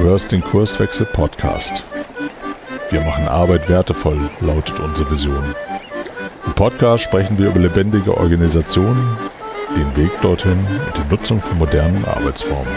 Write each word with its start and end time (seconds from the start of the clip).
hörst 0.00 0.32
den 0.32 0.40
Kurswechsel 0.40 1.04
Podcast. 1.04 1.84
Wir 2.88 3.02
machen 3.02 3.28
Arbeit 3.28 3.68
wertevoll, 3.68 4.18
lautet 4.40 4.80
unsere 4.80 5.10
Vision. 5.10 5.44
Im 6.46 6.54
Podcast 6.54 7.04
sprechen 7.04 7.38
wir 7.38 7.50
über 7.50 7.60
lebendige 7.60 8.16
Organisationen, 8.16 9.18
den 9.76 9.94
Weg 9.96 10.10
dorthin 10.22 10.52
und 10.52 10.96
die 10.96 11.10
Nutzung 11.10 11.42
von 11.42 11.58
modernen 11.58 12.02
Arbeitsformen. 12.06 12.72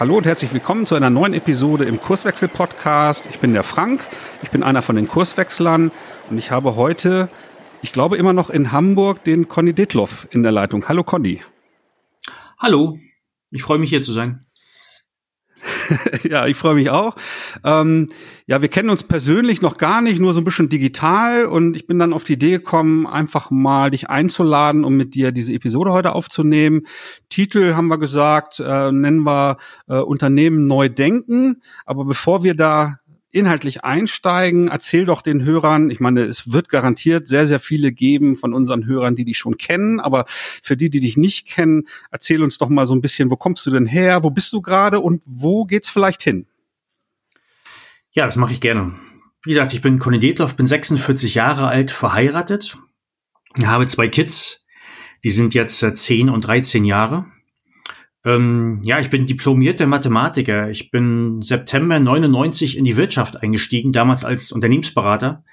Hallo 0.00 0.16
und 0.16 0.26
herzlich 0.26 0.52
willkommen 0.52 0.84
zu 0.84 0.96
einer 0.96 1.10
neuen 1.10 1.34
Episode 1.34 1.84
im 1.84 2.00
Kurswechsel-Podcast. 2.00 3.28
Ich 3.30 3.38
bin 3.38 3.52
der 3.52 3.62
Frank, 3.62 4.04
ich 4.42 4.50
bin 4.50 4.64
einer 4.64 4.82
von 4.82 4.96
den 4.96 5.06
Kurswechslern 5.06 5.92
und 6.28 6.38
ich 6.38 6.50
habe 6.50 6.74
heute, 6.74 7.28
ich 7.82 7.92
glaube 7.92 8.16
immer 8.16 8.32
noch 8.32 8.50
in 8.50 8.72
Hamburg, 8.72 9.22
den 9.22 9.46
Conny 9.46 9.74
Detloff 9.74 10.26
in 10.32 10.42
der 10.42 10.50
Leitung. 10.50 10.88
Hallo 10.88 11.04
Conny. 11.04 11.40
Hallo, 12.60 12.98
ich 13.52 13.62
freue 13.62 13.78
mich 13.78 13.90
hier 13.90 14.02
zu 14.02 14.12
sein. 14.12 14.44
ja, 16.24 16.48
ich 16.48 16.56
freue 16.56 16.74
mich 16.74 16.90
auch. 16.90 17.14
Ähm, 17.62 18.08
ja, 18.48 18.60
wir 18.62 18.68
kennen 18.68 18.90
uns 18.90 19.04
persönlich 19.04 19.62
noch 19.62 19.76
gar 19.76 20.02
nicht, 20.02 20.18
nur 20.18 20.32
so 20.32 20.40
ein 20.40 20.44
bisschen 20.44 20.68
digital. 20.68 21.44
Und 21.44 21.76
ich 21.76 21.86
bin 21.86 22.00
dann 22.00 22.12
auf 22.12 22.24
die 22.24 22.32
Idee 22.32 22.50
gekommen, 22.50 23.06
einfach 23.06 23.52
mal 23.52 23.92
dich 23.92 24.10
einzuladen, 24.10 24.84
um 24.84 24.96
mit 24.96 25.14
dir 25.14 25.30
diese 25.30 25.54
Episode 25.54 25.92
heute 25.92 26.16
aufzunehmen. 26.16 26.82
Titel 27.28 27.74
haben 27.74 27.86
wir 27.86 27.98
gesagt, 27.98 28.58
äh, 28.58 28.90
nennen 28.90 29.22
wir 29.22 29.58
äh, 29.86 30.00
Unternehmen 30.00 30.66
neu 30.66 30.88
denken. 30.88 31.62
Aber 31.86 32.04
bevor 32.04 32.42
wir 32.42 32.56
da 32.56 32.98
inhaltlich 33.38 33.84
einsteigen, 33.84 34.68
erzähl 34.68 35.06
doch 35.06 35.22
den 35.22 35.44
Hörern, 35.44 35.90
ich 35.90 36.00
meine, 36.00 36.22
es 36.22 36.52
wird 36.52 36.68
garantiert 36.68 37.28
sehr, 37.28 37.46
sehr 37.46 37.60
viele 37.60 37.92
geben 37.92 38.36
von 38.36 38.54
unseren 38.54 38.86
Hörern, 38.86 39.16
die 39.16 39.24
dich 39.24 39.38
schon 39.38 39.56
kennen, 39.56 40.00
aber 40.00 40.24
für 40.28 40.76
die, 40.76 40.90
die 40.90 41.00
dich 41.00 41.16
nicht 41.16 41.46
kennen, 41.46 41.88
erzähl 42.10 42.42
uns 42.42 42.58
doch 42.58 42.68
mal 42.68 42.86
so 42.86 42.94
ein 42.94 43.00
bisschen, 43.00 43.30
wo 43.30 43.36
kommst 43.36 43.66
du 43.66 43.70
denn 43.70 43.86
her, 43.86 44.22
wo 44.22 44.30
bist 44.30 44.52
du 44.52 44.60
gerade 44.60 45.00
und 45.00 45.22
wo 45.26 45.64
geht's 45.64 45.90
vielleicht 45.90 46.22
hin? 46.22 46.46
Ja, 48.10 48.24
das 48.26 48.36
mache 48.36 48.52
ich 48.52 48.60
gerne. 48.60 48.94
Wie 49.44 49.50
gesagt, 49.50 49.72
ich 49.72 49.80
bin 49.80 49.98
Conny 49.98 50.18
Detloff, 50.18 50.56
bin 50.56 50.66
46 50.66 51.34
Jahre 51.34 51.68
alt, 51.68 51.90
verheiratet, 51.90 52.76
habe 53.62 53.86
zwei 53.86 54.08
Kids, 54.08 54.66
die 55.24 55.30
sind 55.30 55.54
jetzt 55.54 55.78
10 55.78 56.28
und 56.28 56.42
13 56.42 56.84
Jahre. 56.84 57.26
Ähm, 58.28 58.80
ja, 58.82 59.00
ich 59.00 59.08
bin 59.08 59.24
diplomierter 59.24 59.86
Mathematiker. 59.86 60.68
Ich 60.68 60.90
bin 60.90 61.40
September 61.40 61.98
99 61.98 62.76
in 62.76 62.84
die 62.84 62.98
Wirtschaft 62.98 63.42
eingestiegen, 63.42 63.90
damals 63.90 64.22
als 64.22 64.52
Unternehmensberater. 64.52 65.44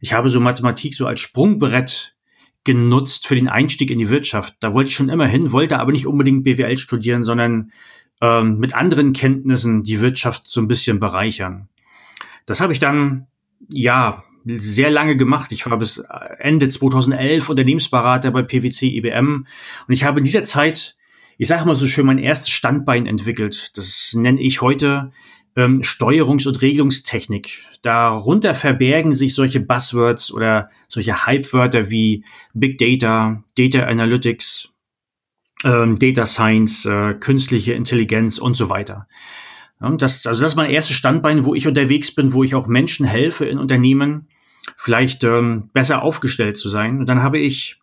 Ich 0.00 0.14
habe 0.14 0.28
so 0.28 0.40
Mathematik 0.40 0.94
so 0.94 1.06
als 1.06 1.20
Sprungbrett 1.20 2.16
genutzt 2.64 3.28
für 3.28 3.36
den 3.36 3.48
Einstieg 3.48 3.92
in 3.92 3.98
die 3.98 4.08
Wirtschaft. 4.08 4.56
Da 4.58 4.74
wollte 4.74 4.88
ich 4.88 4.96
schon 4.96 5.10
immer 5.10 5.28
hin, 5.28 5.52
wollte 5.52 5.78
aber 5.78 5.92
nicht 5.92 6.08
unbedingt 6.08 6.42
BWL 6.42 6.76
studieren, 6.76 7.22
sondern 7.22 7.70
ähm, 8.20 8.56
mit 8.56 8.74
anderen 8.74 9.12
Kenntnissen 9.12 9.84
die 9.84 10.00
Wirtschaft 10.00 10.50
so 10.50 10.60
ein 10.60 10.66
bisschen 10.66 10.98
bereichern. 10.98 11.68
Das 12.46 12.60
habe 12.60 12.72
ich 12.72 12.80
dann, 12.80 13.28
ja, 13.68 14.24
sehr 14.44 14.90
lange 14.90 15.16
gemacht. 15.16 15.52
Ich 15.52 15.64
war 15.66 15.78
bis 15.78 15.98
Ende 16.38 16.68
2011 16.68 17.48
Unternehmensberater 17.48 18.32
bei 18.32 18.42
PwC 18.42 18.88
IBM 18.88 19.46
und 19.86 19.94
ich 19.94 20.02
habe 20.02 20.18
in 20.18 20.24
dieser 20.24 20.42
Zeit 20.42 20.96
ich 21.38 21.48
sage 21.48 21.64
mal 21.64 21.74
so 21.74 21.86
schön, 21.86 22.06
mein 22.06 22.18
erstes 22.18 22.50
Standbein 22.50 23.06
entwickelt. 23.06 23.76
Das 23.76 24.14
nenne 24.14 24.40
ich 24.40 24.60
heute 24.60 25.12
ähm, 25.56 25.82
Steuerungs- 25.82 26.48
und 26.48 26.62
Regelungstechnik. 26.62 27.58
Darunter 27.82 28.54
verbergen 28.54 29.12
sich 29.12 29.34
solche 29.34 29.60
Buzzwords 29.60 30.32
oder 30.32 30.70
solche 30.88 31.26
Hypewörter 31.26 31.90
wie 31.90 32.24
Big 32.54 32.78
Data, 32.78 33.42
Data 33.56 33.84
Analytics, 33.84 34.70
ähm, 35.64 35.98
Data 35.98 36.26
Science, 36.26 36.86
äh, 36.86 37.14
künstliche 37.14 37.74
Intelligenz 37.74 38.38
und 38.38 38.56
so 38.56 38.70
weiter. 38.70 39.06
Ja, 39.80 39.90
das, 39.90 40.26
also 40.26 40.42
das 40.42 40.52
ist 40.52 40.56
mein 40.56 40.70
erstes 40.70 40.96
Standbein, 40.96 41.44
wo 41.44 41.54
ich 41.54 41.66
unterwegs 41.66 42.14
bin, 42.14 42.32
wo 42.32 42.44
ich 42.44 42.54
auch 42.54 42.66
Menschen 42.66 43.06
helfe 43.06 43.44
in 43.44 43.58
Unternehmen, 43.58 44.28
vielleicht 44.76 45.24
ähm, 45.24 45.70
besser 45.72 46.02
aufgestellt 46.02 46.56
zu 46.56 46.68
sein. 46.68 47.00
Und 47.00 47.08
dann 47.08 47.22
habe 47.22 47.38
ich 47.38 47.80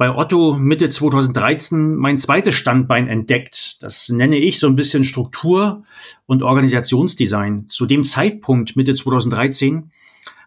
bei 0.00 0.16
Otto 0.16 0.56
Mitte 0.56 0.88
2013 0.88 1.94
mein 1.94 2.16
zweites 2.16 2.54
Standbein 2.54 3.06
entdeckt. 3.06 3.82
Das 3.82 4.08
nenne 4.08 4.38
ich 4.38 4.58
so 4.58 4.66
ein 4.66 4.74
bisschen 4.74 5.04
Struktur 5.04 5.82
und 6.24 6.42
Organisationsdesign. 6.42 7.68
Zu 7.68 7.84
dem 7.84 8.04
Zeitpunkt, 8.04 8.76
Mitte 8.76 8.94
2013, 8.94 9.90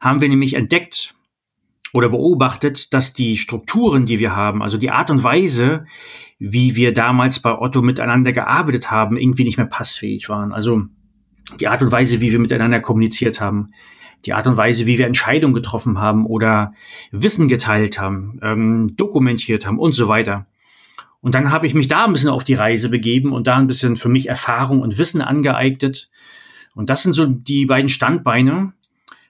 haben 0.01 0.21
wir 0.21 0.29
nämlich 0.29 0.55
entdeckt 0.55 1.13
oder 1.93 2.09
beobachtet, 2.09 2.95
dass 2.95 3.13
die 3.13 3.37
Strukturen, 3.37 4.07
die 4.07 4.17
wir 4.17 4.35
haben, 4.35 4.63
also 4.63 4.79
die 4.79 4.89
Art 4.89 5.11
und 5.11 5.23
Weise, 5.23 5.85
wie 6.39 6.75
wir 6.75 6.91
damals 6.91 7.39
bei 7.39 7.55
Otto 7.55 7.83
miteinander 7.83 8.31
gearbeitet 8.31 8.89
haben, 8.89 9.17
irgendwie 9.17 9.43
nicht 9.43 9.57
mehr 9.57 9.67
passfähig 9.67 10.29
waren. 10.29 10.51
Also 10.51 10.81
die 11.59 11.67
Art 11.67 11.83
und 11.83 11.91
Weise, 11.91 12.21
wie 12.21 12.31
wir 12.31 12.39
miteinander 12.39 12.79
kommuniziert 12.79 13.39
haben, 13.39 13.69
die 14.25 14.33
Art 14.33 14.47
und 14.47 14.57
Weise, 14.57 14.85
wie 14.85 14.97
wir 14.97 15.07
Entscheidungen 15.07 15.53
getroffen 15.53 15.99
haben 15.99 16.25
oder 16.25 16.73
Wissen 17.11 17.47
geteilt 17.47 17.99
haben, 17.99 18.39
ähm, 18.41 18.95
dokumentiert 18.95 19.65
haben 19.65 19.79
und 19.79 19.93
so 19.93 20.07
weiter. 20.07 20.47
Und 21.21 21.35
dann 21.35 21.51
habe 21.51 21.67
ich 21.67 21.73
mich 21.73 21.87
da 21.87 22.05
ein 22.05 22.13
bisschen 22.13 22.29
auf 22.29 22.43
die 22.43 22.53
Reise 22.53 22.89
begeben 22.89 23.31
und 23.31 23.47
da 23.47 23.57
ein 23.57 23.67
bisschen 23.67 23.95
für 23.95 24.09
mich 24.09 24.27
Erfahrung 24.27 24.81
und 24.81 24.97
Wissen 24.97 25.21
angeeignet. 25.21 26.09
Und 26.75 26.89
das 26.89 27.03
sind 27.03 27.13
so 27.13 27.25
die 27.25 27.65
beiden 27.65 27.87
Standbeine, 27.87 28.73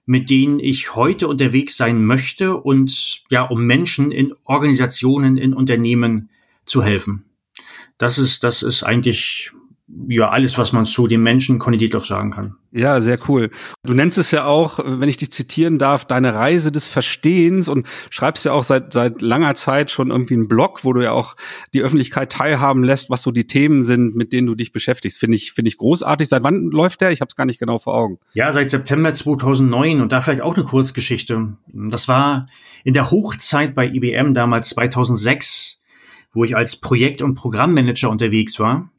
mit 0.06 0.30
denen 0.30 0.60
ich 0.60 0.96
heute 0.96 1.28
unterwegs 1.28 1.78
sein 1.78 2.04
möchte 2.04 2.58
und 2.58 3.24
ja, 3.30 3.44
um 3.44 3.66
Menschen 3.66 4.12
in 4.12 4.34
Organisationen, 4.44 5.38
in 5.38 5.54
Unternehmen 5.54 6.30
zu 6.66 6.84
helfen. 6.84 7.26
Das 7.98 8.18
ist, 8.18 8.44
das 8.44 8.64
ist 8.64 8.84
eigentlich 8.84 9.52
ja, 10.08 10.30
alles, 10.30 10.58
was 10.58 10.72
man 10.72 10.86
zu 10.86 11.08
dem 11.08 11.24
Menschen 11.24 11.60
Conny 11.60 11.78
Dietloff 11.78 12.06
sagen 12.06 12.32
kann. 12.32 12.56
Ja, 12.72 13.02
sehr 13.02 13.20
cool. 13.28 13.50
Du 13.84 13.94
nennst 13.94 14.18
es 14.18 14.32
ja 14.32 14.46
auch, 14.46 14.80
wenn 14.84 15.10
ich 15.10 15.18
dich 15.18 15.32
zitieren 15.32 15.78
darf, 15.78 16.06
deine 16.06 16.34
Reise 16.34 16.72
des 16.72 16.88
Verstehens 16.88 17.68
und 17.68 17.88
schreibst 18.10 18.46
ja 18.46 18.54
auch 18.54 18.64
seit, 18.64 18.94
seit 18.94 19.22
langer 19.22 19.56
Zeit 19.56 19.92
schon 19.92 20.10
irgendwie 20.10 20.36
einen 20.36 20.48
Blog, 20.48 20.86
wo 20.86 20.94
du 20.94 21.04
ja 21.04 21.12
auch 21.12 21.36
die 21.74 21.82
Öffentlichkeit 21.82 22.32
teilhaben 22.32 22.84
lässt, 22.84 23.10
was 23.10 23.24
so 23.24 23.32
die 23.32 23.46
Themen 23.46 23.84
sind, 23.84 24.16
mit 24.16 24.32
denen 24.32 24.48
du 24.48 24.56
dich 24.56 24.72
beschäftigst. 24.72 25.20
Finde 25.20 25.36
ich, 25.36 25.52
finde 25.52 25.68
ich 25.68 25.78
großartig. 25.78 26.30
Seit 26.30 26.44
wann 26.44 26.72
läuft 26.72 27.02
der? 27.02 27.12
Ich 27.12 27.20
habe 27.20 27.30
es 27.30 27.36
gar 27.36 27.46
nicht 27.46 27.60
genau 27.60 27.78
vor 27.78 27.94
Augen. 27.94 28.20
Ja, 28.32 28.52
seit 28.54 28.70
September 28.70 29.14
2009 29.14 30.02
und 30.02 30.12
da 30.14 30.22
vielleicht 30.22 30.44
auch 30.44 30.56
eine 30.56 30.64
Kurzgeschichte. 30.64 31.58
Das 31.68 32.08
war 32.08 32.48
in 32.86 32.94
der 32.94 33.12
Hochzeit 33.12 33.76
bei 33.76 33.86
IBM 33.86 34.34
damals 34.34 34.70
2006, 34.70 35.82
wo 36.34 36.46
ich 36.46 36.56
als 36.56 36.78
Projekt- 36.78 37.22
und 37.22 37.36
Programmmanager 37.36 38.10
unterwegs 38.10 38.60
war 38.60 38.90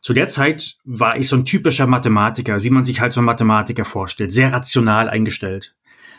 zu 0.00 0.14
der 0.14 0.28
Zeit 0.28 0.76
war 0.84 1.18
ich 1.18 1.28
so 1.28 1.36
ein 1.36 1.44
typischer 1.44 1.86
Mathematiker, 1.86 2.62
wie 2.62 2.70
man 2.70 2.84
sich 2.84 3.00
halt 3.00 3.12
so 3.12 3.20
ein 3.20 3.24
Mathematiker 3.24 3.84
vorstellt, 3.84 4.32
sehr 4.32 4.52
rational 4.52 5.08
eingestellt. 5.08 5.74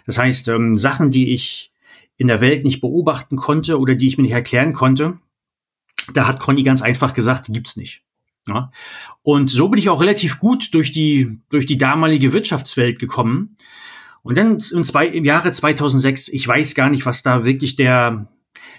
Das 0.05 0.17
heißt, 0.17 0.47
ähm, 0.49 0.75
Sachen, 0.75 1.11
die 1.11 1.33
ich 1.33 1.71
in 2.17 2.27
der 2.27 2.41
Welt 2.41 2.63
nicht 2.63 2.81
beobachten 2.81 3.37
konnte 3.37 3.79
oder 3.79 3.95
die 3.95 4.07
ich 4.07 4.17
mir 4.17 4.23
nicht 4.23 4.33
erklären 4.33 4.73
konnte, 4.73 5.17
da 6.13 6.27
hat 6.27 6.39
Conny 6.39 6.63
ganz 6.63 6.81
einfach 6.81 7.13
gesagt, 7.13 7.47
gibt's 7.49 7.77
nicht. 7.77 8.01
Ja? 8.47 8.71
Und 9.21 9.49
so 9.49 9.69
bin 9.69 9.79
ich 9.79 9.89
auch 9.89 10.01
relativ 10.01 10.39
gut 10.39 10.73
durch 10.73 10.91
die, 10.91 11.39
durch 11.49 11.65
die 11.65 11.77
damalige 11.77 12.33
Wirtschaftswelt 12.33 12.99
gekommen. 12.99 13.55
Und 14.21 14.37
dann 14.37 14.59
im, 14.73 14.83
zwei, 14.83 15.07
im 15.07 15.25
Jahre 15.25 15.51
2006, 15.51 16.27
ich 16.29 16.47
weiß 16.47 16.75
gar 16.75 16.89
nicht, 16.89 17.05
was 17.05 17.23
da 17.23 17.45
wirklich 17.45 17.75
der, 17.75 18.27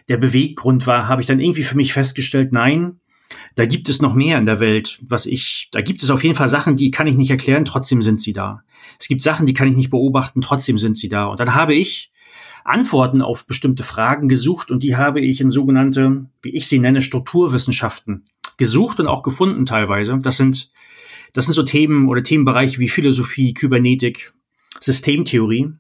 der 0.09 0.19
Beweggrund 0.19 0.87
war, 0.87 1.09
habe 1.09 1.23
ich 1.23 1.27
dann 1.27 1.41
irgendwie 1.41 1.63
für 1.63 1.77
mich 1.77 1.93
festgestellt, 1.93 2.53
nein, 2.53 3.01
da 3.55 3.67
gibt 3.67 3.89
es 3.89 4.01
noch 4.01 4.15
mehr 4.15 4.39
in 4.39 4.47
der 4.47 4.61
Welt, 4.61 5.01
was 5.03 5.27
ich, 5.27 5.69
da 5.73 5.81
gibt 5.81 6.03
es 6.03 6.11
auf 6.11 6.23
jeden 6.23 6.37
Fall 6.37 6.49
Sachen, 6.49 6.77
die 6.77 6.91
kann 6.91 7.07
ich 7.07 7.17
nicht 7.17 7.31
erklären, 7.31 7.65
trotzdem 7.65 8.03
sind 8.03 8.21
sie 8.21 8.33
da. 8.33 8.63
Es 8.99 9.09
gibt 9.09 9.23
Sachen, 9.23 9.47
die 9.47 9.55
kann 9.55 9.69
ich 9.69 9.77
nicht 9.77 9.91
beobachten, 9.91 10.41
trotzdem 10.41 10.79
sind 10.79 10.97
sie 10.97 11.09
da. 11.09 11.27
Und 11.27 11.41
dann 11.41 11.55
habe 11.55 11.75
ich 11.75 12.13
Antworten 12.65 13.23
auf 13.23 13.47
bestimmte 13.47 13.83
Fragen 13.83 14.29
gesucht 14.29 14.71
und 14.71 14.83
die 14.83 14.97
habe 14.97 15.21
ich 15.21 15.41
in 15.41 15.51
sogenannte, 15.51 16.27
wie 16.43 16.51
ich 16.51 16.69
sie 16.69 16.79
nenne, 16.79 17.03
Strukturwissenschaften 17.03 18.25
gesucht 18.57 19.01
und 19.01 19.07
auch 19.07 19.23
gefunden 19.23 19.67
teilweise. 19.67 20.19
Das 20.19 20.37
sind, 20.37 20.71
das 21.33 21.47
sind 21.47 21.55
so 21.55 21.63
Themen 21.63 22.09
oder 22.09 22.23
Themenbereiche 22.23 22.79
wie 22.79 22.89
Philosophie, 22.89 23.55
Kybernetik, 23.55 24.33
Systemtheorie. 24.79 25.73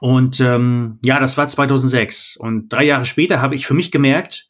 Und 0.00 0.40
ähm, 0.40 0.98
ja, 1.04 1.20
das 1.20 1.36
war 1.36 1.46
2006. 1.46 2.36
Und 2.36 2.72
drei 2.72 2.84
Jahre 2.84 3.04
später 3.04 3.40
habe 3.40 3.54
ich 3.54 3.66
für 3.66 3.74
mich 3.74 3.90
gemerkt, 3.90 4.48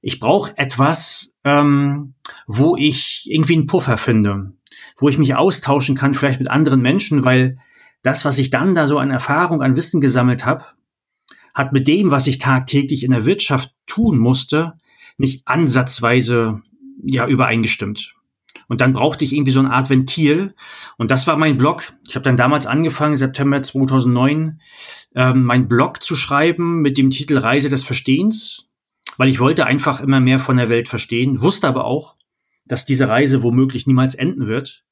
ich 0.00 0.20
brauche 0.20 0.56
etwas, 0.56 1.29
ähm, 1.44 2.14
wo 2.46 2.76
ich 2.76 3.26
irgendwie 3.30 3.54
einen 3.54 3.66
Puffer 3.66 3.96
finde, 3.96 4.52
wo 4.98 5.08
ich 5.08 5.18
mich 5.18 5.34
austauschen 5.34 5.96
kann, 5.96 6.14
vielleicht 6.14 6.40
mit 6.40 6.50
anderen 6.50 6.80
Menschen, 6.80 7.24
weil 7.24 7.58
das, 8.02 8.24
was 8.24 8.38
ich 8.38 8.50
dann 8.50 8.74
da 8.74 8.86
so 8.86 8.98
an 8.98 9.10
Erfahrung, 9.10 9.62
an 9.62 9.76
Wissen 9.76 10.00
gesammelt 10.00 10.46
habe, 10.46 10.64
hat 11.54 11.72
mit 11.72 11.88
dem, 11.88 12.10
was 12.10 12.26
ich 12.26 12.38
tagtäglich 12.38 13.04
in 13.04 13.10
der 13.10 13.26
Wirtschaft 13.26 13.74
tun 13.86 14.18
musste, 14.18 14.74
nicht 15.18 15.46
ansatzweise 15.46 16.62
ja 17.02 17.26
übereingestimmt. 17.26 18.14
Und 18.68 18.80
dann 18.80 18.92
brauchte 18.92 19.24
ich 19.24 19.32
irgendwie 19.32 19.50
so 19.50 19.60
eine 19.60 19.72
Art 19.72 19.90
Ventil. 19.90 20.54
Und 20.96 21.10
das 21.10 21.26
war 21.26 21.36
mein 21.36 21.58
Blog. 21.58 21.92
Ich 22.06 22.14
habe 22.14 22.22
dann 22.22 22.36
damals 22.36 22.66
angefangen, 22.66 23.16
September 23.16 23.60
2009, 23.60 24.60
ähm, 25.16 25.44
mein 25.44 25.66
Blog 25.66 26.02
zu 26.02 26.14
schreiben 26.14 26.80
mit 26.80 26.96
dem 26.96 27.10
Titel 27.10 27.36
Reise 27.36 27.68
des 27.68 27.82
Verstehens 27.82 28.69
weil 29.20 29.28
ich 29.28 29.38
wollte 29.38 29.66
einfach 29.66 30.00
immer 30.00 30.18
mehr 30.18 30.38
von 30.38 30.56
der 30.56 30.70
Welt 30.70 30.88
verstehen, 30.88 31.42
wusste 31.42 31.68
aber 31.68 31.84
auch, 31.84 32.16
dass 32.64 32.86
diese 32.86 33.10
Reise 33.10 33.42
womöglich 33.42 33.86
niemals 33.86 34.14
enden 34.14 34.46
wird. 34.46 34.82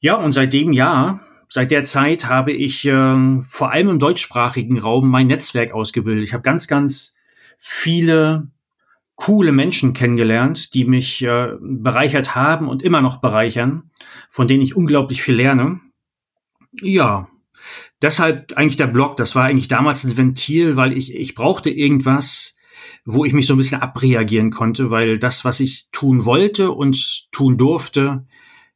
Ja, 0.00 0.16
und 0.16 0.32
seit 0.32 0.52
dem 0.52 0.72
Jahr, 0.72 1.20
seit 1.48 1.70
der 1.70 1.84
Zeit 1.84 2.28
habe 2.28 2.50
ich 2.50 2.84
äh, 2.88 3.40
vor 3.42 3.70
allem 3.70 3.88
im 3.88 3.98
deutschsprachigen 4.00 4.80
Raum 4.80 5.08
mein 5.08 5.28
Netzwerk 5.28 5.70
ausgebildet. 5.70 6.24
Ich 6.24 6.32
habe 6.32 6.42
ganz, 6.42 6.66
ganz 6.66 7.18
viele 7.56 8.50
coole 9.14 9.52
Menschen 9.52 9.92
kennengelernt, 9.92 10.74
die 10.74 10.84
mich 10.84 11.22
äh, 11.22 11.50
bereichert 11.60 12.34
haben 12.34 12.68
und 12.68 12.82
immer 12.82 13.00
noch 13.00 13.18
bereichern, 13.18 13.92
von 14.28 14.48
denen 14.48 14.64
ich 14.64 14.74
unglaublich 14.74 15.22
viel 15.22 15.36
lerne. 15.36 15.78
Ja, 16.82 17.28
deshalb 18.02 18.54
eigentlich 18.56 18.76
der 18.76 18.88
Blog, 18.88 19.16
das 19.16 19.36
war 19.36 19.44
eigentlich 19.44 19.68
damals 19.68 20.02
ein 20.02 20.16
Ventil, 20.16 20.76
weil 20.76 20.92
ich, 20.92 21.14
ich 21.14 21.36
brauchte 21.36 21.70
irgendwas, 21.70 22.55
wo 23.06 23.24
ich 23.24 23.32
mich 23.32 23.46
so 23.46 23.54
ein 23.54 23.58
bisschen 23.58 23.80
abreagieren 23.80 24.50
konnte, 24.50 24.90
weil 24.90 25.18
das, 25.18 25.44
was 25.44 25.60
ich 25.60 25.88
tun 25.92 26.24
wollte 26.24 26.72
und 26.72 27.28
tun 27.30 27.56
durfte, 27.56 28.26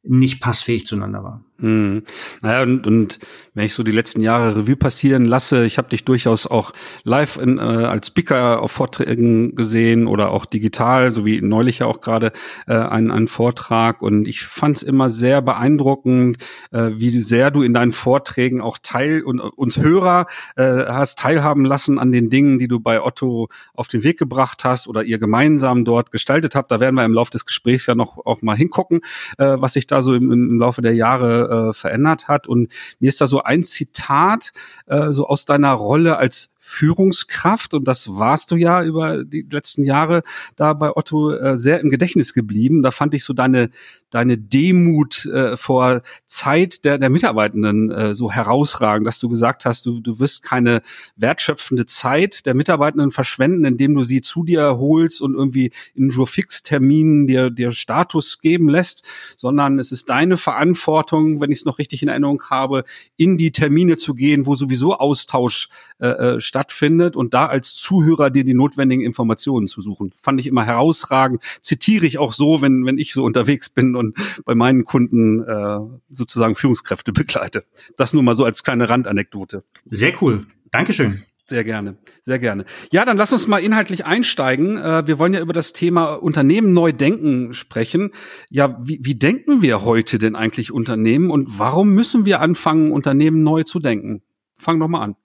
nicht 0.03 0.39
passfähig 0.39 0.87
zueinander 0.87 1.23
war. 1.23 1.45
Mhm. 1.61 2.03
Naja, 2.41 2.63
und, 2.63 2.87
und 2.87 3.19
wenn 3.53 3.65
ich 3.65 3.73
so 3.73 3.83
die 3.83 3.91
letzten 3.91 4.21
Jahre 4.21 4.55
Revue 4.55 4.75
passieren 4.75 5.25
lasse, 5.25 5.65
ich 5.65 5.77
habe 5.77 5.89
dich 5.89 6.05
durchaus 6.05 6.47
auch 6.47 6.71
live 7.03 7.37
in, 7.37 7.59
äh, 7.59 7.61
als 7.61 8.07
Speaker 8.07 8.61
auf 8.61 8.71
Vorträgen 8.71 9.55
gesehen 9.55 10.07
oder 10.07 10.31
auch 10.31 10.45
digital, 10.45 11.11
so 11.11 11.25
wie 11.25 11.41
neulich 11.41 11.79
ja 11.79 11.85
auch 11.85 12.01
gerade 12.01 12.31
äh, 12.67 12.73
ein, 12.73 13.11
ein 13.11 13.27
Vortrag. 13.27 14.01
Und 14.01 14.27
ich 14.27 14.41
fand 14.41 14.77
es 14.77 14.83
immer 14.83 15.09
sehr 15.09 15.41
beeindruckend, 15.41 16.37
äh, 16.71 16.89
wie 16.93 17.21
sehr 17.21 17.51
du 17.51 17.61
in 17.61 17.73
deinen 17.73 17.91
Vorträgen 17.91 18.61
auch 18.61 18.79
Teil 18.81 19.21
und 19.21 19.39
uns 19.39 19.77
Hörer 19.77 20.25
äh, 20.55 20.63
hast 20.87 21.19
teilhaben 21.19 21.65
lassen 21.65 21.99
an 21.99 22.11
den 22.11 22.29
Dingen, 22.29 22.57
die 22.57 22.67
du 22.67 22.79
bei 22.79 23.03
Otto 23.03 23.49
auf 23.73 23.87
den 23.87 24.03
Weg 24.03 24.17
gebracht 24.17 24.63
hast 24.63 24.87
oder 24.87 25.03
ihr 25.03 25.19
gemeinsam 25.19 25.85
dort 25.85 26.11
gestaltet 26.11 26.55
habt. 26.55 26.71
Da 26.71 26.79
werden 26.79 26.95
wir 26.95 27.05
im 27.05 27.13
Laufe 27.13 27.31
des 27.31 27.45
Gesprächs 27.45 27.85
ja 27.85 27.93
noch 27.93 28.17
auch 28.25 28.41
mal 28.41 28.55
hingucken, 28.55 29.01
äh, 29.37 29.57
was 29.59 29.73
sich 29.73 29.85
da 29.85 30.01
so 30.01 30.15
im, 30.15 30.31
im 30.31 30.59
Laufe 30.59 30.81
der 30.81 30.95
Jahre 30.95 31.50
äh, 31.51 31.73
verändert 31.73 32.27
hat. 32.27 32.47
Und 32.47 32.71
mir 32.99 33.09
ist 33.09 33.21
da 33.21 33.27
so 33.27 33.43
ein 33.43 33.63
Zitat 33.63 34.53
äh, 34.87 35.11
so 35.11 35.27
aus 35.27 35.45
deiner 35.45 35.73
Rolle 35.73 36.17
als 36.17 36.55
Führungskraft 36.63 37.73
und 37.73 37.87
das 37.87 38.19
warst 38.19 38.51
du 38.51 38.55
ja 38.55 38.83
über 38.83 39.23
die 39.23 39.47
letzten 39.49 39.83
Jahre 39.83 40.21
da 40.55 40.73
bei 40.73 40.95
Otto 40.95 41.31
äh, 41.31 41.57
sehr 41.57 41.79
im 41.79 41.89
Gedächtnis 41.89 42.35
geblieben. 42.35 42.83
Da 42.83 42.91
fand 42.91 43.15
ich 43.15 43.23
so 43.23 43.33
deine 43.33 43.71
deine 44.11 44.37
Demut 44.37 45.25
äh, 45.25 45.57
vor 45.57 46.03
Zeit 46.27 46.85
der 46.85 46.99
der 46.99 47.09
Mitarbeitenden 47.09 47.89
äh, 47.89 48.13
so 48.13 48.31
herausragend, 48.31 49.07
dass 49.07 49.19
du 49.19 49.27
gesagt 49.27 49.65
hast, 49.65 49.87
du 49.87 50.01
du 50.01 50.19
wirst 50.19 50.43
keine 50.43 50.83
wertschöpfende 51.15 51.87
Zeit 51.87 52.45
der 52.45 52.53
Mitarbeitenden 52.53 53.09
verschwenden, 53.09 53.65
indem 53.65 53.95
du 53.95 54.03
sie 54.03 54.21
zu 54.21 54.43
dir 54.43 54.77
holst 54.77 55.19
und 55.19 55.33
irgendwie 55.33 55.71
in 55.95 56.11
Fix 56.11 56.61
Terminen 56.61 57.25
dir 57.25 57.49
dir 57.49 57.71
Status 57.71 58.39
geben 58.39 58.69
lässt, 58.69 59.03
sondern 59.35 59.79
es 59.79 59.91
ist 59.91 60.09
deine 60.09 60.37
Verantwortung, 60.37 61.41
wenn 61.41 61.51
ich 61.51 61.59
es 61.59 61.65
noch 61.65 61.79
richtig 61.79 62.03
in 62.03 62.09
Erinnerung 62.09 62.43
habe, 62.51 62.83
in 63.17 63.39
die 63.39 63.51
Termine 63.51 63.97
zu 63.97 64.13
gehen, 64.13 64.45
wo 64.45 64.53
sowieso 64.53 64.93
Austausch 64.93 65.67
äh, 65.97 66.07
äh 66.07 66.41
stattfindet 66.51 67.15
und 67.15 67.33
da 67.33 67.45
als 67.45 67.75
Zuhörer 67.75 68.29
dir 68.29 68.43
die 68.43 68.53
notwendigen 68.53 69.05
Informationen 69.05 69.67
zu 69.67 69.79
suchen. 69.79 70.11
Fand 70.13 70.37
ich 70.41 70.47
immer 70.47 70.65
herausragend. 70.65 71.41
Zitiere 71.61 72.05
ich 72.05 72.17
auch 72.17 72.33
so, 72.33 72.61
wenn, 72.61 72.85
wenn 72.85 72.97
ich 72.97 73.13
so 73.13 73.23
unterwegs 73.23 73.69
bin 73.69 73.95
und 73.95 74.17
bei 74.43 74.53
meinen 74.53 74.83
Kunden 74.83 75.41
äh, 75.41 75.79
sozusagen 76.09 76.55
Führungskräfte 76.55 77.13
begleite. 77.13 77.63
Das 77.95 78.13
nur 78.13 78.21
mal 78.21 78.33
so 78.33 78.43
als 78.43 78.65
kleine 78.65 78.89
Randanekdote. 78.89 79.63
Sehr 79.89 80.21
cool. 80.21 80.45
Dankeschön. 80.71 81.23
Sehr 81.47 81.63
gerne, 81.63 81.97
sehr 82.21 82.39
gerne. 82.39 82.65
Ja, 82.93 83.03
dann 83.03 83.17
lass 83.17 83.33
uns 83.33 83.47
mal 83.47 83.57
inhaltlich 83.57 84.05
einsteigen. 84.05 84.77
Äh, 84.77 85.05
wir 85.07 85.19
wollen 85.19 85.33
ja 85.33 85.41
über 85.41 85.53
das 85.53 85.73
Thema 85.73 86.13
Unternehmen 86.13 86.73
neu 86.73 86.91
denken 86.91 87.53
sprechen. 87.53 88.11
Ja, 88.49 88.77
wie, 88.81 88.99
wie 89.01 89.15
denken 89.15 89.61
wir 89.61 89.83
heute 89.83 90.17
denn 90.17 90.35
eigentlich 90.35 90.71
Unternehmen 90.71 91.29
und 91.29 91.59
warum 91.59 91.89
müssen 91.89 92.25
wir 92.25 92.39
anfangen, 92.39 92.91
Unternehmen 92.91 93.43
neu 93.43 93.63
zu 93.63 93.79
denken? 93.79 94.21
Fang 94.55 94.79
doch 94.79 94.87
mal 94.87 95.01
an. 95.01 95.15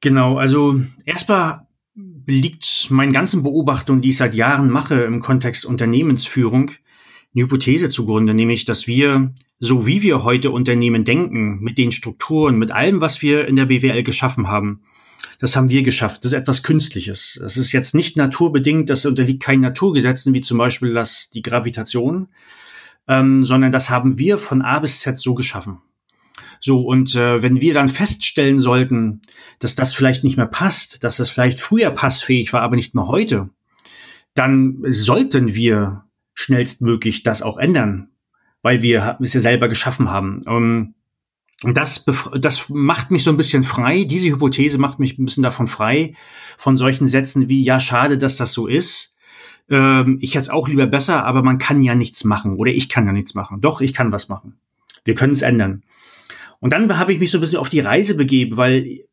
Genau, 0.00 0.38
also 0.38 0.80
erstmal 1.04 1.66
liegt 2.26 2.90
meinen 2.90 3.12
ganzen 3.12 3.42
Beobachtungen, 3.42 4.00
die 4.00 4.10
ich 4.10 4.16
seit 4.16 4.34
Jahren 4.34 4.70
mache 4.70 5.02
im 5.02 5.20
Kontext 5.20 5.66
Unternehmensführung, 5.66 6.70
eine 7.34 7.44
Hypothese 7.44 7.88
zugrunde, 7.88 8.34
nämlich, 8.34 8.64
dass 8.64 8.86
wir, 8.86 9.32
so 9.58 9.86
wie 9.86 10.02
wir 10.02 10.22
heute 10.24 10.50
Unternehmen 10.50 11.04
denken, 11.04 11.60
mit 11.60 11.78
den 11.78 11.90
Strukturen, 11.90 12.58
mit 12.58 12.70
allem, 12.70 13.00
was 13.00 13.22
wir 13.22 13.48
in 13.48 13.56
der 13.56 13.66
BWL 13.66 14.02
geschaffen 14.02 14.48
haben, 14.48 14.82
das 15.40 15.54
haben 15.56 15.70
wir 15.70 15.82
geschafft. 15.82 16.24
Das 16.24 16.32
ist 16.32 16.38
etwas 16.38 16.62
Künstliches. 16.62 17.38
Das 17.40 17.56
ist 17.56 17.72
jetzt 17.72 17.94
nicht 17.94 18.16
naturbedingt, 18.16 18.90
das 18.90 19.06
unterliegt 19.06 19.42
keinen 19.42 19.60
Naturgesetzen, 19.60 20.34
wie 20.34 20.40
zum 20.40 20.58
Beispiel 20.58 20.92
das, 20.92 21.30
die 21.30 21.42
Gravitation, 21.42 22.28
ähm, 23.06 23.44
sondern 23.44 23.72
das 23.72 23.88
haben 23.90 24.18
wir 24.18 24.38
von 24.38 24.62
A 24.62 24.78
bis 24.80 25.00
Z 25.00 25.18
so 25.18 25.34
geschaffen. 25.34 25.78
So, 26.60 26.80
und 26.82 27.14
äh, 27.14 27.42
wenn 27.42 27.60
wir 27.60 27.74
dann 27.74 27.88
feststellen 27.88 28.58
sollten, 28.58 29.22
dass 29.58 29.74
das 29.74 29.94
vielleicht 29.94 30.24
nicht 30.24 30.36
mehr 30.36 30.46
passt, 30.46 31.04
dass 31.04 31.16
das 31.18 31.30
vielleicht 31.30 31.60
früher 31.60 31.90
passfähig 31.90 32.52
war, 32.52 32.62
aber 32.62 32.76
nicht 32.76 32.94
mehr 32.94 33.06
heute, 33.06 33.50
dann 34.34 34.78
sollten 34.88 35.54
wir 35.54 36.04
schnellstmöglich 36.34 37.22
das 37.22 37.42
auch 37.42 37.58
ändern, 37.58 38.10
weil 38.62 38.82
wir 38.82 39.18
es 39.20 39.34
ja 39.34 39.40
selber 39.40 39.68
geschaffen 39.68 40.10
haben. 40.10 40.42
Um, 40.46 40.94
und 41.64 41.76
das, 41.76 42.04
das 42.38 42.68
macht 42.68 43.10
mich 43.10 43.24
so 43.24 43.30
ein 43.30 43.36
bisschen 43.36 43.64
frei. 43.64 44.04
Diese 44.04 44.28
Hypothese 44.28 44.78
macht 44.78 45.00
mich 45.00 45.18
ein 45.18 45.24
bisschen 45.24 45.42
davon 45.42 45.66
frei, 45.66 46.14
von 46.56 46.76
solchen 46.76 47.08
Sätzen 47.08 47.48
wie, 47.48 47.62
ja, 47.62 47.80
schade, 47.80 48.16
dass 48.16 48.36
das 48.36 48.52
so 48.52 48.68
ist. 48.68 49.16
Ähm, 49.68 50.18
ich 50.20 50.30
hätte 50.34 50.42
es 50.42 50.50
auch 50.50 50.68
lieber 50.68 50.86
besser, 50.86 51.24
aber 51.24 51.42
man 51.42 51.58
kann 51.58 51.82
ja 51.82 51.96
nichts 51.96 52.22
machen. 52.22 52.54
Oder 52.54 52.70
ich 52.70 52.88
kann 52.88 53.06
ja 53.06 53.12
nichts 53.12 53.34
machen. 53.34 53.60
Doch, 53.60 53.80
ich 53.80 53.92
kann 53.92 54.12
was 54.12 54.28
machen. 54.28 54.60
Wir 55.04 55.16
können 55.16 55.32
es 55.32 55.42
ändern. 55.42 55.82
Und 56.60 56.72
dann 56.72 56.98
habe 56.98 57.12
ich 57.12 57.18
mich 57.18 57.30
so 57.30 57.38
ein 57.38 57.40
bisschen 57.40 57.58
auf 57.58 57.68
die 57.68 57.80
Reise 57.80 58.16
begeben, 58.16 58.56
weil 58.56 59.04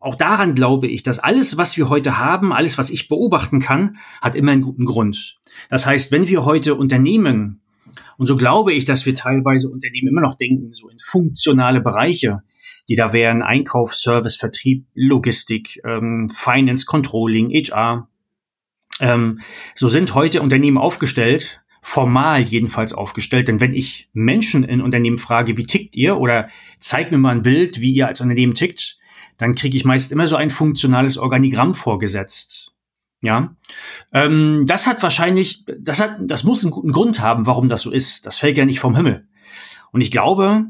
auch 0.00 0.14
daran 0.14 0.54
glaube 0.54 0.86
ich, 0.86 1.02
dass 1.02 1.18
alles, 1.18 1.56
was 1.56 1.76
wir 1.76 1.88
heute 1.88 2.18
haben, 2.18 2.52
alles, 2.52 2.78
was 2.78 2.90
ich 2.90 3.08
beobachten 3.08 3.60
kann, 3.60 3.96
hat 4.20 4.34
immer 4.34 4.52
einen 4.52 4.62
guten 4.62 4.84
Grund. 4.84 5.38
Das 5.68 5.86
heißt, 5.86 6.12
wenn 6.12 6.28
wir 6.28 6.44
heute 6.44 6.74
Unternehmen, 6.74 7.62
und 8.18 8.26
so 8.26 8.36
glaube 8.36 8.72
ich, 8.72 8.84
dass 8.84 9.04
wir 9.04 9.14
teilweise 9.14 9.68
Unternehmen 9.68 10.08
immer 10.08 10.20
noch 10.20 10.36
denken, 10.36 10.72
so 10.74 10.88
in 10.88 10.98
funktionale 10.98 11.80
Bereiche, 11.80 12.42
die 12.88 12.94
da 12.94 13.12
wären 13.12 13.42
Einkauf, 13.42 13.94
Service, 13.94 14.36
Vertrieb, 14.36 14.86
Logistik, 14.94 15.80
ähm, 15.84 16.28
Finance, 16.32 16.86
Controlling, 16.86 17.50
HR. 17.50 18.08
Ähm, 19.00 19.40
so 19.74 19.88
sind 19.88 20.14
heute 20.14 20.40
Unternehmen 20.40 20.78
aufgestellt, 20.78 21.62
formal 21.88 22.40
jedenfalls 22.40 22.92
aufgestellt. 22.92 23.46
Denn 23.46 23.60
wenn 23.60 23.72
ich 23.72 24.10
Menschen 24.12 24.64
in 24.64 24.80
Unternehmen 24.80 25.18
frage, 25.18 25.56
wie 25.56 25.66
tickt 25.66 25.94
ihr 25.94 26.18
oder 26.18 26.48
zeig 26.80 27.12
mir 27.12 27.16
mal 27.16 27.30
ein 27.30 27.42
Bild, 27.42 27.80
wie 27.80 27.92
ihr 27.92 28.08
als 28.08 28.20
Unternehmen 28.20 28.54
tickt, 28.54 28.98
dann 29.36 29.54
kriege 29.54 29.76
ich 29.76 29.84
meist 29.84 30.10
immer 30.10 30.26
so 30.26 30.34
ein 30.34 30.50
funktionales 30.50 31.16
Organigramm 31.16 31.76
vorgesetzt. 31.76 32.72
Ja, 33.22 33.54
ähm, 34.12 34.64
das 34.66 34.88
hat 34.88 35.00
wahrscheinlich, 35.00 35.64
das 35.78 36.00
hat, 36.00 36.16
das 36.22 36.42
muss 36.42 36.64
einen 36.64 36.72
guten 36.72 36.90
Grund 36.90 37.20
haben, 37.20 37.46
warum 37.46 37.68
das 37.68 37.82
so 37.82 37.92
ist. 37.92 38.26
Das 38.26 38.38
fällt 38.38 38.58
ja 38.58 38.64
nicht 38.64 38.80
vom 38.80 38.96
Himmel. 38.96 39.28
Und 39.92 40.00
ich 40.00 40.10
glaube, 40.10 40.64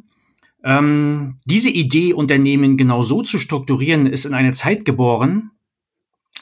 ähm, 0.64 1.38
diese 1.46 1.70
Idee, 1.70 2.12
Unternehmen 2.12 2.76
genau 2.76 3.02
so 3.02 3.22
zu 3.22 3.38
strukturieren, 3.38 4.04
ist 4.04 4.26
in 4.26 4.34
eine 4.34 4.52
Zeit 4.52 4.84
geboren, 4.84 5.52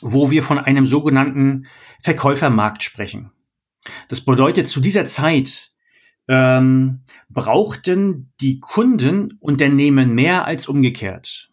wo 0.01 0.33
wir 0.33 0.43
von 0.43 0.59
einem 0.59 0.85
sogenannten 0.85 1.69
Verkäufermarkt 2.03 2.83
sprechen. 2.83 3.31
Das 4.09 4.21
bedeutet, 4.23 4.69
zu 4.69 4.81
dieser 4.81 5.07
Zeit 5.07 5.73
ähm, 6.29 7.01
brauchten 7.29 8.33
die 8.41 8.61
Kunden 8.61 9.37
Unternehmen 9.41 10.15
mehr 10.15 10.47
als 10.47 10.69
umgekehrt. 10.69 11.51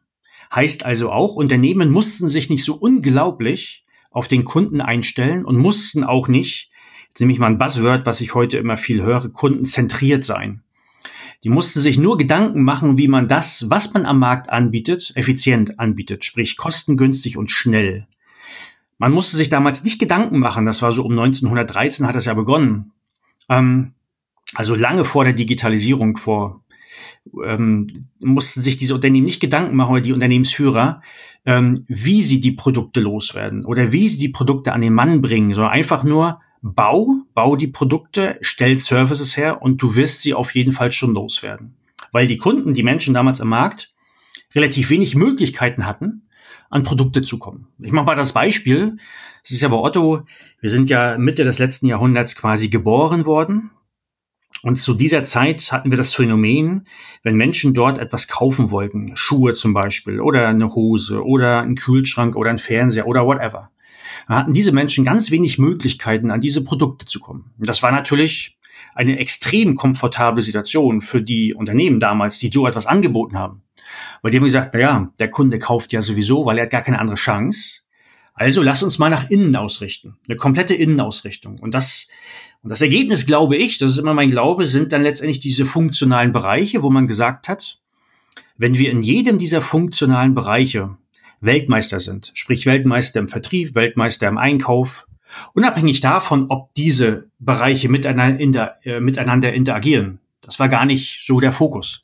Heißt 0.53 0.85
also 0.85 1.11
auch, 1.11 1.35
Unternehmen 1.35 1.89
mussten 1.89 2.27
sich 2.27 2.49
nicht 2.49 2.63
so 2.63 2.75
unglaublich 2.75 3.85
auf 4.09 4.27
den 4.27 4.43
Kunden 4.43 4.81
einstellen 4.81 5.45
und 5.45 5.57
mussten 5.57 6.03
auch 6.03 6.27
nicht, 6.27 6.69
jetzt 7.07 7.19
nehme 7.19 7.31
ich 7.31 7.39
mal 7.39 7.47
ein 7.47 7.57
Buzzword, 7.57 8.05
was 8.05 8.21
ich 8.21 8.35
heute 8.35 8.57
immer 8.57 8.77
viel 8.77 9.01
höre, 9.01 9.29
kundenzentriert 9.29 10.25
sein. 10.25 10.61
Die 11.43 11.49
mussten 11.49 11.79
sich 11.79 11.97
nur 11.97 12.17
Gedanken 12.17 12.63
machen, 12.63 12.97
wie 12.97 13.07
man 13.07 13.27
das, 13.27 13.69
was 13.69 13.93
man 13.93 14.05
am 14.05 14.19
Markt 14.19 14.49
anbietet, 14.49 15.13
effizient 15.15 15.79
anbietet, 15.79 16.23
sprich 16.23 16.55
kostengünstig 16.55 17.37
und 17.37 17.49
schnell. 17.49 18.07
Man 19.01 19.13
musste 19.13 19.35
sich 19.35 19.49
damals 19.49 19.83
nicht 19.83 19.97
Gedanken 19.97 20.37
machen, 20.37 20.63
das 20.63 20.83
war 20.83 20.91
so 20.91 21.03
um 21.03 21.17
1913 21.17 22.05
hat 22.05 22.13
das 22.13 22.25
ja 22.25 22.35
begonnen. 22.35 22.91
Ähm, 23.49 23.93
also 24.53 24.75
lange 24.75 25.05
vor 25.05 25.23
der 25.23 25.33
Digitalisierung, 25.33 26.17
vor 26.17 26.63
ähm, 27.43 28.09
mussten 28.19 28.61
sich 28.61 28.77
diese 28.77 28.93
Unternehmen 28.93 29.25
nicht 29.25 29.39
Gedanken 29.39 29.75
machen 29.75 29.93
oder 29.93 30.01
die 30.01 30.13
Unternehmensführer, 30.13 31.01
ähm, 31.47 31.83
wie 31.87 32.21
sie 32.21 32.41
die 32.41 32.51
Produkte 32.51 32.99
loswerden 32.99 33.65
oder 33.65 33.91
wie 33.91 34.07
sie 34.07 34.19
die 34.19 34.29
Produkte 34.29 34.71
an 34.71 34.81
den 34.81 34.93
Mann 34.93 35.23
bringen, 35.23 35.55
sondern 35.55 35.73
einfach 35.73 36.03
nur 36.03 36.39
bau, 36.61 37.23
bau 37.33 37.55
die 37.55 37.69
Produkte, 37.69 38.37
stell 38.41 38.75
Services 38.75 39.35
her 39.35 39.63
und 39.63 39.81
du 39.81 39.95
wirst 39.95 40.21
sie 40.21 40.35
auf 40.35 40.53
jeden 40.53 40.73
Fall 40.73 40.91
schon 40.91 41.15
loswerden. 41.15 41.73
Weil 42.11 42.27
die 42.27 42.37
Kunden, 42.37 42.75
die 42.75 42.83
Menschen 42.83 43.15
damals 43.15 43.41
am 43.41 43.49
Markt, 43.49 43.95
relativ 44.53 44.91
wenig 44.91 45.15
Möglichkeiten 45.15 45.87
hatten, 45.87 46.27
an 46.71 46.83
Produkte 46.83 47.21
zu 47.21 47.37
kommen. 47.37 47.67
Ich 47.79 47.91
mache 47.91 48.05
mal 48.05 48.15
das 48.15 48.33
Beispiel. 48.33 48.97
Es 49.43 49.51
ist 49.51 49.61
ja 49.61 49.67
bei 49.67 49.77
Otto, 49.77 50.23
wir 50.59 50.69
sind 50.69 50.89
ja 50.89 51.17
Mitte 51.17 51.43
des 51.43 51.59
letzten 51.59 51.87
Jahrhunderts 51.87 52.35
quasi 52.35 52.69
geboren 52.69 53.25
worden. 53.25 53.71
Und 54.63 54.77
zu 54.77 54.93
dieser 54.93 55.23
Zeit 55.23 55.71
hatten 55.71 55.89
wir 55.91 55.97
das 55.97 56.13
Phänomen, 56.13 56.83
wenn 57.23 57.35
Menschen 57.35 57.73
dort 57.73 57.97
etwas 57.97 58.27
kaufen 58.27 58.71
wollten, 58.71 59.15
Schuhe 59.15 59.53
zum 59.53 59.73
Beispiel 59.73 60.19
oder 60.19 60.47
eine 60.47 60.73
Hose 60.75 61.25
oder 61.25 61.61
einen 61.61 61.75
Kühlschrank 61.75 62.35
oder 62.35 62.49
einen 62.49 62.59
Fernseher 62.59 63.07
oder 63.07 63.25
whatever, 63.25 63.71
dann 64.27 64.37
hatten 64.37 64.53
diese 64.53 64.71
Menschen 64.71 65.03
ganz 65.03 65.31
wenig 65.31 65.57
Möglichkeiten, 65.57 66.31
an 66.31 66.41
diese 66.41 66.63
Produkte 66.63 67.05
zu 67.05 67.19
kommen. 67.19 67.51
Und 67.57 67.67
das 67.67 67.81
war 67.81 67.91
natürlich 67.91 68.59
eine 68.93 69.19
extrem 69.19 69.75
komfortable 69.75 70.41
Situation 70.41 71.01
für 71.01 71.21
die 71.21 71.53
Unternehmen 71.53 71.99
damals, 71.99 72.39
die 72.39 72.49
so 72.49 72.67
etwas 72.67 72.85
angeboten 72.85 73.37
haben. 73.37 73.63
Weil 74.21 74.31
die 74.31 74.37
haben 74.37 74.43
gesagt, 74.43 74.71
na 74.73 74.79
ja, 74.79 75.11
der 75.19 75.29
Kunde 75.29 75.59
kauft 75.59 75.93
ja 75.93 76.01
sowieso, 76.01 76.45
weil 76.45 76.57
er 76.57 76.65
hat 76.65 76.71
gar 76.71 76.81
keine 76.81 76.99
andere 76.99 77.15
Chance. 77.15 77.81
Also 78.33 78.61
lass 78.63 78.83
uns 78.83 78.97
mal 78.97 79.09
nach 79.09 79.29
innen 79.29 79.55
ausrichten. 79.55 80.17
Eine 80.27 80.37
komplette 80.37 80.73
Innenausrichtung. 80.73 81.59
Und 81.59 81.73
das, 81.73 82.07
und 82.63 82.69
das 82.69 82.81
Ergebnis, 82.81 83.25
glaube 83.25 83.57
ich, 83.57 83.77
das 83.77 83.91
ist 83.91 83.97
immer 83.97 84.13
mein 84.13 84.31
Glaube, 84.31 84.67
sind 84.67 84.93
dann 84.93 85.03
letztendlich 85.03 85.39
diese 85.39 85.65
funktionalen 85.65 86.31
Bereiche, 86.31 86.83
wo 86.83 86.89
man 86.89 87.07
gesagt 87.07 87.49
hat, 87.49 87.79
wenn 88.57 88.77
wir 88.77 88.91
in 88.91 89.01
jedem 89.01 89.37
dieser 89.37 89.61
funktionalen 89.61 90.33
Bereiche 90.33 90.97
Weltmeister 91.39 91.99
sind, 91.99 92.31
sprich 92.35 92.65
Weltmeister 92.65 93.19
im 93.19 93.27
Vertrieb, 93.27 93.73
Weltmeister 93.73 94.27
im 94.27 94.37
Einkauf, 94.37 95.07
unabhängig 95.53 96.01
davon, 96.01 96.47
ob 96.49 96.73
diese 96.75 97.29
Bereiche 97.39 97.89
miteinander, 97.89 98.77
äh, 98.83 98.99
miteinander 98.99 99.53
interagieren, 99.53 100.19
das 100.41 100.59
war 100.59 100.69
gar 100.69 100.85
nicht 100.85 101.25
so 101.25 101.39
der 101.39 101.51
Fokus, 101.51 102.03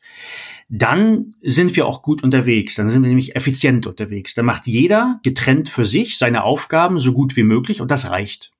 dann 0.69 1.31
sind 1.41 1.75
wir 1.75 1.85
auch 1.85 2.01
gut 2.01 2.23
unterwegs, 2.23 2.75
dann 2.75 2.89
sind 2.89 3.01
wir 3.01 3.09
nämlich 3.09 3.35
effizient 3.35 3.87
unterwegs. 3.87 4.33
Dann 4.33 4.45
macht 4.45 4.67
jeder 4.67 5.19
getrennt 5.23 5.69
für 5.69 5.85
sich 5.85 6.17
seine 6.17 6.43
Aufgaben 6.43 6.99
so 6.99 7.13
gut 7.13 7.37
wie 7.37 7.43
möglich 7.43 7.79
und 7.79 7.89
das 7.89 8.09
reicht. 8.09 8.51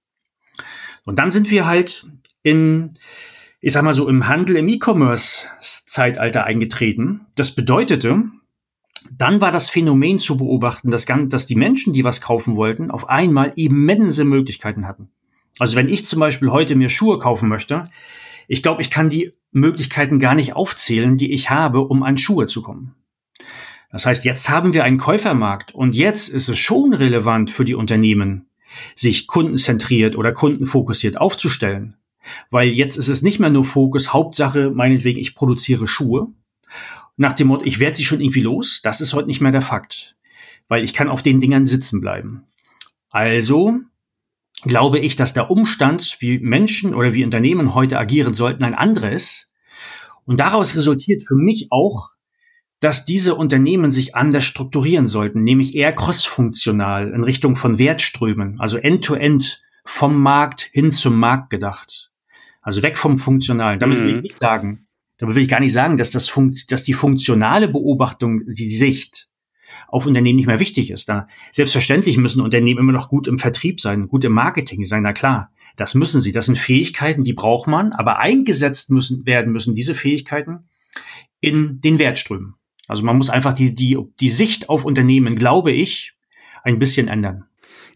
Und 1.04 1.20
dann 1.20 1.32
sind 1.32 1.52
wir 1.52 1.66
halt 1.66 2.08
in, 2.44 2.98
ich 3.60 3.74
sag 3.74 3.84
mal 3.84 3.94
so, 3.94 4.08
im 4.08 4.28
Handel, 4.28 4.56
im 4.56 4.70
E-Commerce-Zeitalter 4.70 6.46
eingetreten. 6.46 7.26
Das 7.36 7.52
bedeutete, 7.52 8.24
dann 9.12 9.42
war 9.42 9.52
das 9.52 9.70
Phänomen 9.70 10.20
zu 10.20 10.38
beobachten, 10.38 10.90
dass, 10.90 11.06
dass 11.06 11.46
die 11.46 11.56
Menschen, 11.56 11.94
die 11.94 12.04
was 12.04 12.22
kaufen 12.22 12.56
wollten, 12.56 12.92
auf 12.92 13.10
einmal 13.10 13.54
immense 13.56 14.24
Möglichkeiten 14.24 14.88
hatten. 14.88 15.10
Also 15.60 15.76
wenn 15.76 15.90
ich 15.90 16.06
zum 16.06 16.20
Beispiel 16.20 16.52
heute 16.52 16.76
mir 16.76 16.90
Schuhe 16.90 17.18
kaufen 17.18 17.50
möchte, 17.50 17.90
ich 18.48 18.64
glaube, 18.64 18.82
ich 18.82 18.92
kann 18.92 19.10
die 19.10 19.34
Möglichkeiten 19.52 20.20
gar 20.20 20.36
nicht 20.36 20.56
aufzählen, 20.56 21.18
die 21.18 21.32
ich 21.32 21.50
habe, 21.50 21.82
um 21.82 22.04
an 22.04 22.18
Schuhe 22.18 22.46
zu 22.46 22.62
kommen. 22.62 22.96
Das 23.92 24.06
heißt, 24.06 24.26
jetzt 24.26 24.50
haben 24.50 24.74
wir 24.74 24.84
einen 24.84 24.98
Käufermarkt 24.98 25.74
und 25.74 25.96
jetzt 25.96 26.30
ist 26.30 26.50
es 26.50 26.58
schon 26.58 26.94
relevant 26.94 27.52
für 27.52 27.66
die 27.66 27.76
Unternehmen, 27.76 28.50
sich 28.96 29.28
kundenzentriert 29.28 30.16
oder 30.16 30.34
kundenfokussiert 30.34 31.18
aufzustellen. 31.18 31.96
Weil 32.50 32.70
jetzt 32.70 32.98
ist 32.98 33.08
es 33.08 33.22
nicht 33.22 33.40
mehr 33.40 33.50
nur 33.50 33.64
Fokus, 33.64 34.14
Hauptsache 34.14 34.72
meinetwegen, 34.72 35.20
ich 35.20 35.36
produziere 35.36 35.88
Schuhe. 35.88 36.28
Nach 37.18 37.34
dem 37.34 37.48
Motto, 37.48 37.66
ich 37.66 37.80
werde 37.80 37.98
sie 37.98 38.06
schon 38.06 38.22
irgendwie 38.22 38.42
los, 38.42 38.82
das 38.84 39.02
ist 39.02 39.14
heute 39.14 39.28
nicht 39.28 39.42
mehr 39.42 39.52
der 39.52 39.62
Fakt. 39.62 40.16
Weil 40.68 40.84
ich 40.84 40.94
kann 40.94 41.10
auf 41.10 41.24
den 41.24 41.40
Dingern 41.40 41.66
sitzen 41.66 42.00
bleiben. 42.02 42.44
Also 43.10 43.80
glaube 44.64 45.00
ich, 45.00 45.16
dass 45.16 45.34
der 45.34 45.52
Umstand, 45.52 46.18
wie 46.20 46.40
Menschen 46.40 46.94
oder 46.94 47.14
wie 47.14 47.24
Unternehmen 47.24 47.74
heute 47.74 48.00
agieren 48.00 48.34
sollten, 48.34 48.64
ein 48.64 48.76
anderes. 48.76 49.52
Und 50.26 50.40
daraus 50.40 50.76
resultiert 50.76 51.24
für 51.24 51.36
mich 51.36 51.68
auch 51.72 52.12
dass 52.80 53.06
diese 53.06 53.36
Unternehmen 53.36 53.92
sich 53.92 54.16
anders 54.16 54.46
strukturieren 54.46 55.08
sollten, 55.08 55.42
nämlich 55.42 55.76
eher 55.76 55.94
crossfunktional 55.94 57.12
in 57.12 57.24
Richtung 57.24 57.56
von 57.56 57.80
Wertströmen, 57.80 58.60
also 58.60 58.78
end-to-end 58.78 59.44
-end 59.44 59.58
vom 59.84 60.22
Markt 60.22 60.62
hin 60.62 60.92
zum 60.92 61.18
Markt 61.18 61.50
gedacht. 61.50 62.12
Also 62.62 62.84
weg 62.84 62.98
vom 62.98 63.18
Funktionalen. 63.18 63.80
Damit 63.80 64.00
mhm. 64.00 64.04
will 64.04 64.10
ich 64.10 64.16
mhm. 64.18 64.22
nicht 64.24 64.40
sagen, 64.40 64.87
damit 65.18 65.36
will 65.36 65.44
ich 65.44 65.50
gar 65.50 65.60
nicht 65.60 65.74
sagen, 65.74 65.98
dass, 65.98 66.12
das 66.12 66.30
Funkt, 66.30 66.72
dass 66.72 66.84
die 66.84 66.94
funktionale 66.94 67.68
Beobachtung, 67.68 68.44
die 68.46 68.70
Sicht 68.70 69.28
auf 69.88 70.06
Unternehmen 70.06 70.38
nicht 70.38 70.48
mehr 70.48 70.60
wichtig 70.60 70.92
ist. 70.92 71.10
Da 71.10 71.28
selbstverständlich 71.52 72.18
müssen 72.18 72.42
Unternehmen 72.42 72.80
immer 72.80 72.92
noch 72.92 73.10
gut 73.10 73.28
im 73.28 73.38
Vertrieb 73.38 73.80
sein, 73.80 74.08
gut 74.08 74.24
im 74.26 74.34
Marketing 74.34 74.84
sein, 74.84 75.04
na 75.04 75.14
klar. 75.14 75.52
Das 75.76 75.94
müssen 75.94 76.22
sie. 76.22 76.32
Das 76.32 76.46
sind 76.46 76.58
Fähigkeiten, 76.58 77.24
die 77.24 77.34
braucht 77.34 77.68
man, 77.68 77.94
aber 77.94 78.20
eingesetzt 78.20 78.90
müssen 78.90 79.26
werden 79.26 79.52
müssen 79.52 79.76
diese 79.76 79.94
Fähigkeiten 79.94 80.62
in 81.40 81.82
den 81.82 82.00
Wertströmen. 82.00 82.56
Also 82.88 83.04
man 83.04 83.18
muss 83.18 83.30
einfach 83.30 83.54
die, 83.54 83.76
die, 83.76 83.98
die 84.20 84.30
Sicht 84.32 84.70
auf 84.70 84.86
Unternehmen, 84.86 85.36
glaube 85.36 85.72
ich, 85.72 86.14
ein 86.64 86.80
bisschen 86.80 87.08
ändern. 87.08 87.46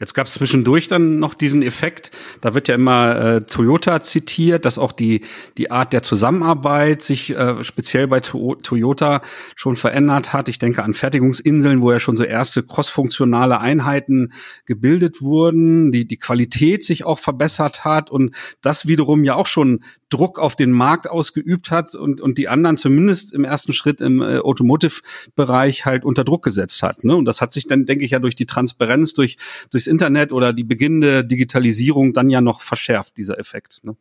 Jetzt 0.02 0.14
gab 0.16 0.28
es 0.28 0.34
zwischendurch 0.34 0.88
dann 0.90 1.20
noch 1.20 1.36
diesen 1.36 1.62
Effekt, 1.62 2.12
da 2.42 2.54
wird 2.54 2.68
ja 2.68 2.76
immer 2.76 3.16
äh, 3.16 3.42
Toyota 3.42 4.02
zitiert, 4.02 4.66
dass 4.66 4.78
auch 4.78 4.92
die, 4.92 5.22
die 5.58 5.72
Art 5.72 5.94
der 5.94 6.04
Zusammenarbeit 6.04 7.04
sich 7.04 7.30
äh, 7.36 7.64
speziell 7.64 8.08
bei 8.08 8.20
to 8.20 8.56
Toyota 8.56 9.22
schon 9.56 9.76
verändert 9.76 10.34
hat. 10.34 10.50
Ich 10.50 10.58
denke 10.58 10.84
an 10.84 10.94
Fertigungsinseln, 10.94 11.82
wo 11.82 11.92
ja 11.92 12.00
schon 12.00 12.18
so 12.18 12.24
erste 12.24 12.64
crossfunktionale 12.64 13.60
Einheiten 13.60 14.34
gebildet 14.66 15.22
wurden, 15.22 15.92
die, 15.92 16.08
die 16.08 16.18
Qualität 16.18 16.84
sich 16.84 17.06
auch 17.06 17.20
verbessert 17.20 17.86
hat 17.86 18.10
und 18.10 18.36
das 18.62 18.88
wiederum 18.88 19.24
ja 19.24 19.36
auch 19.36 19.48
schon 19.48 19.84
Druck 20.10 20.40
auf 20.40 20.56
den 20.56 20.72
Markt 20.72 21.10
ausgeübt 21.10 21.72
hat 21.72 21.96
und, 21.96 22.20
und 22.20 22.38
die 22.38 22.50
anderen 22.50 22.76
zumindest 22.76 23.34
im 23.34 23.46
ersten 23.46 23.72
Schritt 23.72 24.02
im 24.02 24.22
äh, 24.22 24.40
Automotive-Bereich 24.40 25.86
halt 25.86 26.04
unter 26.04 26.24
Druck 26.24 26.44
gesetzt 26.44 26.84
hat. 26.84 27.04
Ne? 27.04 27.16
Und 27.16 27.26
das 27.26 27.40
hat 27.40 27.54
sich 27.54 27.66
dann, 27.66 27.86
denke 27.86 28.04
ich, 28.04 28.12
ja 28.12 28.20
durch 28.20 28.36
die 28.36 28.46
Transparenz, 28.46 29.14
durch 29.14 29.38
durchs 29.70 29.88
Internet 29.92 30.32
oder 30.32 30.54
die 30.54 30.64
beginnende 30.64 31.24
Digitalisierung 31.24 32.14
dann 32.14 32.30
ja 32.30 32.42
noch 32.42 32.62
verschärft, 32.62 33.18
dieser 33.18 33.38
Effekt. 33.38 33.84
Ne? 33.84 33.96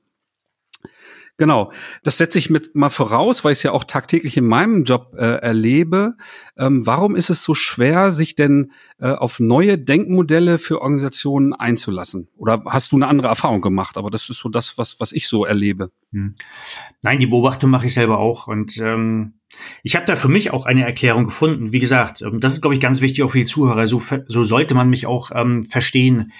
Genau, 1.40 1.72
das 2.02 2.18
setze 2.18 2.38
ich 2.38 2.50
mit 2.50 2.74
mal 2.74 2.90
voraus, 2.90 3.44
weil 3.44 3.52
ich 3.52 3.60
es 3.60 3.62
ja 3.62 3.72
auch 3.72 3.84
tagtäglich 3.84 4.36
in 4.36 4.46
meinem 4.46 4.84
Job 4.84 5.14
äh, 5.16 5.36
erlebe. 5.36 6.16
Ähm, 6.58 6.86
warum 6.86 7.16
ist 7.16 7.30
es 7.30 7.42
so 7.42 7.54
schwer, 7.54 8.10
sich 8.10 8.34
denn 8.34 8.72
äh, 8.98 9.12
auf 9.12 9.40
neue 9.40 9.78
Denkmodelle 9.78 10.58
für 10.58 10.82
Organisationen 10.82 11.54
einzulassen? 11.54 12.28
Oder 12.36 12.62
hast 12.66 12.92
du 12.92 12.96
eine 12.96 13.08
andere 13.08 13.28
Erfahrung 13.28 13.62
gemacht? 13.62 13.96
Aber 13.96 14.10
das 14.10 14.28
ist 14.28 14.36
so 14.36 14.50
das, 14.50 14.76
was, 14.76 15.00
was 15.00 15.12
ich 15.12 15.28
so 15.28 15.46
erlebe. 15.46 15.90
Hm. 16.12 16.34
Nein, 17.02 17.18
die 17.18 17.26
Beobachtung 17.26 17.70
mache 17.70 17.86
ich 17.86 17.94
selber 17.94 18.18
auch. 18.18 18.46
Und 18.46 18.76
ähm, 18.76 19.39
ich 19.82 19.96
habe 19.96 20.06
da 20.06 20.16
für 20.16 20.28
mich 20.28 20.52
auch 20.52 20.66
eine 20.66 20.84
Erklärung 20.84 21.24
gefunden. 21.24 21.72
Wie 21.72 21.80
gesagt, 21.80 22.22
ähm, 22.22 22.40
das 22.40 22.54
ist, 22.54 22.60
glaube 22.60 22.74
ich, 22.74 22.80
ganz 22.80 23.00
wichtig 23.00 23.22
auch 23.22 23.30
für 23.30 23.38
die 23.38 23.44
Zuhörer. 23.44 23.86
So, 23.86 24.00
so 24.26 24.44
sollte 24.44 24.74
man 24.74 24.90
mich 24.90 25.06
auch 25.06 25.30
ähm, 25.34 25.64
verstehen. 25.64 26.32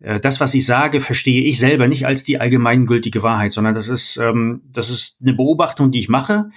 Äh, 0.00 0.20
das, 0.20 0.40
was 0.40 0.54
ich 0.54 0.66
sage, 0.66 1.00
verstehe 1.00 1.42
ich 1.42 1.58
selber 1.58 1.88
nicht 1.88 2.06
als 2.06 2.24
die 2.24 2.40
allgemeingültige 2.40 3.22
Wahrheit, 3.22 3.52
sondern 3.52 3.74
das 3.74 3.88
ist, 3.88 4.16
ähm, 4.16 4.62
das 4.70 4.90
ist 4.90 5.20
eine 5.22 5.34
Beobachtung, 5.34 5.90
die 5.90 6.00
ich 6.00 6.08
mache 6.08 6.50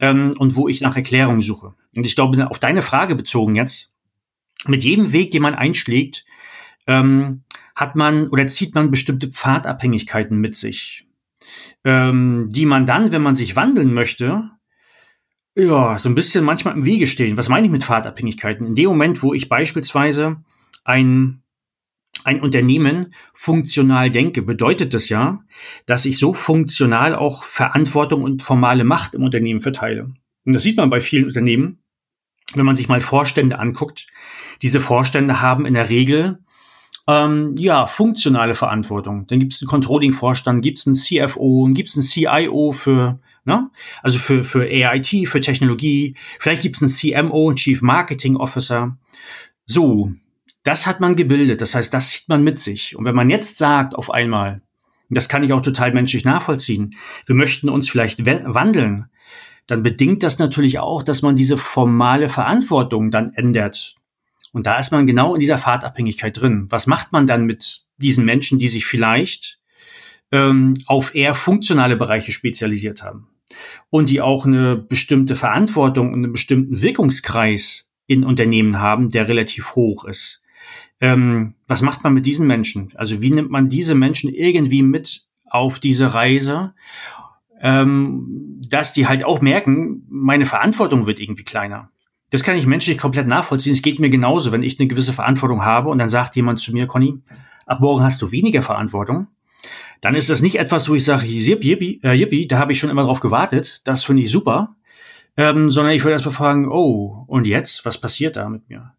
ähm, 0.00 0.34
und 0.38 0.56
wo 0.56 0.68
ich 0.68 0.80
nach 0.80 0.96
Erklärung 0.96 1.42
suche. 1.42 1.74
Und 1.96 2.06
ich 2.06 2.14
glaube, 2.14 2.50
auf 2.50 2.58
deine 2.58 2.82
Frage 2.82 3.14
bezogen 3.14 3.54
jetzt, 3.54 3.92
mit 4.66 4.82
jedem 4.82 5.12
Weg, 5.12 5.30
den 5.30 5.42
man 5.42 5.54
einschlägt, 5.54 6.24
ähm, 6.86 7.42
hat 7.74 7.96
man 7.96 8.28
oder 8.28 8.46
zieht 8.46 8.74
man 8.74 8.90
bestimmte 8.90 9.28
Pfadabhängigkeiten 9.28 10.38
mit 10.38 10.56
sich, 10.56 11.06
ähm, 11.84 12.48
die 12.50 12.66
man 12.66 12.86
dann, 12.86 13.12
wenn 13.12 13.22
man 13.22 13.34
sich 13.34 13.56
wandeln 13.56 13.92
möchte, 13.92 14.50
ja, 15.56 15.98
so 15.98 16.08
ein 16.08 16.14
bisschen 16.14 16.44
manchmal 16.44 16.74
im 16.74 16.84
Wege 16.84 17.06
stehen. 17.06 17.36
Was 17.36 17.48
meine 17.48 17.66
ich 17.66 17.72
mit 17.72 17.84
Pfadabhängigkeiten? 17.84 18.66
In 18.66 18.74
dem 18.74 18.88
Moment, 18.88 19.22
wo 19.22 19.34
ich 19.34 19.48
beispielsweise 19.48 20.42
ein 20.84 21.44
ein 22.22 22.40
Unternehmen 22.40 23.12
funktional 23.32 24.10
denke, 24.10 24.42
bedeutet 24.42 24.94
das 24.94 25.08
ja, 25.08 25.40
dass 25.84 26.06
ich 26.06 26.18
so 26.18 26.32
funktional 26.32 27.14
auch 27.14 27.42
Verantwortung 27.42 28.22
und 28.22 28.42
formale 28.42 28.84
Macht 28.84 29.14
im 29.14 29.22
Unternehmen 29.22 29.60
verteile. 29.60 30.14
Und 30.44 30.54
das 30.54 30.62
sieht 30.62 30.76
man 30.76 30.90
bei 30.90 31.00
vielen 31.00 31.26
Unternehmen, 31.26 31.82
wenn 32.54 32.64
man 32.64 32.76
sich 32.76 32.88
mal 32.88 33.00
Vorstände 33.00 33.58
anguckt. 33.58 34.06
Diese 34.62 34.80
Vorstände 34.80 35.42
haben 35.42 35.66
in 35.66 35.74
der 35.74 35.90
Regel 35.90 36.38
ähm, 37.06 37.54
ja 37.58 37.86
funktionale 37.86 38.54
Verantwortung. 38.54 39.26
Dann 39.26 39.38
gibt 39.38 39.52
es 39.52 39.60
einen 39.60 39.68
Controlling-Vorstand, 39.68 40.62
gibt 40.62 40.78
es 40.78 40.86
einen 40.86 40.96
CFO, 40.96 41.68
gibt 41.72 41.90
es 41.90 41.96
einen 41.96 42.04
CIO 42.04 42.72
für 42.72 43.20
Ne? 43.44 43.70
Also 44.02 44.18
für, 44.18 44.42
für 44.42 44.62
AIT, 44.62 45.28
für 45.28 45.40
Technologie, 45.40 46.14
vielleicht 46.38 46.62
gibt 46.62 46.76
es 46.76 46.82
einen 46.82 47.26
CMO, 47.28 47.48
einen 47.48 47.56
Chief 47.56 47.82
Marketing 47.82 48.36
Officer. 48.36 48.96
So, 49.66 50.12
das 50.62 50.86
hat 50.86 51.00
man 51.00 51.14
gebildet. 51.14 51.60
Das 51.60 51.74
heißt, 51.74 51.92
das 51.92 52.10
sieht 52.10 52.28
man 52.28 52.42
mit 52.42 52.58
sich. 52.58 52.96
Und 52.96 53.04
wenn 53.04 53.14
man 53.14 53.30
jetzt 53.30 53.58
sagt, 53.58 53.94
auf 53.94 54.10
einmal, 54.10 54.62
das 55.10 55.28
kann 55.28 55.42
ich 55.42 55.52
auch 55.52 55.60
total 55.60 55.92
menschlich 55.92 56.24
nachvollziehen, 56.24 56.94
wir 57.26 57.34
möchten 57.34 57.68
uns 57.68 57.88
vielleicht 57.88 58.24
wandeln, 58.24 59.06
dann 59.66 59.82
bedingt 59.82 60.22
das 60.22 60.38
natürlich 60.38 60.78
auch, 60.78 61.02
dass 61.02 61.22
man 61.22 61.36
diese 61.36 61.56
formale 61.56 62.28
Verantwortung 62.28 63.10
dann 63.10 63.32
ändert. 63.34 63.94
Und 64.52 64.66
da 64.66 64.78
ist 64.78 64.90
man 64.90 65.06
genau 65.06 65.34
in 65.34 65.40
dieser 65.40 65.58
Fahrtabhängigkeit 65.58 66.40
drin. 66.40 66.66
Was 66.70 66.86
macht 66.86 67.12
man 67.12 67.26
dann 67.26 67.44
mit 67.44 67.80
diesen 67.98 68.24
Menschen, 68.24 68.58
die 68.58 68.68
sich 68.68 68.86
vielleicht 68.86 69.58
ähm, 70.32 70.74
auf 70.86 71.14
eher 71.14 71.34
funktionale 71.34 71.96
Bereiche 71.96 72.32
spezialisiert 72.32 73.02
haben 73.02 73.33
und 73.90 74.10
die 74.10 74.20
auch 74.20 74.46
eine 74.46 74.76
bestimmte 74.76 75.36
Verantwortung 75.36 76.08
und 76.08 76.24
einen 76.24 76.32
bestimmten 76.32 76.82
Wirkungskreis 76.82 77.90
in 78.06 78.24
Unternehmen 78.24 78.80
haben, 78.80 79.08
der 79.08 79.28
relativ 79.28 79.74
hoch 79.74 80.04
ist. 80.04 80.42
Ähm, 81.00 81.54
was 81.66 81.82
macht 81.82 82.04
man 82.04 82.14
mit 82.14 82.26
diesen 82.26 82.46
Menschen? 82.46 82.92
Also 82.94 83.20
wie 83.20 83.30
nimmt 83.30 83.50
man 83.50 83.68
diese 83.68 83.94
Menschen 83.94 84.30
irgendwie 84.30 84.82
mit 84.82 85.26
auf 85.48 85.78
diese 85.78 86.14
Reise, 86.14 86.74
ähm, 87.60 88.60
dass 88.68 88.92
die 88.92 89.06
halt 89.06 89.24
auch 89.24 89.40
merken, 89.40 90.04
meine 90.08 90.44
Verantwortung 90.44 91.06
wird 91.06 91.20
irgendwie 91.20 91.44
kleiner. 91.44 91.90
Das 92.30 92.42
kann 92.42 92.56
ich 92.56 92.66
menschlich 92.66 92.98
komplett 92.98 93.28
nachvollziehen. 93.28 93.72
Es 93.72 93.82
geht 93.82 94.00
mir 94.00 94.10
genauso, 94.10 94.50
wenn 94.50 94.62
ich 94.62 94.80
eine 94.80 94.88
gewisse 94.88 95.12
Verantwortung 95.12 95.64
habe 95.64 95.88
und 95.90 95.98
dann 95.98 96.08
sagt 96.08 96.34
jemand 96.36 96.58
zu 96.58 96.72
mir, 96.72 96.86
Conny, 96.86 97.22
ab 97.66 97.80
morgen 97.80 98.02
hast 98.02 98.20
du 98.20 98.32
weniger 98.32 98.62
Verantwortung. 98.62 99.28
Dann 100.00 100.14
ist 100.14 100.30
das 100.30 100.42
nicht 100.42 100.58
etwas, 100.58 100.88
wo 100.88 100.94
ich 100.94 101.04
sage, 101.04 101.26
yippie, 101.26 102.00
äh, 102.02 102.12
yippie 102.12 102.46
da 102.46 102.58
habe 102.58 102.72
ich 102.72 102.78
schon 102.78 102.90
immer 102.90 103.04
drauf 103.04 103.20
gewartet. 103.20 103.80
Das 103.84 104.04
finde 104.04 104.22
ich 104.22 104.30
super 104.30 104.76
ähm, 105.36 105.70
sondern 105.70 105.94
ich 105.94 106.02
würde 106.04 106.12
erstmal 106.12 106.34
fragen, 106.34 106.68
oh, 106.68 107.24
und 107.26 107.46
jetzt, 107.46 107.84
was 107.84 108.00
passiert 108.00 108.36
da 108.36 108.48
mit 108.48 108.68
mir? 108.68 108.92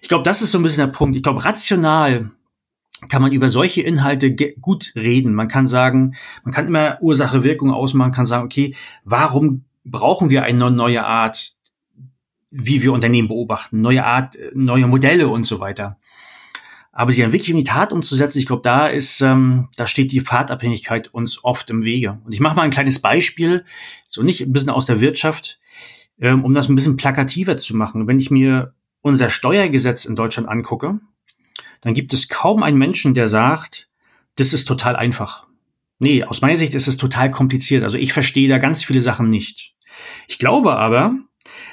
Ich 0.00 0.08
glaube, 0.08 0.24
das 0.24 0.42
ist 0.42 0.52
so 0.52 0.58
ein 0.58 0.62
bisschen 0.62 0.86
der 0.86 0.92
Punkt. 0.92 1.16
Ich 1.16 1.22
glaube, 1.22 1.44
rational 1.44 2.30
kann 3.10 3.20
man 3.20 3.32
über 3.32 3.50
solche 3.50 3.82
Inhalte 3.82 4.34
gut 4.34 4.92
reden. 4.96 5.34
Man 5.34 5.48
kann 5.48 5.66
sagen, 5.66 6.14
man 6.42 6.54
kann 6.54 6.66
immer 6.66 6.98
Ursache-Wirkung 7.02 7.70
ausmachen, 7.70 8.12
kann 8.12 8.24
sagen, 8.24 8.44
okay, 8.44 8.74
warum 9.04 9.64
brauchen 9.84 10.30
wir 10.30 10.44
eine 10.44 10.70
neue 10.70 11.04
Art, 11.04 11.52
wie 12.50 12.82
wir 12.82 12.92
Unternehmen 12.92 13.28
beobachten, 13.28 13.80
neue 13.82 14.04
Art, 14.04 14.38
neue 14.54 14.86
Modelle 14.86 15.28
und 15.28 15.44
so 15.44 15.60
weiter. 15.60 15.98
Aber 16.94 17.10
sie 17.10 17.22
dann 17.22 17.32
wirklich 17.32 17.50
in 17.50 17.56
die 17.56 17.64
Tat 17.64 17.92
umzusetzen, 17.92 18.38
ich 18.38 18.46
glaube, 18.46 18.62
da 18.62 18.86
ist, 18.86 19.20
ähm, 19.20 19.68
da 19.76 19.86
steht 19.86 20.12
die 20.12 20.20
Fahrtabhängigkeit 20.20 21.08
uns 21.08 21.42
oft 21.42 21.68
im 21.70 21.84
Wege. 21.84 22.20
Und 22.24 22.32
ich 22.32 22.40
mache 22.40 22.54
mal 22.54 22.62
ein 22.62 22.70
kleines 22.70 23.00
Beispiel, 23.00 23.64
so 24.08 24.22
nicht 24.22 24.42
ein 24.42 24.52
bisschen 24.52 24.70
aus 24.70 24.86
der 24.86 25.00
Wirtschaft 25.00 25.58
ähm, 26.20 26.44
um 26.44 26.54
das 26.54 26.68
ein 26.68 26.74
bisschen 26.74 26.96
plakativer 26.96 27.56
zu 27.56 27.76
machen. 27.76 28.06
Wenn 28.06 28.20
ich 28.20 28.30
mir 28.30 28.74
unser 29.00 29.28
Steuergesetz 29.28 30.04
in 30.04 30.16
Deutschland 30.16 30.48
angucke, 30.48 31.00
dann 31.80 31.94
gibt 31.94 32.12
es 32.12 32.28
kaum 32.28 32.62
einen 32.62 32.78
Menschen, 32.78 33.14
der 33.14 33.26
sagt, 33.26 33.88
das 34.36 34.52
ist 34.52 34.64
total 34.64 34.96
einfach. 34.96 35.46
Nee, 35.98 36.24
aus 36.24 36.40
meiner 36.40 36.56
Sicht 36.56 36.74
ist 36.74 36.88
es 36.88 36.96
total 36.96 37.30
kompliziert. 37.30 37.84
Also 37.84 37.98
ich 37.98 38.12
verstehe 38.12 38.48
da 38.48 38.58
ganz 38.58 38.84
viele 38.84 39.00
Sachen 39.00 39.28
nicht. 39.28 39.74
Ich 40.26 40.38
glaube 40.38 40.76
aber, 40.76 41.14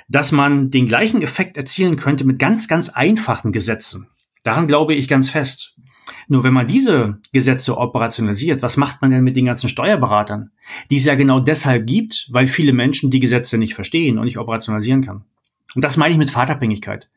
dass 0.07 0.31
man 0.31 0.69
den 0.69 0.85
gleichen 0.85 1.21
Effekt 1.21 1.57
erzielen 1.57 1.95
könnte 1.95 2.25
mit 2.25 2.39
ganz, 2.39 2.67
ganz 2.67 2.89
einfachen 2.89 3.51
Gesetzen. 3.51 4.07
Daran 4.43 4.67
glaube 4.67 4.93
ich 4.93 5.07
ganz 5.07 5.29
fest. 5.29 5.75
Nur 6.27 6.43
wenn 6.43 6.53
man 6.53 6.67
diese 6.67 7.19
Gesetze 7.31 7.77
operationalisiert, 7.77 8.61
was 8.61 8.77
macht 8.77 9.01
man 9.01 9.11
denn 9.11 9.23
mit 9.23 9.35
den 9.35 9.45
ganzen 9.45 9.69
Steuerberatern, 9.69 10.51
die 10.89 10.95
es 10.95 11.05
ja 11.05 11.15
genau 11.15 11.39
deshalb 11.39 11.87
gibt, 11.87 12.27
weil 12.31 12.47
viele 12.47 12.73
Menschen 12.73 13.11
die 13.11 13.19
Gesetze 13.19 13.57
nicht 13.57 13.75
verstehen 13.75 14.17
und 14.17 14.25
nicht 14.25 14.37
operationalisieren 14.37 15.03
kann. 15.03 15.25
Und 15.75 15.83
das 15.83 15.97
meine 15.97 16.13
ich 16.13 16.17
mit 16.17 16.29
Fahrtabhängigkeit. 16.29 17.09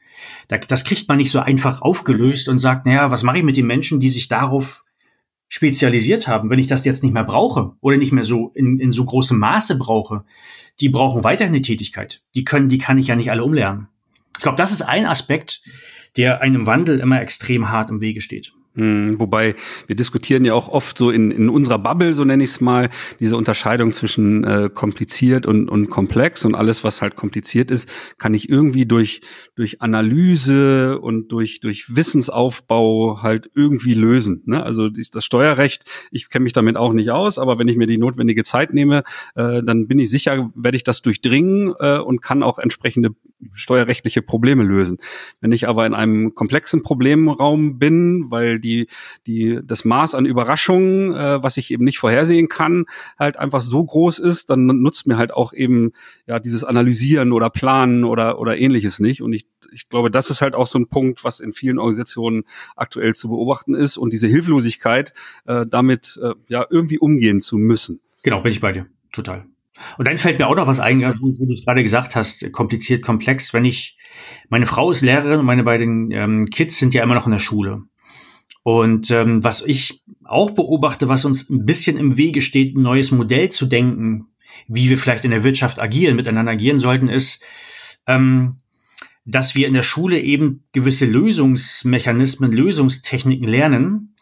Das 0.49 0.85
kriegt 0.85 1.09
man 1.09 1.19
nicht 1.19 1.31
so 1.31 1.41
einfach 1.41 1.83
aufgelöst 1.83 2.49
und 2.49 2.59
sagt, 2.59 2.87
naja, 2.87 3.11
was 3.11 3.23
mache 3.23 3.39
ich 3.39 3.45
mit 3.45 3.57
den 3.57 3.67
Menschen, 3.67 4.01
die 4.01 4.09
sich 4.09 4.29
darauf 4.29 4.85
spezialisiert 5.49 6.27
haben, 6.27 6.51
wenn 6.51 6.59
ich 6.59 6.67
das 6.67 6.85
jetzt 6.85 7.03
nicht 7.03 7.13
mehr 7.13 7.25
brauche 7.25 7.73
oder 7.81 7.97
nicht 7.97 8.13
mehr 8.13 8.25
so 8.25 8.51
in, 8.55 8.81
in 8.81 8.93
so 8.93 9.05
großem 9.05 9.39
Maße 9.39 9.79
brauche, 9.79 10.25
die 10.81 10.89
brauchen 10.89 11.23
weiterhin 11.23 11.55
eine 11.55 11.63
Tätigkeit. 11.63 12.23
Die 12.35 12.45
können, 12.45 12.69
die 12.69 12.79
kann 12.79 12.99
ich 12.99 13.09
ja 13.09 13.17
nicht 13.17 13.31
alle 13.31 13.45
umlernen. 13.45 13.89
Ich 14.37 14.43
glaube, 14.43 14.57
das 14.57 14.73
ist 14.73 14.83
ein 14.83 15.07
Aspekt, 15.07 15.63
der 16.17 16.41
einem 16.41 16.67
Wandel 16.67 17.01
immer 17.01 17.21
extrem 17.21 17.71
hart 17.71 17.91
im 17.91 18.01
Wege 18.01 18.21
steht. 18.21 18.53
Hm, 18.77 19.21
wobei 19.21 19.55
wir 19.87 19.95
diskutieren 19.95 20.45
ja 20.45 20.53
auch 20.53 20.69
oft 20.69 20.99
so 20.99 21.13
in, 21.13 21.31
in 21.31 21.49
unserer 21.49 21.79
Bubble, 21.79 22.13
so 22.13 22.25
nenne 22.25 22.43
ich 22.43 22.51
es 22.51 22.61
mal, 22.61 22.91
diese 23.21 23.37
Unterscheidung 23.37 23.93
zwischen 23.93 24.43
äh, 24.43 24.69
kompliziert 24.69 25.47
und, 25.47 25.69
und 25.69 25.91
komplex 25.91 26.45
und 26.45 26.57
alles, 26.57 26.83
was 26.83 27.01
halt 27.01 27.15
kompliziert 27.15 27.71
ist, 27.71 27.89
kann 28.19 28.35
ich 28.35 28.49
irgendwie 28.49 28.85
durch, 28.85 29.21
durch 29.55 29.81
Analyse 29.81 30.99
und 30.99 31.31
durch, 31.31 31.61
durch 31.61 31.95
Wissensaufbau 31.95 33.23
halt 33.23 33.49
irgendwie 33.55 33.95
lösen. 33.95 34.43
Ne? 34.47 34.61
Also 34.61 34.87
ist 34.87 35.15
das 35.15 35.25
Steuerrecht, 35.25 35.85
ich 36.11 36.29
kenne 36.29 36.43
mich 36.43 36.53
damit 36.53 36.77
auch 36.77 36.93
nicht 36.93 37.13
aus, 37.13 37.39
aber 37.39 37.61
wenn 37.61 37.69
ich 37.69 37.77
mir 37.77 37.87
die 37.87 37.99
notwendige 37.99 38.43
Zeit 38.43 38.75
nehme, 38.75 39.05
äh, 39.37 39.63
dann 39.63 39.87
bin 39.87 40.01
ich 40.01 40.11
sicher, 40.11 40.51
werde 40.57 40.77
ich 40.77 40.83
das 40.83 41.01
durchdringen 41.01 41.75
äh, 41.79 41.99
und 41.99 42.23
kann 42.23 42.43
auch 42.43 42.59
entsprechende 42.59 43.11
steuerrechtliche 43.53 44.23
Probleme 44.23 44.63
lösen. 44.63 44.99
Wenn 45.41 45.53
ich 45.53 45.69
aber 45.69 45.87
in 45.87 45.95
einem 45.95 46.35
komplexen 46.35 46.83
Problemraum 46.83 47.79
bin, 47.79 48.31
weil 48.31 48.59
die, 48.59 48.89
die, 49.27 49.61
das 49.63 49.85
Maß 49.85 50.15
an 50.15 50.27
Überraschungen, 50.27 51.15
äh, 51.15 51.43
was 51.43 51.57
ich 51.57 51.71
eben 51.71 51.85
nicht 51.85 51.99
vorhersehen 51.99 52.49
kann, 52.49 52.87
halt 53.19 53.37
einfach 53.37 53.63
so 53.63 53.85
groß 53.85 54.19
ist, 54.19 54.51
dann 54.51 54.67
nutzt 54.67 55.07
mir 55.07 55.17
halt 55.17 55.33
auch 55.33 55.53
eben 55.53 55.93
ja 56.27 56.39
dieses 56.41 56.65
Analysieren 56.65 57.33
oder 57.33 57.51
Planen 57.51 58.05
oder, 58.05 58.39
oder 58.39 58.57
ähnliches 58.57 59.01
nicht. 59.01 59.23
Und 59.23 59.33
ich, 59.33 59.47
ich 59.73 59.89
glaube, 59.89 60.11
das 60.11 60.31
ist 60.31 60.43
halt 60.43 60.55
auch 60.55 60.67
so 60.67 60.79
ein 60.79 60.89
Punkt, 60.89 61.25
was 61.25 61.41
in 61.41 61.53
vielen 61.53 61.79
Organisationen 61.79 62.45
aktuell 62.77 63.15
zu 63.15 63.29
beobachten 63.29 63.75
ist 63.75 63.97
und 63.97 64.13
diese 64.13 64.27
Hilflosigkeit, 64.27 65.13
äh, 65.47 65.67
damit 65.67 66.19
äh, 66.23 66.35
ja 66.49 66.67
irgendwie 66.71 66.99
umgehen 66.99 67.41
zu 67.41 67.59
müssen. 67.59 68.01
Genau, 68.23 68.41
bin 68.41 68.53
ich 68.53 68.61
bei 68.61 68.73
dir. 68.73 68.87
Total. 69.13 69.47
Und 69.99 70.07
dann 70.07 70.19
fällt 70.19 70.39
mir 70.39 70.47
auch 70.47 70.57
noch 70.57 70.67
was 70.67 70.81
ein, 70.81 71.03
wo 71.03 71.45
du 71.47 71.53
es 71.53 71.65
gerade 71.65 71.83
gesagt 71.83 72.15
hast, 72.17 72.53
kompliziert, 72.53 73.03
komplex. 73.03 73.53
Wenn 73.53 73.65
ich, 73.65 73.97
meine 74.49 74.67
Frau 74.67 74.91
ist 74.91 75.03
Lehrerin 75.03 75.41
und 75.41 75.47
meine 75.47 75.65
beiden 75.65 76.11
ähm, 76.13 76.47
Kids 76.47 76.79
sind 76.79 76.95
ja 76.95 77.03
immer 77.03 77.15
noch 77.15 77.27
in 77.27 77.33
der 77.33 77.39
Schule. 77.39 77.83
Und 78.63 79.11
ähm, 79.11 79.45
was 79.45 79.65
ich 79.65 80.03
auch 80.25 80.53
beobachte, 80.53 81.09
was 81.09 81.25
uns 81.25 81.51
ein 81.51 81.67
bisschen 81.67 81.99
im 81.99 82.17
Wege 82.17 82.41
steht, 82.41 82.77
ein 82.77 82.83
neues 82.83 83.11
Modell 83.11 83.51
zu 83.51 83.67
denken, 83.67 84.29
wie 84.69 84.89
wir 84.89 84.99
vielleicht 84.99 85.25
in 85.25 85.33
der 85.33 85.45
Wirtschaft 85.45 85.81
agieren, 85.81 86.17
miteinander 86.17 86.53
agieren 86.53 86.79
sollten, 86.79 87.09
ist, 87.09 87.45
ähm, 88.07 88.61
dass 89.27 89.55
wir 89.55 89.67
in 89.67 89.75
der 89.75 89.83
Schule 89.83 90.21
eben 90.21 90.65
gewisse 90.73 91.07
Lösungsmechanismen, 91.07 92.53
Lösungstechniken 92.53 93.49
lernen, 93.49 94.15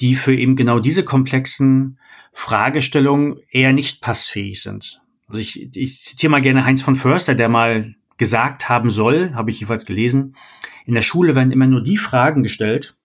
die 0.00 0.14
für 0.14 0.34
eben 0.34 0.56
genau 0.56 0.78
diese 0.78 1.04
komplexen 1.04 1.98
Fragestellungen 2.32 3.38
eher 3.50 3.72
nicht 3.72 4.02
passfähig 4.02 4.62
sind. 4.62 5.00
Also 5.28 5.40
ich, 5.40 5.74
ich 5.76 6.02
zitiere 6.02 6.30
mal 6.30 6.40
gerne 6.40 6.64
Heinz 6.64 6.82
von 6.82 6.96
Förster, 6.96 7.34
der 7.34 7.48
mal 7.48 7.94
gesagt 8.18 8.68
haben 8.68 8.90
soll, 8.90 9.34
habe 9.34 9.50
ich 9.50 9.60
jedenfalls 9.60 9.86
gelesen, 9.86 10.36
in 10.84 10.94
der 10.94 11.02
Schule 11.02 11.34
werden 11.34 11.50
immer 11.50 11.66
nur 11.66 11.82
die 11.82 11.96
Fragen 11.96 12.42
gestellt, 12.42 12.96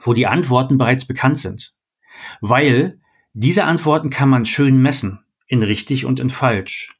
wo 0.00 0.12
die 0.12 0.26
Antworten 0.26 0.78
bereits 0.78 1.06
bekannt 1.06 1.38
sind. 1.38 1.74
Weil 2.40 3.00
diese 3.32 3.64
Antworten 3.64 4.10
kann 4.10 4.28
man 4.28 4.44
schön 4.44 4.80
messen, 4.80 5.20
in 5.46 5.62
richtig 5.62 6.04
und 6.04 6.20
in 6.20 6.30
falsch. 6.30 6.96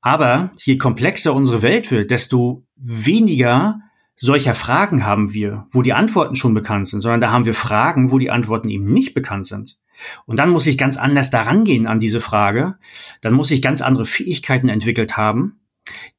Aber 0.00 0.52
je 0.58 0.76
komplexer 0.76 1.34
unsere 1.34 1.62
Welt 1.62 1.90
wird, 1.90 2.10
desto 2.10 2.66
weniger 2.76 3.80
solcher 4.18 4.54
Fragen 4.54 5.04
haben 5.04 5.32
wir, 5.32 5.66
wo 5.70 5.82
die 5.82 5.92
Antworten 5.92 6.34
schon 6.34 6.52
bekannt 6.52 6.88
sind, 6.88 7.00
sondern 7.00 7.20
da 7.20 7.30
haben 7.30 7.46
wir 7.46 7.54
Fragen, 7.54 8.10
wo 8.10 8.18
die 8.18 8.30
Antworten 8.30 8.68
eben 8.68 8.92
nicht 8.92 9.14
bekannt 9.14 9.46
sind. 9.46 9.78
Und 10.26 10.38
dann 10.38 10.50
muss 10.50 10.66
ich 10.66 10.76
ganz 10.76 10.96
anders 10.96 11.30
daran 11.30 11.64
gehen 11.64 11.86
an 11.86 12.00
diese 12.00 12.20
Frage. 12.20 12.76
Dann 13.20 13.32
muss 13.32 13.50
ich 13.50 13.62
ganz 13.62 13.80
andere 13.80 14.04
Fähigkeiten 14.04 14.68
entwickelt 14.68 15.16
haben, 15.16 15.60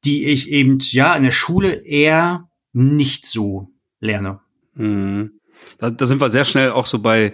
die 0.04 0.24
ich 0.24 0.50
eben 0.50 0.78
ja 0.80 1.14
in 1.14 1.22
der 1.22 1.30
Schule 1.30 1.72
eher 1.72 2.48
nicht 2.72 3.26
so 3.26 3.68
lerne. 4.00 4.40
Mhm. 4.74 5.39
Da, 5.78 5.90
da 5.90 6.06
sind 6.06 6.20
wir 6.20 6.30
sehr 6.30 6.44
schnell 6.44 6.70
auch 6.70 6.86
so 6.86 6.98
bei 6.98 7.32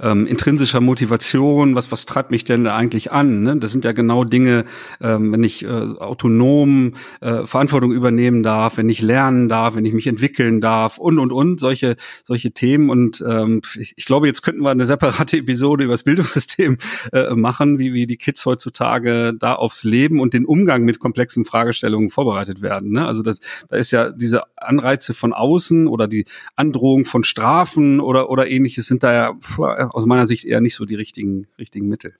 ähm, 0.00 0.26
intrinsischer 0.26 0.80
Motivation. 0.80 1.74
Was, 1.74 1.90
was 1.92 2.06
treibt 2.06 2.30
mich 2.30 2.44
denn 2.44 2.64
da 2.64 2.76
eigentlich 2.76 3.12
an? 3.12 3.42
Ne? 3.42 3.56
Das 3.56 3.72
sind 3.72 3.84
ja 3.84 3.92
genau 3.92 4.24
Dinge, 4.24 4.64
ähm, 5.00 5.32
wenn 5.32 5.42
ich 5.44 5.64
äh, 5.64 5.68
autonom 5.68 6.94
äh, 7.20 7.46
Verantwortung 7.46 7.92
übernehmen 7.92 8.42
darf, 8.42 8.76
wenn 8.76 8.88
ich 8.88 9.00
lernen 9.00 9.48
darf, 9.48 9.76
wenn 9.76 9.84
ich 9.84 9.94
mich 9.94 10.06
entwickeln 10.06 10.60
darf 10.60 10.98
und 10.98 11.18
und 11.18 11.32
und 11.32 11.60
solche 11.60 11.96
solche 12.22 12.50
Themen. 12.50 12.90
Und 12.90 13.24
ähm, 13.26 13.62
ich, 13.78 13.94
ich 13.96 14.04
glaube, 14.04 14.26
jetzt 14.26 14.42
könnten 14.42 14.62
wir 14.62 14.70
eine 14.70 14.86
separate 14.86 15.36
Episode 15.38 15.84
über 15.84 15.94
das 15.94 16.02
Bildungssystem 16.02 16.78
äh, 17.12 17.34
machen, 17.34 17.78
wie 17.78 17.94
wie 17.94 18.06
die 18.06 18.16
Kids 18.16 18.44
heutzutage 18.44 19.32
da 19.38 19.54
aufs 19.54 19.84
Leben 19.84 20.20
und 20.20 20.34
den 20.34 20.44
Umgang 20.44 20.84
mit 20.84 20.98
komplexen 20.98 21.44
Fragestellungen 21.44 22.10
vorbereitet 22.10 22.60
werden. 22.62 22.92
Ne? 22.92 23.06
Also 23.06 23.22
das, 23.22 23.40
da 23.68 23.76
ist 23.76 23.90
ja 23.90 24.10
diese 24.10 24.42
Anreize 24.56 25.14
von 25.14 25.32
außen 25.32 25.88
oder 25.88 26.08
die 26.08 26.26
Androhung 26.56 27.04
von 27.04 27.24
Strafen 27.24 27.65
oder 28.00 28.30
oder 28.30 28.48
ähnliches 28.48 28.86
sind 28.86 29.02
da 29.02 29.12
ja 29.12 29.38
aus 29.90 30.06
meiner 30.06 30.26
Sicht 30.26 30.44
eher 30.44 30.60
nicht 30.60 30.74
so 30.74 30.84
die 30.84 30.94
richtigen, 30.94 31.46
richtigen 31.58 31.88
Mittel. 31.88 32.14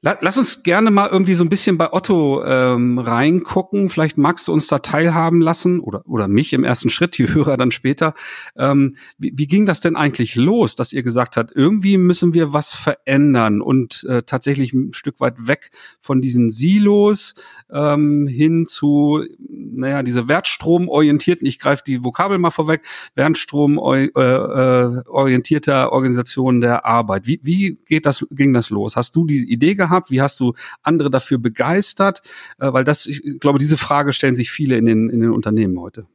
Lass 0.00 0.38
uns 0.38 0.62
gerne 0.62 0.92
mal 0.92 1.08
irgendwie 1.08 1.34
so 1.34 1.42
ein 1.42 1.48
bisschen 1.48 1.76
bei 1.76 1.92
Otto 1.92 2.44
ähm, 2.44 3.00
reingucken. 3.00 3.88
Vielleicht 3.88 4.16
magst 4.16 4.46
du 4.46 4.52
uns 4.52 4.68
da 4.68 4.78
teilhaben 4.78 5.40
lassen 5.40 5.80
oder, 5.80 6.06
oder 6.06 6.28
mich 6.28 6.52
im 6.52 6.62
ersten 6.62 6.88
Schritt, 6.88 7.18
die 7.18 7.26
Hörer 7.34 7.56
dann 7.56 7.72
später. 7.72 8.14
Ähm, 8.56 8.94
wie, 9.18 9.32
wie 9.34 9.48
ging 9.48 9.66
das 9.66 9.80
denn 9.80 9.96
eigentlich 9.96 10.36
los, 10.36 10.76
dass 10.76 10.92
ihr 10.92 11.02
gesagt 11.02 11.36
habt, 11.36 11.50
irgendwie 11.52 11.98
müssen 11.98 12.32
wir 12.32 12.52
was 12.52 12.72
verändern 12.72 13.60
und 13.60 14.06
äh, 14.08 14.22
tatsächlich 14.22 14.72
ein 14.72 14.92
Stück 14.92 15.18
weit 15.18 15.48
weg 15.48 15.72
von 15.98 16.20
diesen 16.20 16.52
Silos 16.52 17.34
ähm, 17.72 18.28
hin 18.28 18.66
zu, 18.66 19.24
naja, 19.48 20.04
diese 20.04 20.28
wertstromorientierten, 20.28 21.44
ich 21.44 21.58
greife 21.58 21.82
die 21.84 22.04
Vokabel 22.04 22.38
mal 22.38 22.52
vorweg, 22.52 22.82
wertstromorientierter 23.16 25.82
äh, 25.82 25.86
äh, 25.86 25.88
Organisation 25.88 26.60
der 26.60 26.86
Arbeit. 26.86 27.26
Wie, 27.26 27.40
wie 27.42 27.80
geht 27.88 28.06
das, 28.06 28.24
ging 28.30 28.52
das 28.52 28.70
los? 28.70 28.94
Hast 28.94 29.16
du 29.16 29.26
diese 29.26 29.48
Idee 29.48 29.74
gehabt? 29.74 29.87
Gehabt? 29.88 30.10
Wie 30.10 30.20
hast 30.20 30.38
du 30.40 30.54
andere 30.82 31.10
dafür 31.10 31.38
begeistert? 31.38 32.22
Äh, 32.58 32.72
weil 32.72 32.84
das, 32.84 33.06
ich 33.06 33.22
glaube, 33.40 33.58
diese 33.58 33.76
Frage 33.76 34.12
stellen 34.12 34.34
sich 34.34 34.50
viele 34.50 34.76
in 34.76 34.84
den, 34.84 35.08
in 35.08 35.20
den 35.20 35.30
Unternehmen 35.30 35.80
heute. 35.80 36.06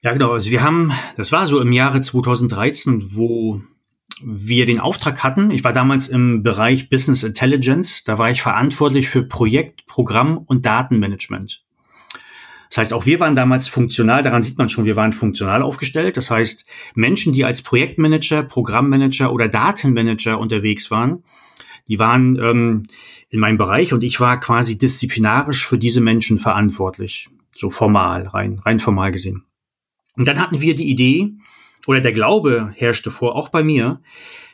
Ja, 0.00 0.12
genau. 0.12 0.32
Also 0.32 0.50
wir 0.50 0.62
haben, 0.62 0.92
das 1.16 1.32
war 1.32 1.46
so 1.46 1.60
im 1.60 1.72
Jahre 1.72 2.00
2013, 2.00 3.16
wo 3.16 3.60
wir 4.22 4.66
den 4.66 4.80
Auftrag 4.80 5.22
hatten. 5.22 5.50
Ich 5.50 5.64
war 5.64 5.72
damals 5.72 6.08
im 6.08 6.42
Bereich 6.42 6.90
Business 6.90 7.22
Intelligence. 7.22 8.04
Da 8.04 8.18
war 8.18 8.30
ich 8.30 8.42
verantwortlich 8.42 9.08
für 9.08 9.22
Projekt, 9.22 9.86
Programm 9.86 10.38
und 10.38 10.66
Datenmanagement. 10.66 11.62
Das 12.68 12.78
heißt, 12.78 12.92
auch 12.92 13.06
wir 13.06 13.18
waren 13.18 13.34
damals 13.34 13.68
funktional, 13.68 14.22
daran 14.22 14.42
sieht 14.42 14.58
man 14.58 14.68
schon, 14.68 14.84
wir 14.84 14.96
waren 14.96 15.12
funktional 15.12 15.62
aufgestellt. 15.62 16.16
Das 16.16 16.30
heißt, 16.30 16.66
Menschen, 16.94 17.32
die 17.32 17.44
als 17.44 17.62
Projektmanager, 17.62 18.42
Programmmanager 18.42 19.32
oder 19.32 19.48
Datenmanager 19.48 20.38
unterwegs 20.38 20.90
waren, 20.90 21.24
die 21.88 21.98
waren 21.98 22.36
ähm, 22.36 22.82
in 23.30 23.40
meinem 23.40 23.58
Bereich 23.58 23.92
und 23.92 24.04
ich 24.04 24.20
war 24.20 24.38
quasi 24.40 24.78
disziplinarisch 24.78 25.66
für 25.66 25.78
diese 25.78 26.00
Menschen 26.00 26.38
verantwortlich. 26.38 27.28
So 27.54 27.70
formal, 27.70 28.26
rein, 28.28 28.60
rein 28.64 28.78
formal 28.78 29.10
gesehen. 29.10 29.44
Und 30.14 30.28
dann 30.28 30.38
hatten 30.38 30.60
wir 30.60 30.74
die 30.74 30.88
Idee, 30.88 31.32
oder 31.86 32.00
der 32.00 32.12
Glaube 32.12 32.72
herrschte 32.76 33.10
vor, 33.10 33.34
auch 33.34 33.48
bei 33.48 33.62
mir, 33.62 34.00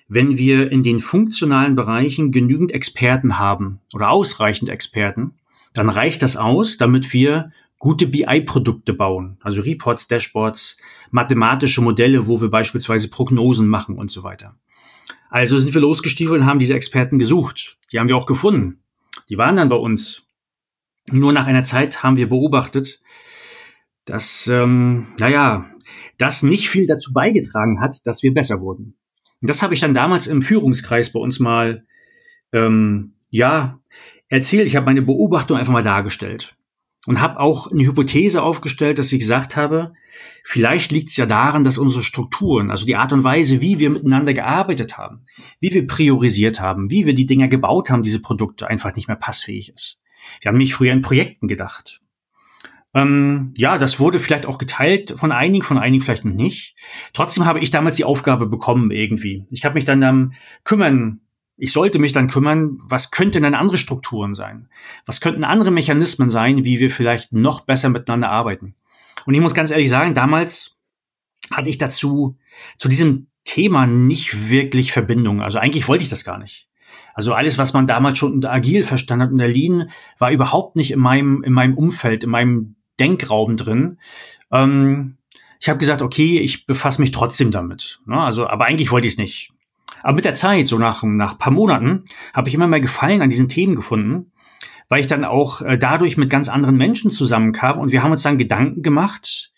wenn 0.08 0.38
wir 0.38 0.70
in 0.70 0.82
den 0.82 1.00
funktionalen 1.00 1.74
Bereichen 1.74 2.30
genügend 2.30 2.72
Experten 2.72 3.38
haben 3.38 3.80
oder 3.92 4.10
ausreichend 4.10 4.68
Experten, 4.68 5.34
dann 5.72 5.88
reicht 5.88 6.22
das 6.22 6.36
aus, 6.36 6.76
damit 6.76 7.12
wir 7.12 7.50
gute 7.78 8.06
BI-Produkte 8.06 8.92
bauen, 8.92 9.38
also 9.42 9.62
Reports, 9.62 10.06
Dashboards, 10.08 10.80
mathematische 11.10 11.82
Modelle, 11.82 12.28
wo 12.28 12.40
wir 12.40 12.48
beispielsweise 12.48 13.10
Prognosen 13.10 13.68
machen 13.68 13.96
und 13.96 14.10
so 14.10 14.22
weiter. 14.22 14.56
Also 15.34 15.58
sind 15.58 15.74
wir 15.74 15.80
losgestiefelt 15.80 16.42
und 16.42 16.46
haben 16.46 16.60
diese 16.60 16.74
Experten 16.74 17.18
gesucht. 17.18 17.76
Die 17.90 17.98
haben 17.98 18.08
wir 18.08 18.16
auch 18.16 18.26
gefunden. 18.26 18.84
Die 19.28 19.36
waren 19.36 19.56
dann 19.56 19.68
bei 19.68 19.74
uns. 19.74 20.28
Nur 21.10 21.32
nach 21.32 21.48
einer 21.48 21.64
Zeit 21.64 22.04
haben 22.04 22.16
wir 22.16 22.28
beobachtet, 22.28 23.00
dass, 24.04 24.46
ähm, 24.46 25.08
naja, 25.18 25.68
das 26.18 26.44
nicht 26.44 26.70
viel 26.70 26.86
dazu 26.86 27.12
beigetragen 27.12 27.80
hat, 27.80 28.06
dass 28.06 28.22
wir 28.22 28.32
besser 28.32 28.60
wurden. 28.60 28.96
Und 29.40 29.50
das 29.50 29.60
habe 29.60 29.74
ich 29.74 29.80
dann 29.80 29.92
damals 29.92 30.28
im 30.28 30.40
Führungskreis 30.40 31.12
bei 31.12 31.18
uns 31.18 31.40
mal, 31.40 31.84
ähm, 32.52 33.14
ja, 33.28 33.80
erzählt. 34.28 34.68
Ich 34.68 34.76
habe 34.76 34.86
meine 34.86 35.02
Beobachtung 35.02 35.56
einfach 35.56 35.72
mal 35.72 35.82
dargestellt 35.82 36.56
und 37.06 37.20
habe 37.20 37.38
auch 37.38 37.70
eine 37.70 37.84
Hypothese 37.84 38.42
aufgestellt, 38.42 38.98
dass 38.98 39.12
ich 39.12 39.20
gesagt 39.20 39.56
habe, 39.56 39.92
vielleicht 40.42 40.92
liegt 40.92 41.10
es 41.10 41.16
ja 41.16 41.26
daran, 41.26 41.64
dass 41.64 41.78
unsere 41.78 42.04
Strukturen, 42.04 42.70
also 42.70 42.86
die 42.86 42.96
Art 42.96 43.12
und 43.12 43.24
Weise, 43.24 43.60
wie 43.60 43.78
wir 43.78 43.90
miteinander 43.90 44.32
gearbeitet 44.32 44.96
haben, 44.96 45.24
wie 45.60 45.72
wir 45.72 45.86
priorisiert 45.86 46.60
haben, 46.60 46.90
wie 46.90 47.06
wir 47.06 47.14
die 47.14 47.26
Dinger 47.26 47.48
gebaut 47.48 47.90
haben, 47.90 48.02
diese 48.02 48.22
Produkte 48.22 48.68
einfach 48.68 48.94
nicht 48.94 49.08
mehr 49.08 49.16
passfähig 49.16 49.72
ist. 49.74 50.00
Wir 50.40 50.48
haben 50.48 50.58
mich 50.58 50.74
früher 50.74 50.92
in 50.92 51.02
Projekten 51.02 51.48
gedacht. 51.48 52.00
Ähm, 52.94 53.52
ja, 53.56 53.76
das 53.76 53.98
wurde 53.98 54.20
vielleicht 54.20 54.46
auch 54.46 54.56
geteilt 54.56 55.14
von 55.16 55.32
einigen, 55.32 55.64
von 55.64 55.78
einigen 55.78 56.02
vielleicht 56.02 56.24
nicht. 56.24 56.76
Trotzdem 57.12 57.44
habe 57.44 57.58
ich 57.58 57.70
damals 57.70 57.96
die 57.96 58.04
Aufgabe 58.04 58.46
bekommen 58.46 58.92
irgendwie. 58.92 59.46
Ich 59.50 59.64
habe 59.64 59.74
mich 59.74 59.84
dann 59.84 60.02
ähm, 60.02 60.32
kümmern 60.62 61.20
ich 61.56 61.72
sollte 61.72 61.98
mich 61.98 62.12
dann 62.12 62.28
kümmern, 62.28 62.78
was 62.88 63.10
könnten 63.10 63.42
denn 63.42 63.54
andere 63.54 63.76
Strukturen 63.76 64.34
sein? 64.34 64.68
Was 65.06 65.20
könnten 65.20 65.44
andere 65.44 65.70
Mechanismen 65.70 66.30
sein, 66.30 66.64
wie 66.64 66.80
wir 66.80 66.90
vielleicht 66.90 67.32
noch 67.32 67.60
besser 67.60 67.88
miteinander 67.88 68.30
arbeiten? 68.30 68.74
Und 69.26 69.34
ich 69.34 69.40
muss 69.40 69.54
ganz 69.54 69.70
ehrlich 69.70 69.90
sagen, 69.90 70.14
damals 70.14 70.78
hatte 71.50 71.70
ich 71.70 71.78
dazu, 71.78 72.36
zu 72.78 72.88
diesem 72.88 73.28
Thema 73.44 73.86
nicht 73.86 74.50
wirklich 74.50 74.92
Verbindung. 74.92 75.42
Also 75.42 75.58
eigentlich 75.58 75.86
wollte 75.86 76.04
ich 76.04 76.10
das 76.10 76.24
gar 76.24 76.38
nicht. 76.38 76.68
Also 77.14 77.32
alles, 77.32 77.58
was 77.58 77.72
man 77.72 77.86
damals 77.86 78.18
schon 78.18 78.32
unter 78.32 78.52
Agil 78.52 78.82
verstanden 78.82 79.22
hat, 79.22 79.32
unter 79.32 79.48
Lean, 79.48 79.90
war 80.18 80.32
überhaupt 80.32 80.76
nicht 80.76 80.90
in 80.90 81.00
meinem, 81.00 81.42
in 81.44 81.52
meinem 81.52 81.76
Umfeld, 81.76 82.24
in 82.24 82.30
meinem 82.30 82.76
Denkraum 82.98 83.56
drin. 83.56 83.98
Ähm, 84.50 85.18
ich 85.60 85.68
habe 85.68 85.78
gesagt, 85.78 86.02
okay, 86.02 86.40
ich 86.40 86.66
befasse 86.66 87.00
mich 87.00 87.12
trotzdem 87.12 87.50
damit. 87.50 88.00
Ne? 88.06 88.20
Also, 88.20 88.46
aber 88.46 88.66
eigentlich 88.66 88.90
wollte 88.90 89.06
ich 89.06 89.14
es 89.14 89.18
nicht. 89.18 89.53
Aber 90.04 90.16
mit 90.16 90.26
der 90.26 90.34
Zeit, 90.34 90.66
so 90.66 90.78
nach, 90.78 91.02
nach 91.02 91.38
paar 91.38 91.52
Monaten, 91.52 92.04
habe 92.34 92.48
ich 92.48 92.54
immer 92.54 92.68
mehr 92.68 92.80
Gefallen 92.80 93.22
an 93.22 93.30
diesen 93.30 93.48
Themen 93.48 93.74
gefunden, 93.74 94.32
weil 94.90 95.00
ich 95.00 95.06
dann 95.06 95.24
auch 95.24 95.62
äh, 95.62 95.78
dadurch 95.78 96.18
mit 96.18 96.28
ganz 96.28 96.50
anderen 96.50 96.76
Menschen 96.76 97.10
zusammenkam 97.10 97.78
und 97.78 97.90
wir 97.90 98.02
haben 98.02 98.12
uns 98.12 98.22
dann 98.22 98.36
Gedanken 98.36 98.82
gemacht, 98.82 99.50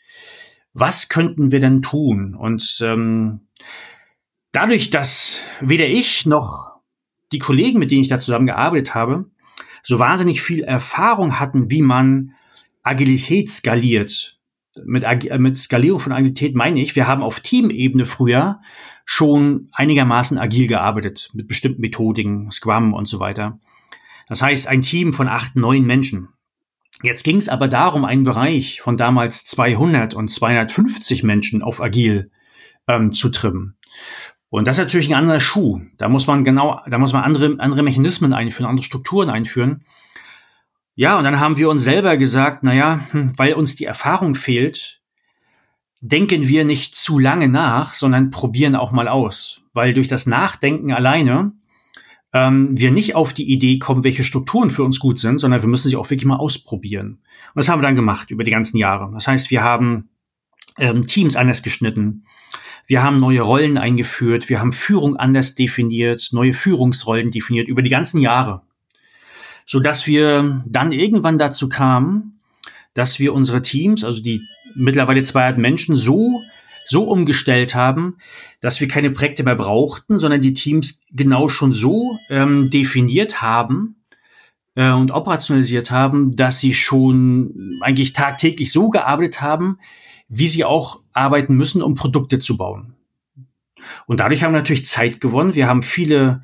was 0.72 1.08
könnten 1.08 1.50
wir 1.50 1.58
denn 1.58 1.82
tun? 1.82 2.36
Und 2.36 2.78
ähm, 2.80 3.48
dadurch, 4.52 4.90
dass 4.90 5.40
weder 5.60 5.88
ich 5.88 6.26
noch 6.26 6.76
die 7.32 7.40
Kollegen, 7.40 7.80
mit 7.80 7.90
denen 7.90 8.02
ich 8.02 8.08
da 8.08 8.20
zusammengearbeitet 8.20 8.94
habe, 8.94 9.24
so 9.82 9.98
wahnsinnig 9.98 10.42
viel 10.42 10.62
Erfahrung 10.62 11.40
hatten, 11.40 11.72
wie 11.72 11.82
man 11.82 12.34
Agilität 12.84 13.50
skaliert. 13.50 14.38
Mit, 14.84 15.04
mit 15.38 15.58
Skalierung 15.58 15.98
von 15.98 16.12
Agilität 16.12 16.54
meine 16.54 16.80
ich, 16.80 16.94
wir 16.94 17.08
haben 17.08 17.24
auf 17.24 17.40
Teamebene 17.40 18.04
früher 18.04 18.60
schon 19.06 19.68
einigermaßen 19.72 20.36
agil 20.36 20.66
gearbeitet 20.66 21.30
mit 21.32 21.46
bestimmten 21.46 21.80
Methodiken, 21.80 22.50
Scrum 22.50 22.92
und 22.92 23.06
so 23.06 23.20
weiter. 23.20 23.58
Das 24.28 24.42
heißt, 24.42 24.66
ein 24.66 24.82
Team 24.82 25.12
von 25.12 25.28
acht, 25.28 25.54
neun 25.54 25.84
Menschen. 25.84 26.28
Jetzt 27.02 27.22
ging 27.22 27.36
es 27.36 27.48
aber 27.48 27.68
darum, 27.68 28.04
einen 28.04 28.24
Bereich 28.24 28.80
von 28.80 28.96
damals 28.96 29.44
200 29.44 30.14
und 30.14 30.28
250 30.28 31.22
Menschen 31.22 31.62
auf 31.62 31.80
agil 31.80 32.30
ähm, 32.88 33.12
zu 33.12 33.28
trimmen. 33.28 33.76
Und 34.48 34.66
das 34.66 34.76
ist 34.76 34.84
natürlich 34.84 35.08
ein 35.08 35.18
anderer 35.18 35.40
Schuh. 35.40 35.80
Da 35.98 36.08
muss 36.08 36.26
man 36.26 36.42
genau, 36.42 36.80
da 36.88 36.98
muss 36.98 37.12
man 37.12 37.22
andere, 37.22 37.56
andere 37.58 37.84
Mechanismen 37.84 38.32
einführen, 38.32 38.68
andere 38.68 38.84
Strukturen 38.84 39.30
einführen. 39.30 39.84
Ja, 40.96 41.16
und 41.18 41.24
dann 41.24 41.38
haben 41.38 41.58
wir 41.58 41.68
uns 41.68 41.84
selber 41.84 42.16
gesagt, 42.16 42.64
naja, 42.64 43.00
hm, 43.12 43.34
weil 43.36 43.54
uns 43.54 43.76
die 43.76 43.84
Erfahrung 43.84 44.34
fehlt, 44.34 45.02
denken 46.00 46.48
wir 46.48 46.64
nicht 46.64 46.96
zu 46.96 47.18
lange 47.18 47.48
nach, 47.48 47.94
sondern 47.94 48.30
probieren 48.30 48.76
auch 48.76 48.92
mal 48.92 49.08
aus. 49.08 49.62
Weil 49.72 49.94
durch 49.94 50.08
das 50.08 50.26
Nachdenken 50.26 50.92
alleine 50.92 51.52
ähm, 52.32 52.78
wir 52.78 52.90
nicht 52.90 53.14
auf 53.14 53.32
die 53.32 53.50
Idee 53.50 53.78
kommen, 53.78 54.04
welche 54.04 54.24
Strukturen 54.24 54.70
für 54.70 54.84
uns 54.84 55.00
gut 55.00 55.18
sind, 55.18 55.38
sondern 55.38 55.62
wir 55.62 55.68
müssen 55.68 55.88
sie 55.88 55.96
auch 55.96 56.10
wirklich 56.10 56.26
mal 56.26 56.36
ausprobieren. 56.36 57.18
Und 57.54 57.56
das 57.56 57.68
haben 57.68 57.80
wir 57.80 57.86
dann 57.86 57.96
gemacht 57.96 58.30
über 58.30 58.44
die 58.44 58.50
ganzen 58.50 58.76
Jahre. 58.76 59.10
Das 59.14 59.26
heißt, 59.26 59.50
wir 59.50 59.62
haben 59.62 60.10
ähm, 60.78 61.06
Teams 61.06 61.36
anders 61.36 61.62
geschnitten. 61.62 62.24
Wir 62.86 63.02
haben 63.02 63.18
neue 63.18 63.40
Rollen 63.40 63.78
eingeführt. 63.78 64.48
Wir 64.48 64.60
haben 64.60 64.72
Führung 64.72 65.16
anders 65.16 65.54
definiert, 65.54 66.28
neue 66.32 66.52
Führungsrollen 66.52 67.30
definiert 67.30 67.68
über 67.68 67.82
die 67.82 67.90
ganzen 67.90 68.20
Jahre. 68.20 68.62
Sodass 69.64 70.06
wir 70.06 70.62
dann 70.66 70.92
irgendwann 70.92 71.38
dazu 71.38 71.68
kamen, 71.68 72.40
dass 72.94 73.18
wir 73.18 73.34
unsere 73.34 73.62
Teams, 73.62 74.04
also 74.04 74.22
die 74.22 74.40
mittlerweile 74.76 75.22
200 75.22 75.58
Menschen 75.58 75.96
so 75.96 76.42
so 76.88 77.02
umgestellt 77.04 77.74
haben, 77.74 78.18
dass 78.60 78.80
wir 78.80 78.88
keine 78.88 79.10
Projekte 79.10 79.42
mehr 79.42 79.56
brauchten, 79.56 80.18
sondern 80.18 80.40
die 80.40 80.54
Teams 80.54 81.02
genau 81.10 81.48
schon 81.48 81.72
so 81.72 82.18
ähm, 82.30 82.70
definiert 82.70 83.42
haben 83.42 83.96
äh, 84.76 84.92
und 84.92 85.10
operationalisiert 85.10 85.90
haben, 85.90 86.34
dass 86.36 86.60
sie 86.60 86.72
schon 86.72 87.78
eigentlich 87.80 88.12
tagtäglich 88.12 88.70
so 88.70 88.88
gearbeitet 88.88 89.40
haben, 89.40 89.78
wie 90.28 90.48
sie 90.48 90.64
auch 90.64 91.00
arbeiten 91.12 91.56
müssen, 91.56 91.82
um 91.82 91.94
Produkte 91.94 92.38
zu 92.38 92.56
bauen. 92.56 92.94
Und 94.06 94.20
dadurch 94.20 94.42
haben 94.42 94.52
wir 94.52 94.60
natürlich 94.60 94.86
Zeit 94.86 95.20
gewonnen. 95.20 95.54
Wir 95.54 95.66
haben 95.66 95.82
viele 95.82 96.42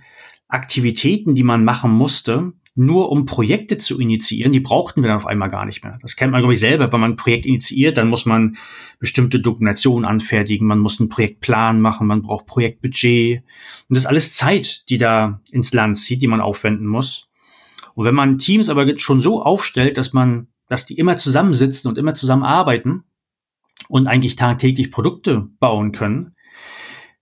Aktivitäten, 0.49 1.35
die 1.35 1.43
man 1.45 1.65
machen 1.65 1.91
musste, 1.93 2.53
nur 2.75 3.13
um 3.13 3.27
Projekte 3.27 3.77
zu 3.77 4.01
initiieren, 4.01 4.51
die 4.51 4.61
brauchten 4.61 5.03
wir 5.03 5.09
dann 5.09 5.19
auf 5.19 5.27
einmal 5.27 5.51
gar 5.51 5.67
nicht 5.67 5.85
mehr. 5.85 5.99
Das 6.01 6.17
kennt 6.17 6.33
man, 6.33 6.41
glaube 6.41 6.55
ich, 6.55 6.61
selber. 6.61 6.91
Wenn 6.91 7.01
man 7.01 7.13
ein 7.13 7.17
Projekt 7.17 7.45
initiiert, 7.45 7.99
dann 7.99 8.09
muss 8.09 8.25
man 8.25 8.57
bestimmte 8.99 9.41
Dokumentationen 9.41 10.07
anfertigen, 10.07 10.67
man 10.67 10.79
muss 10.79 10.99
einen 10.99 11.11
Projektplan 11.11 11.81
machen, 11.81 12.07
man 12.07 12.23
braucht 12.23 12.47
Projektbudget. 12.47 13.43
Und 13.89 13.95
das 13.95 14.05
ist 14.05 14.09
alles 14.09 14.35
Zeit, 14.35 14.89
die 14.89 14.97
da 14.97 15.41
ins 15.51 15.75
Land 15.75 15.99
zieht, 15.99 16.23
die 16.23 16.29
man 16.29 16.41
aufwenden 16.41 16.87
muss. 16.87 17.29
Und 17.95 18.07
wenn 18.07 18.15
man 18.15 18.39
Teams 18.39 18.71
aber 18.71 18.99
schon 18.99 19.21
so 19.21 19.43
aufstellt, 19.43 19.99
dass 19.99 20.15
man, 20.15 20.49
dass 20.69 20.87
die 20.87 20.97
immer 20.97 21.19
zusammensitzen 21.19 21.91
und 21.91 21.99
immer 21.99 22.15
zusammenarbeiten 22.15 23.05
und 23.89 24.07
eigentlich 24.07 24.37
tagtäglich 24.37 24.91
Produkte 24.91 25.49
bauen 25.59 25.93
können, 25.93 26.33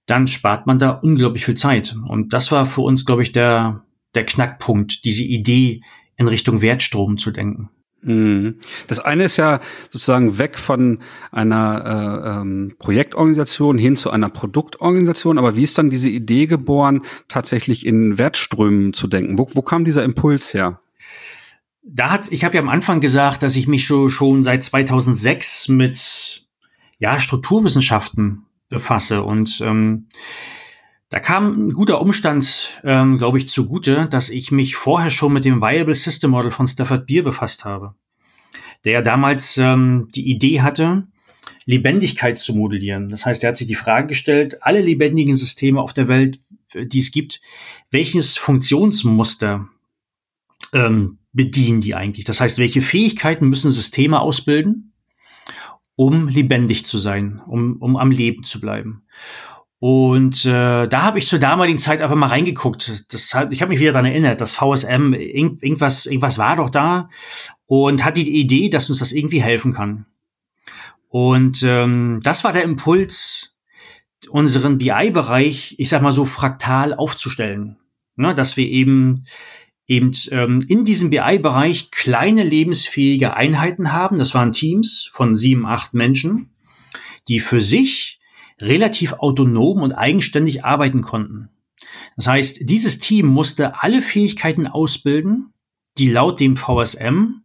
dann 0.07 0.29
spart 0.29 0.69
man 0.69 0.79
da 0.79 0.91
unglaublich 0.91 1.45
viel 1.45 1.57
Zeit. 1.57 1.97
Und 2.07 2.33
das 2.33 2.53
war 2.53 2.67
für 2.67 2.83
uns, 2.83 3.05
glaube 3.05 3.23
ich, 3.23 3.33
der, 3.33 3.83
der 4.15 4.25
Knackpunkt, 4.25 5.05
diese 5.05 5.25
Idee 5.25 5.83
in 6.17 6.29
Richtung 6.29 6.61
Wertstrom 6.61 7.19
zu 7.19 7.31
denken. 7.31 7.71
Mhm. 8.03 8.57
Das 8.89 8.99
eine 8.99 9.25
ist 9.25 9.37
ja 9.37 9.61
sozusagen 9.91 10.39
weg 10.39 10.59
von 10.59 10.99
einer 11.33 11.85
äh, 11.85 12.41
ähm, 12.41 12.77
Projektorganisation 12.79 13.77
hin 13.77 13.97
zu 13.97 14.11
einer 14.11 14.31
Produktorganisation. 14.31 15.39
Aber 15.39 15.57
wie 15.57 15.65
ist 15.65 15.77
dann 15.77 15.91
diese 15.91 16.09
Idee 16.09 16.47
geboren, 16.47 17.03
tatsächlich 17.29 17.85
in 17.85 18.17
Wertströmen 18.17 18.95
zu 18.95 19.07
denken? 19.07 19.39
Wo, 19.39 19.49
wo 19.53 19.63
kam 19.63 19.85
dieser 19.85 20.05
Impuls 20.05 20.55
her? 20.55 20.81
Da 21.83 22.11
hat, 22.11 22.31
ich 22.31 22.45
habe 22.45 22.55
ja 22.57 22.63
am 22.63 22.69
Anfang 22.69 23.01
gesagt, 23.01 23.43
dass 23.43 23.57
ich 23.57 23.67
mich 23.67 23.85
schon, 23.85 24.11
schon 24.11 24.43
seit 24.43 24.65
2006 24.65 25.69
mit 25.69 26.47
ja, 26.99 27.19
Strukturwissenschaften 27.19 28.47
befasse 28.69 29.23
und 29.23 29.61
ähm, 29.63 30.07
Da 31.11 31.19
kam 31.19 31.67
ein 31.67 31.73
guter 31.73 32.01
Umstand, 32.01 32.81
ähm, 32.85 33.19
glaube 33.19 33.39
ich, 33.39 33.49
zugute, 33.49 34.07
dass 34.07 34.29
ich 34.29 34.53
mich 34.53 34.77
vorher 34.77 35.11
schon 35.11 35.33
mit 35.33 35.45
dem 35.45 35.61
Viable 35.61 35.95
System 35.95 36.31
Model 36.31 36.53
von 36.53 36.69
Stafford 36.69 37.07
Beer 37.07 37.25
befasst 37.25 37.65
habe, 37.65 37.95
der 38.85 38.93
ja 38.93 39.03
damals 39.03 39.59
ähm, 39.59 40.09
die 40.15 40.31
Idee 40.31 40.63
hatte, 40.63 41.09
Lebendigkeit 41.67 42.39
zu 42.39 42.55
modellieren. 42.55 43.09
Das 43.09 43.27
heißt, 43.27 43.43
er 43.43 43.49
hat 43.49 43.57
sich 43.57 43.67
die 43.67 43.75
Frage 43.75 44.07
gestellt, 44.07 44.63
alle 44.63 44.81
lebendigen 44.81 45.35
Systeme 45.35 45.81
auf 45.81 45.93
der 45.93 46.07
Welt, 46.07 46.41
die 46.75 47.01
es 47.01 47.11
gibt, 47.11 47.41
welches 47.91 48.37
Funktionsmuster 48.37 49.69
ähm, 50.73 51.19
bedienen 51.33 51.81
die 51.81 51.95
eigentlich? 51.95 52.25
Das 52.25 52.41
heißt, 52.41 52.59
welche 52.59 52.83
Fähigkeiten 52.83 53.49
müssen 53.49 53.73
Systeme 53.73 54.21
ausbilden, 54.21 54.93
um 55.97 56.29
lebendig 56.29 56.85
zu 56.85 56.99
sein, 56.99 57.41
um, 57.47 57.77
um 57.81 57.97
am 57.97 58.11
Leben 58.11 58.45
zu 58.45 58.61
bleiben? 58.61 59.03
Und 59.81 60.45
äh, 60.45 60.87
da 60.89 61.03
habe 61.03 61.19
ich 61.19 61.27
zur 61.27 61.39
damaligen 61.39 61.79
Zeit 61.79 62.03
einfach 62.03 62.15
mal 62.15 62.27
reingeguckt. 62.27 63.13
Das, 63.13 63.35
ich 63.51 63.63
habe 63.63 63.71
mich 63.71 63.81
wieder 63.81 63.93
daran 63.93 64.05
erinnert, 64.05 64.43
das 64.43 64.57
VSM, 64.57 65.15
irgend, 65.15 65.63
irgendwas, 65.63 66.05
irgendwas 66.05 66.37
war 66.37 66.57
doch 66.57 66.69
da 66.69 67.09
und 67.65 68.05
hatte 68.05 68.23
die 68.23 68.39
Idee, 68.39 68.69
dass 68.69 68.91
uns 68.91 68.99
das 68.99 69.13
irgendwie 69.13 69.43
helfen 69.43 69.73
kann. 69.73 70.05
Und 71.09 71.63
ähm, 71.63 72.21
das 72.23 72.45
war 72.45 72.53
der 72.53 72.63
Impuls, 72.63 73.57
unseren 74.29 74.77
BI-Bereich, 74.77 75.77
ich 75.79 75.89
sag 75.89 76.03
mal 76.03 76.13
so, 76.13 76.27
fraktal 76.27 76.93
aufzustellen. 76.93 77.79
Ne, 78.17 78.35
dass 78.35 78.59
wir 78.59 78.69
eben 78.69 79.25
eben 79.87 80.13
ähm, 80.31 80.63
in 80.69 80.85
diesem 80.85 81.09
BI-Bereich 81.09 81.91
kleine 81.91 82.45
lebensfähige 82.45 83.35
Einheiten 83.35 83.93
haben. 83.93 84.19
Das 84.19 84.35
waren 84.35 84.53
Teams 84.53 85.09
von 85.11 85.37
sieben, 85.37 85.65
acht 85.65 85.95
Menschen, 85.95 86.51
die 87.29 87.41
für 87.41 87.63
sich 87.63 88.20
relativ 88.61 89.15
autonom 89.15 89.83
und 89.83 89.93
eigenständig 89.93 90.65
arbeiten 90.65 91.03
konnten. 91.03 91.49
Das 92.17 92.27
heißt, 92.27 92.69
dieses 92.69 92.99
Team 92.99 93.27
musste 93.27 93.83
alle 93.83 94.03
Fähigkeiten 94.03 94.67
ausbilden, 94.67 95.53
die 95.99 96.09
laut 96.09 96.41
dem 96.41 96.57
VSM 96.57 97.43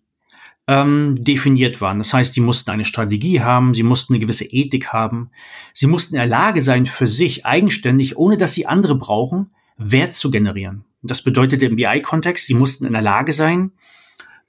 ähm, 0.68 1.16
definiert 1.18 1.82
waren. 1.82 2.00
Das 2.00 2.14
heißt, 2.14 2.36
die 2.36 2.42
mussten 2.42 2.72
eine 2.72 2.86
Strategie 2.86 3.42
haben, 3.42 3.74
sie 3.74 3.84
mussten 3.84 4.14
eine 4.14 4.22
gewisse 4.22 4.46
Ethik 4.46 4.94
haben, 4.94 5.30
sie 5.74 5.88
mussten 5.88 6.16
in 6.16 6.20
der 6.20 6.28
Lage 6.28 6.62
sein, 6.62 6.86
für 6.86 7.08
sich 7.08 7.46
eigenständig, 7.46 8.18
ohne 8.18 8.38
dass 8.38 8.54
sie 8.54 8.66
andere 8.66 8.96
brauchen, 8.96 9.52
Wert 9.78 10.14
zu 10.14 10.32
generieren. 10.32 10.86
Das 11.02 11.22
bedeutete 11.22 11.68
im 11.68 11.76
BI-Kontext, 11.76 12.48
sie 12.48 12.56
mussten 12.56 12.86
in 12.86 12.94
der 12.94 13.02
Lage 13.02 13.34
sein, 13.34 13.72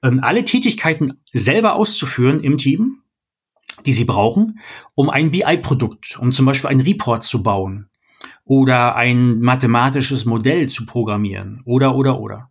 ähm, 0.02 0.20
alle 0.22 0.44
Tätigkeiten 0.44 1.20
selber 1.32 1.74
auszuführen 1.74 2.40
im 2.40 2.56
Team, 2.56 3.02
die 3.86 3.92
sie 3.92 4.04
brauchen, 4.04 4.58
um 4.94 5.08
ein 5.08 5.30
BI-Produkt, 5.30 6.18
um 6.18 6.32
zum 6.32 6.46
Beispiel 6.46 6.68
einen 6.68 6.80
Report 6.80 7.24
zu 7.24 7.42
bauen 7.42 7.88
oder 8.44 8.96
ein 8.96 9.40
mathematisches 9.40 10.24
Modell 10.24 10.68
zu 10.68 10.86
programmieren 10.86 11.62
oder, 11.64 11.94
oder, 11.94 12.20
oder. 12.20 12.50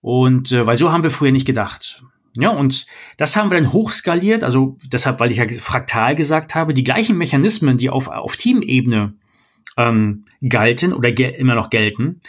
Und 0.00 0.52
äh, 0.52 0.66
weil 0.66 0.76
so 0.76 0.92
haben 0.92 1.04
wir 1.04 1.10
früher 1.10 1.32
nicht 1.32 1.46
gedacht. 1.46 2.04
Ja, 2.36 2.48
und 2.48 2.86
das 3.18 3.36
haben 3.36 3.50
wir 3.50 3.60
dann 3.60 3.72
hochskaliert, 3.72 4.42
also 4.42 4.78
deshalb, 4.86 5.20
weil 5.20 5.30
ich 5.30 5.36
ja 5.36 5.46
fraktal 5.48 6.16
gesagt 6.16 6.54
habe, 6.54 6.72
die 6.72 6.84
gleichen 6.84 7.18
Mechanismen, 7.18 7.76
die 7.76 7.90
auf, 7.90 8.08
auf 8.08 8.36
Teamebene 8.36 9.14
ähm, 9.76 10.24
galten 10.46 10.94
oder 10.94 11.16
immer 11.38 11.54
noch 11.54 11.68
gelten, 11.68 12.20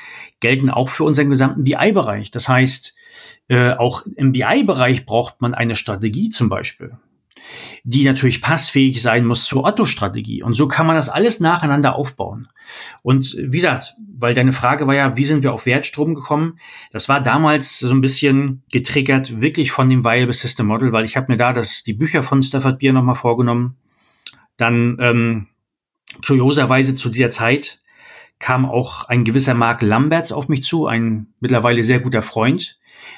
gelten 0.42 0.70
auch 0.70 0.90
für 0.90 1.06
unseren 1.06 1.30
gesamten 1.30 1.64
BI-Bereich. 1.64 2.32
Das 2.32 2.50
heißt, 2.50 2.96
äh, 3.48 3.72
auch 3.72 4.06
im 4.16 4.34
BI-Bereich 4.34 5.06
braucht 5.06 5.42
man 5.42 5.54
eine 5.54 5.76
Strategie 5.76 6.30
zum 6.30 6.50
Beispiel 6.50 6.98
die 7.84 8.06
natürlich 8.06 8.42
passfähig 8.42 9.02
sein 9.02 9.26
muss 9.26 9.46
zur 9.46 9.64
Otto-Strategie. 9.64 10.44
Und 10.44 10.54
so 10.54 10.68
kann 10.68 10.86
man 10.86 10.96
das 10.96 11.10
alles 11.10 11.40
nacheinander 11.40 11.96
aufbauen. 11.96 12.48
Und 13.02 13.36
wie 13.38 13.58
gesagt, 13.58 13.96
weil 14.16 14.34
deine 14.34 14.52
Frage 14.52 14.88
war 14.88 14.96
ja, 14.96 15.18
wie 15.18 15.26
sind 15.26 15.44
wir 15.44 15.54
auf 15.54 15.66
Wertstrom 15.66 16.16
gekommen? 16.16 16.60
Das 16.92 17.10
war 17.10 17.22
damals 17.22 17.80
so 17.80 17.94
ein 17.94 18.02
bisschen 18.02 18.64
getriggert, 18.72 19.42
wirklich 19.42 19.72
von 19.72 19.90
dem 19.90 20.06
Viable 20.06 20.34
System 20.34 20.68
Model, 20.68 20.94
weil 20.94 21.06
ich 21.06 21.18
habe 21.18 21.32
mir 21.32 21.38
da 21.38 21.52
das, 21.52 21.84
die 21.84 21.94
Bücher 21.94 22.24
von 22.24 22.42
Stafford 22.42 22.80
Beer 22.80 22.94
nochmal 22.94 23.16
vorgenommen. 23.16 23.76
Dann 24.58 24.98
ähm, 25.00 25.48
kurioserweise 26.26 26.96
zu 26.96 27.10
dieser 27.10 27.32
Zeit 27.32 27.82
kam 28.40 28.66
auch 28.66 29.06
ein 29.06 29.24
gewisser 29.24 29.54
Mark 29.54 29.82
Lamberts 29.82 30.32
auf 30.32 30.50
mich 30.50 30.64
zu, 30.64 30.86
ein 30.86 31.28
mittlerweile 31.40 31.84
sehr 31.84 32.00
guter 32.00 32.22
Freund, 32.22 32.78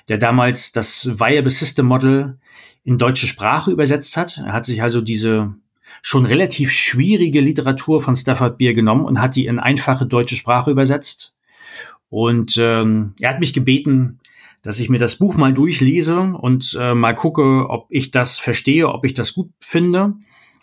der 0.09 0.17
damals 0.17 0.71
das 0.71 1.19
Viable 1.19 1.49
System 1.49 1.85
Model 1.85 2.37
in 2.83 2.97
deutsche 2.97 3.27
Sprache 3.27 3.71
übersetzt 3.71 4.15
hat. 4.17 4.37
Er 4.37 4.53
hat 4.53 4.65
sich 4.65 4.81
also 4.81 5.01
diese 5.01 5.55
schon 6.01 6.25
relativ 6.25 6.71
schwierige 6.71 7.41
Literatur 7.41 8.01
von 8.01 8.15
Stafford 8.15 8.57
Beer 8.57 8.73
genommen 8.73 9.05
und 9.05 9.21
hat 9.21 9.35
die 9.35 9.47
in 9.47 9.59
einfache 9.59 10.05
deutsche 10.05 10.35
Sprache 10.35 10.71
übersetzt. 10.71 11.35
Und 12.09 12.57
ähm, 12.57 13.13
er 13.19 13.31
hat 13.31 13.39
mich 13.39 13.53
gebeten, 13.53 14.19
dass 14.61 14.79
ich 14.79 14.89
mir 14.89 14.99
das 14.99 15.17
Buch 15.17 15.35
mal 15.35 15.53
durchlese 15.53 16.19
und 16.19 16.77
äh, 16.79 16.93
mal 16.93 17.13
gucke, 17.13 17.69
ob 17.69 17.87
ich 17.89 18.11
das 18.11 18.39
verstehe, 18.39 18.89
ob 18.89 19.05
ich 19.05 19.13
das 19.13 19.33
gut 19.33 19.51
finde. 19.59 20.13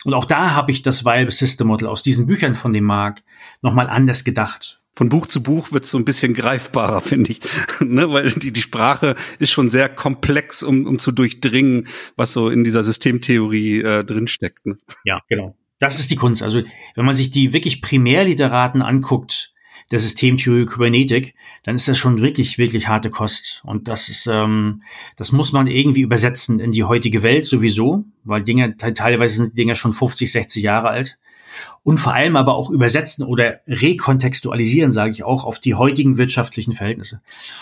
Und 0.03 0.13
auch 0.13 0.25
da 0.25 0.51
habe 0.51 0.71
ich 0.71 0.81
das 0.81 1.05
Vibe 1.05 1.31
System 1.31 1.67
Model 1.67 1.87
aus 1.87 2.03
diesen 2.03 2.25
Büchern 2.25 2.55
von 2.55 2.73
dem 2.73 2.83
Mark 2.83 3.23
nochmal 3.61 3.89
anders 3.89 4.23
gedacht 4.23 4.82
von 4.95 5.09
Buch 5.09 5.27
zu 5.27 5.41
Buch 5.41 5.71
wird 5.71 5.85
es 5.85 5.91
so 5.91 5.97
ein 5.97 6.05
bisschen 6.05 6.33
greifbarer, 6.33 7.01
finde 7.01 7.31
ich. 7.31 7.41
ne? 7.79 8.09
Weil 8.11 8.29
die, 8.31 8.53
die 8.53 8.61
Sprache 8.61 9.15
ist 9.39 9.51
schon 9.51 9.69
sehr 9.69 9.89
komplex, 9.89 10.63
um, 10.63 10.85
um 10.85 10.99
zu 10.99 11.11
durchdringen, 11.11 11.87
was 12.15 12.33
so 12.33 12.49
in 12.49 12.63
dieser 12.63 12.83
Systemtheorie 12.83 13.81
äh, 13.81 14.03
drinsteckt. 14.03 14.65
Ne? 14.65 14.77
Ja, 15.03 15.21
genau. 15.29 15.55
Das 15.79 15.99
ist 15.99 16.11
die 16.11 16.15
Kunst. 16.15 16.43
Also 16.43 16.61
wenn 16.95 17.05
man 17.05 17.15
sich 17.15 17.31
die 17.31 17.53
wirklich 17.53 17.81
Primärliteraten 17.81 18.81
anguckt, 18.81 19.53
der 19.91 19.99
Systemtheorie 19.99 20.65
Kybernetik, 20.65 21.35
dann 21.63 21.75
ist 21.75 21.87
das 21.87 21.97
schon 21.97 22.21
wirklich, 22.21 22.57
wirklich 22.57 22.87
harte 22.87 23.09
Kost. 23.09 23.61
Und 23.65 23.87
das 23.87 24.07
ist, 24.07 24.27
ähm, 24.31 24.81
das 25.17 25.33
muss 25.33 25.51
man 25.51 25.67
irgendwie 25.67 26.01
übersetzen 26.01 26.59
in 26.59 26.71
die 26.71 26.85
heutige 26.85 27.21
Welt 27.21 27.45
sowieso, 27.45 28.05
weil 28.23 28.43
Dinge, 28.43 28.77
teilweise 28.77 29.37
sind 29.37 29.57
Dinge 29.57 29.75
schon 29.75 29.93
50, 29.93 30.31
60 30.31 30.63
Jahre 30.63 30.87
alt 30.87 31.19
und 31.83 31.97
vor 31.97 32.13
allem 32.13 32.35
aber 32.35 32.55
auch 32.55 32.69
übersetzen 32.69 33.25
oder 33.25 33.59
rekontextualisieren, 33.67 34.91
sage 34.91 35.11
ich 35.11 35.23
auch, 35.23 35.43
auf 35.43 35.59
die 35.59 35.75
heutigen 35.75 36.17
wirtschaftlichen 36.17 36.73
Verhältnisse. 36.73 37.21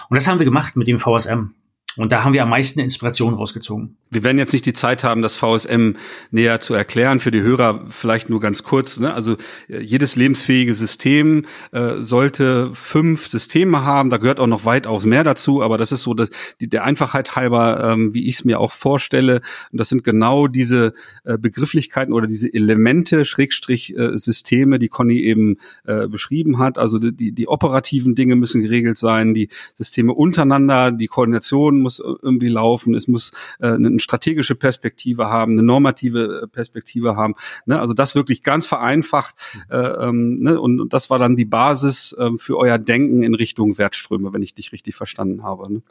Und 0.10 0.15
das 0.15 0.27
haben 0.27 0.39
wir 0.39 0.45
gemacht 0.45 0.75
mit 0.75 0.88
dem 0.88 0.97
VSM. 0.97 1.54
Und 1.97 2.12
da 2.12 2.23
haben 2.23 2.34
wir 2.34 2.43
am 2.43 2.49
meisten 2.49 2.80
Inspiration 2.80 3.34
rausgezogen. 3.34 3.97
Wir 4.10 4.23
werden 4.23 4.38
jetzt 4.38 4.54
nicht 4.54 4.65
die 4.65 4.73
Zeit 4.73 5.04
haben, 5.04 5.21
das 5.21 5.36
VSM 5.36 5.93
näher 6.32 6.60
zu 6.60 6.73
erklären. 6.73 7.19
Für 7.19 7.32
die 7.32 7.41
Hörer 7.41 7.86
vielleicht 7.89 8.30
nur 8.30 8.39
ganz 8.39 8.63
kurz. 8.63 8.99
Ne? 8.99 9.13
Also 9.13 9.36
äh, 9.67 9.80
jedes 9.80 10.15
lebensfähige 10.15 10.73
System 10.73 11.45
äh, 11.71 11.97
sollte 11.97 12.71
fünf 12.73 13.27
Systeme 13.27 13.84
haben. 13.84 14.10
Da 14.10 14.17
gehört 14.17 14.39
auch 14.39 14.47
noch 14.47 14.65
weitaus 14.65 15.06
mehr 15.06 15.23
dazu. 15.23 15.62
Aber 15.62 15.77
das 15.77 15.91
ist 15.91 16.01
so 16.01 16.13
das, 16.13 16.30
die, 16.60 16.69
der 16.69 16.84
Einfachheit 16.86 17.36
halber, 17.36 17.91
ähm, 17.91 18.13
wie 18.13 18.27
ich 18.27 18.36
es 18.36 18.45
mir 18.45 18.60
auch 18.60 18.71
vorstelle. 18.71 19.41
Und 19.71 19.80
das 19.80 19.89
sind 19.89 20.04
genau 20.04 20.47
diese 20.47 20.93
äh, 21.23 21.38
Begrifflichkeiten 21.38 22.13
oder 22.13 22.27
diese 22.27 22.54
Elemente, 22.54 23.25
Schrägstrich 23.25 23.97
äh, 23.97 24.17
Systeme, 24.17 24.80
die 24.80 24.89
Conny 24.89 25.19
eben 25.19 25.58
äh, 25.86 26.08
beschrieben 26.08 26.58
hat. 26.58 26.77
Also 26.77 26.99
die, 26.99 27.32
die 27.32 27.47
operativen 27.47 28.15
Dinge 28.15 28.36
müssen 28.36 28.62
geregelt 28.62 28.97
sein, 28.97 29.34
die 29.34 29.49
Systeme 29.75 30.13
untereinander, 30.13 30.91
die 30.91 31.08
Koordination 31.08 31.81
muss 31.82 32.00
irgendwie 32.00 32.50
laufen, 32.50 32.96
es 32.96 33.08
muss 33.08 33.32
äh, 33.60 33.67
eine 33.67 34.00
strategische 34.00 34.56
Perspektive 34.56 35.28
haben, 35.28 35.54
eine 35.54 35.63
normative 35.63 36.44
äh, 36.44 36.48
Perspektive 36.48 37.15
haben. 37.15 37.36
Ne? 37.65 37.80
Also 37.80 37.94
das 37.94 38.15
wirklich 38.15 38.44
ganz 38.44 38.65
vereinfacht. 38.65 39.36
Äh, 39.70 39.78
ähm, 39.78 40.39
ne? 40.39 40.60
und, 40.60 40.80
und 40.80 40.94
das 40.94 41.10
war 41.10 41.20
dann 41.20 41.36
die 41.36 41.46
Basis 41.46 42.13
äh, 42.17 42.32
für 42.38 42.58
euer 42.58 42.78
Denken 42.78 43.24
in 43.24 43.36
Richtung 43.36 43.78
Wertströme, 43.78 44.34
wenn 44.34 44.41
ich 44.41 44.54
dich 44.54 44.72
richtig 44.72 44.96
verstanden 44.96 45.44
habe. 45.44 45.72
Ne? 45.72 45.82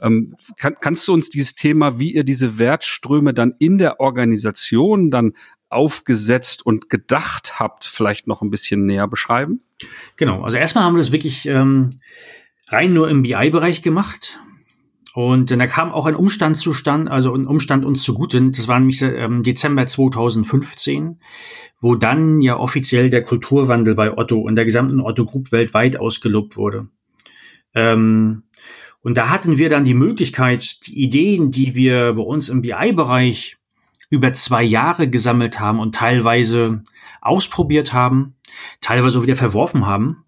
Ähm, 0.00 0.36
kann, 0.56 0.74
kannst 0.80 1.06
du 1.08 1.12
uns 1.12 1.30
dieses 1.30 1.54
Thema, 1.54 1.98
wie 1.98 2.12
ihr 2.12 2.24
diese 2.24 2.58
Wertströme 2.58 3.34
dann 3.34 3.54
in 3.58 3.78
der 3.78 4.00
Organisation 4.00 5.10
dann 5.10 5.32
aufgesetzt 5.68 6.64
und 6.64 6.90
gedacht 6.90 7.58
habt, 7.58 7.84
vielleicht 7.84 8.26
noch 8.26 8.42
ein 8.42 8.50
bisschen 8.50 8.86
näher 8.86 9.08
beschreiben? 9.08 9.60
Genau, 10.16 10.42
also 10.42 10.56
erstmal 10.56 10.84
haben 10.84 10.94
wir 10.94 10.98
das 10.98 11.12
wirklich 11.12 11.46
ähm, 11.46 11.90
rein 12.68 12.94
nur 12.94 13.08
im 13.08 13.22
BI-Bereich 13.22 13.82
gemacht. 13.82 14.38
Und 15.16 15.50
da 15.50 15.66
kam 15.66 15.92
auch 15.92 16.04
ein 16.04 16.14
Umstand 16.14 16.58
zustand, 16.58 17.10
also 17.10 17.34
ein 17.34 17.46
Umstand 17.46 17.86
uns 17.86 18.02
zugute. 18.02 18.50
Das 18.50 18.68
war 18.68 18.78
nämlich 18.78 19.00
ähm, 19.00 19.42
Dezember 19.42 19.86
2015, 19.86 21.20
wo 21.80 21.94
dann 21.94 22.42
ja 22.42 22.58
offiziell 22.58 23.08
der 23.08 23.22
Kulturwandel 23.22 23.94
bei 23.94 24.14
Otto 24.14 24.38
und 24.38 24.56
der 24.56 24.66
gesamten 24.66 25.00
Otto 25.00 25.24
Group 25.24 25.52
weltweit 25.52 25.98
ausgelobt 25.98 26.58
wurde. 26.58 26.88
Ähm, 27.72 28.42
und 29.00 29.16
da 29.16 29.30
hatten 29.30 29.56
wir 29.56 29.70
dann 29.70 29.86
die 29.86 29.94
Möglichkeit, 29.94 30.86
die 30.86 31.02
Ideen, 31.04 31.50
die 31.50 31.74
wir 31.74 32.12
bei 32.12 32.22
uns 32.22 32.50
im 32.50 32.60
BI-Bereich 32.60 33.56
über 34.10 34.34
zwei 34.34 34.64
Jahre 34.64 35.08
gesammelt 35.08 35.58
haben 35.58 35.80
und 35.80 35.94
teilweise 35.94 36.84
ausprobiert 37.22 37.94
haben, 37.94 38.34
teilweise 38.82 39.22
wieder 39.22 39.34
verworfen 39.34 39.86
haben, 39.86 40.25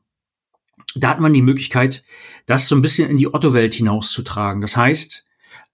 da 1.00 1.10
hat 1.10 1.20
man 1.20 1.32
die 1.32 1.42
Möglichkeit, 1.42 2.02
das 2.46 2.68
so 2.68 2.76
ein 2.76 2.82
bisschen 2.82 3.10
in 3.10 3.16
die 3.16 3.32
Otto-Welt 3.32 3.74
hinauszutragen. 3.74 4.60
Das 4.60 4.76
heißt, 4.76 5.26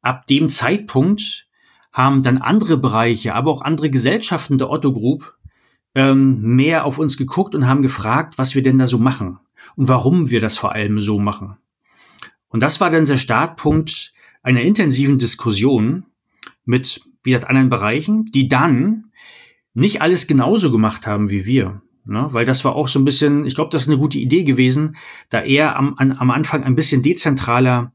ab 0.03 0.27
dem 0.27 0.49
Zeitpunkt 0.49 1.47
haben 1.93 2.23
dann 2.23 2.39
andere 2.39 2.77
Bereiche, 2.77 3.35
aber 3.35 3.51
auch 3.51 3.63
andere 3.63 3.91
Gesellschaften 3.91 4.59
der 4.59 4.71
Otto 4.71 4.93
Group 4.93 5.37
ähm, 5.95 6.41
mehr 6.41 6.85
auf 6.85 6.99
uns 6.99 7.17
geguckt 7.17 7.55
und 7.55 7.67
haben 7.69 7.83
gefragt, 7.83 8.37
was 8.37 8.55
wir 8.55 8.63
denn 8.63 8.79
da 8.79 8.87
so 8.87 8.99
machen. 8.99 9.39
und 9.77 9.89
warum 9.89 10.31
wir 10.31 10.41
das 10.41 10.57
vor 10.57 10.73
allem 10.73 11.01
so 11.01 11.19
machen. 11.19 11.57
Und 12.49 12.61
das 12.61 12.81
war 12.81 12.91
dann 12.91 13.05
der 13.05 13.17
Startpunkt 13.17 14.13
einer 14.43 14.63
intensiven 14.63 15.19
Diskussion 15.19 16.07
mit, 16.65 17.01
wie 17.23 17.31
gesagt, 17.31 17.49
anderen 17.49 17.71
Bereichen, 17.71 18.27
die 18.27 18.49
dann 18.49 19.11
nicht 19.73 20.03
alles 20.03 20.27
genauso 20.27 20.71
gemacht 20.71 21.07
haben 21.07 21.31
wie 21.31 21.47
wir. 21.47 21.83
Ne? 22.07 22.27
Weil 22.31 22.45
das 22.45 22.65
war 22.65 22.77
auch 22.77 22.89
so 22.89 22.99
ein 22.99 23.05
bisschen, 23.05 23.47
ich 23.47 23.55
glaube, 23.55 23.71
das 23.71 23.83
ist 23.83 23.89
eine 23.89 23.99
gute 23.99 24.19
Idee 24.19 24.45
gewesen, 24.45 24.97
da 25.31 25.43
eher 25.43 25.77
am, 25.77 25.95
an, 25.97 26.13
am 26.13 26.31
Anfang 26.31 26.63
ein 26.63 26.77
bisschen 26.77 27.03
dezentraler 27.03 27.93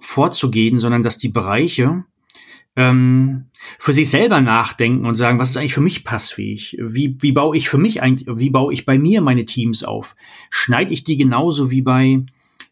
vorzugehen, 0.00 0.78
sondern 0.78 1.02
dass 1.02 1.18
die 1.18 1.28
Bereiche 1.28 2.04
ähm, 2.76 3.46
für 3.78 3.94
sich 3.94 4.10
selber 4.10 4.42
nachdenken 4.42 5.06
und 5.06 5.14
sagen, 5.14 5.38
was 5.38 5.50
ist 5.50 5.56
eigentlich 5.56 5.74
für 5.74 5.80
mich 5.80 6.04
passfähig? 6.04 6.76
Wie, 6.80 7.16
wie 7.20 7.32
baue 7.32 7.56
ich 7.56 7.68
für 7.68 7.78
mich 7.78 8.02
eigentlich, 8.02 8.28
wie 8.30 8.50
baue 8.50 8.72
ich 8.72 8.84
bei 8.84 8.98
mir 8.98 9.22
meine 9.22 9.46
Teams 9.46 9.82
auf? 9.82 10.14
Schneide 10.50 10.92
ich 10.92 11.04
die 11.04 11.16
genauso 11.16 11.70
wie 11.70 11.80
bei, 11.80 12.24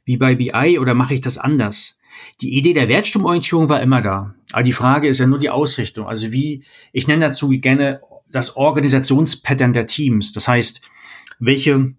wie 0.04 0.18
bei 0.18 0.34
BI 0.34 0.78
oder 0.78 0.94
mache 0.94 1.14
ich 1.14 1.22
das 1.22 1.38
anders? 1.38 1.98
Die 2.42 2.54
Idee 2.54 2.74
der 2.74 2.88
Wertstromorientierung 2.88 3.68
war 3.68 3.80
immer 3.80 4.02
da. 4.02 4.34
Aber 4.52 4.62
die 4.62 4.72
Frage 4.72 5.08
ist 5.08 5.18
ja 5.18 5.26
nur 5.26 5.38
die 5.38 5.50
Ausrichtung. 5.50 6.06
Also 6.06 6.30
wie, 6.30 6.62
ich 6.92 7.08
nenne 7.08 7.26
dazu 7.26 7.48
gerne 7.48 8.00
das 8.34 8.56
Organisationspattern 8.56 9.72
der 9.72 9.86
Teams. 9.86 10.32
Das 10.32 10.48
heißt, 10.48 10.80
welche, 11.38 11.94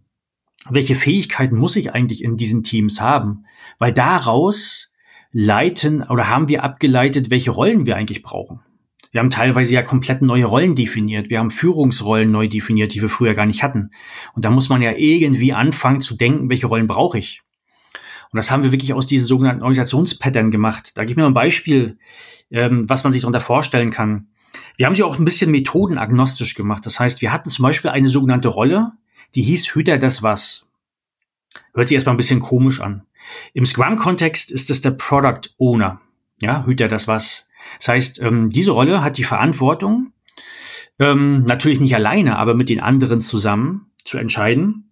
welche 0.69 0.95
Fähigkeiten 0.95 1.55
muss 1.55 1.77
ich 1.77 1.93
eigentlich 1.93 2.23
in 2.23 2.35
diesen 2.35 2.63
Teams 2.63 2.99
haben? 2.99 3.45
Weil 3.79 3.93
daraus 3.93 4.91
leiten 5.31 6.03
oder 6.03 6.29
haben 6.29 6.47
wir 6.49 6.63
abgeleitet, 6.63 7.29
welche 7.29 7.51
Rollen 7.51 7.85
wir 7.85 7.95
eigentlich 7.95 8.21
brauchen. 8.21 8.59
Wir 9.11 9.21
haben 9.21 9.29
teilweise 9.29 9.73
ja 9.73 9.81
komplett 9.81 10.21
neue 10.21 10.43
Rollen 10.43 10.75
definiert. 10.75 11.29
Wir 11.29 11.39
haben 11.39 11.49
Führungsrollen 11.49 12.29
neu 12.29 12.49
definiert, 12.49 12.93
die 12.93 13.01
wir 13.01 13.07
früher 13.07 13.33
gar 13.33 13.45
nicht 13.45 13.63
hatten. 13.63 13.91
Und 14.33 14.43
da 14.43 14.49
muss 14.49 14.67
man 14.67 14.81
ja 14.81 14.91
irgendwie 14.91 15.53
anfangen 15.53 16.01
zu 16.01 16.17
denken, 16.17 16.49
welche 16.49 16.67
Rollen 16.67 16.87
brauche 16.87 17.17
ich. 17.17 17.41
Und 18.31 18.37
das 18.37 18.51
haben 18.51 18.63
wir 18.63 18.73
wirklich 18.73 18.93
aus 18.93 19.07
diesen 19.07 19.25
sogenannten 19.25 19.61
Organisationspattern 19.61 20.51
gemacht. 20.51 20.91
Da 20.95 21.03
gebe 21.03 21.11
ich 21.11 21.17
mir 21.17 21.27
ein 21.27 21.33
Beispiel, 21.33 21.97
ähm, 22.51 22.89
was 22.89 23.05
man 23.05 23.13
sich 23.13 23.21
darunter 23.21 23.39
vorstellen 23.39 23.91
kann. 23.91 24.27
Wir 24.77 24.85
haben 24.85 24.95
sie 24.95 25.03
auch 25.03 25.19
ein 25.19 25.25
bisschen 25.25 25.51
methodenagnostisch 25.51 26.55
gemacht. 26.55 26.85
Das 26.85 26.99
heißt, 26.99 27.21
wir 27.21 27.31
hatten 27.31 27.49
zum 27.49 27.63
Beispiel 27.63 27.91
eine 27.91 28.07
sogenannte 28.07 28.47
Rolle, 28.49 28.93
die 29.35 29.41
hieß 29.41 29.73
Hüter 29.73 29.97
des 29.97 30.23
Was. 30.23 30.65
Hört 31.73 31.87
sich 31.87 31.95
erstmal 31.95 32.15
ein 32.15 32.17
bisschen 32.17 32.39
komisch 32.39 32.81
an. 32.81 33.03
Im 33.53 33.65
Scrum-Kontext 33.65 34.51
ist 34.51 34.69
es 34.69 34.81
der 34.81 34.91
Product 34.91 35.49
Owner. 35.57 36.01
Ja, 36.41 36.65
Hüter 36.65 36.87
das 36.87 37.07
was. 37.07 37.49
Das 37.79 37.87
heißt, 37.87 38.21
ähm, 38.21 38.49
diese 38.49 38.71
Rolle 38.71 39.03
hat 39.03 39.17
die 39.17 39.23
Verantwortung, 39.23 40.11
ähm, 40.99 41.43
natürlich 41.43 41.79
nicht 41.79 41.95
alleine, 41.95 42.37
aber 42.37 42.53
mit 42.53 42.69
den 42.69 42.79
anderen 42.79 43.21
zusammen 43.21 43.91
zu 44.03 44.17
entscheiden, 44.17 44.91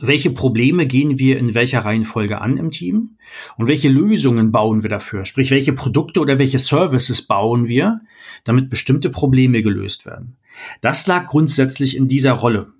welche 0.00 0.30
Probleme 0.30 0.86
gehen 0.86 1.18
wir 1.18 1.38
in 1.38 1.54
welcher 1.54 1.84
Reihenfolge 1.84 2.40
an 2.40 2.56
im 2.56 2.70
Team 2.70 3.16
und 3.56 3.68
welche 3.68 3.88
Lösungen 3.88 4.50
bauen 4.50 4.82
wir 4.82 4.90
dafür? 4.90 5.24
Sprich, 5.24 5.50
welche 5.50 5.72
Produkte 5.72 6.20
oder 6.20 6.38
welche 6.38 6.58
Services 6.58 7.22
bauen 7.22 7.68
wir, 7.68 8.00
damit 8.44 8.70
bestimmte 8.70 9.10
Probleme 9.10 9.62
gelöst 9.62 10.06
werden? 10.06 10.36
Das 10.80 11.06
lag 11.06 11.26
grundsätzlich 11.26 11.96
in 11.96 12.08
dieser 12.08 12.32
Rolle. 12.32 12.72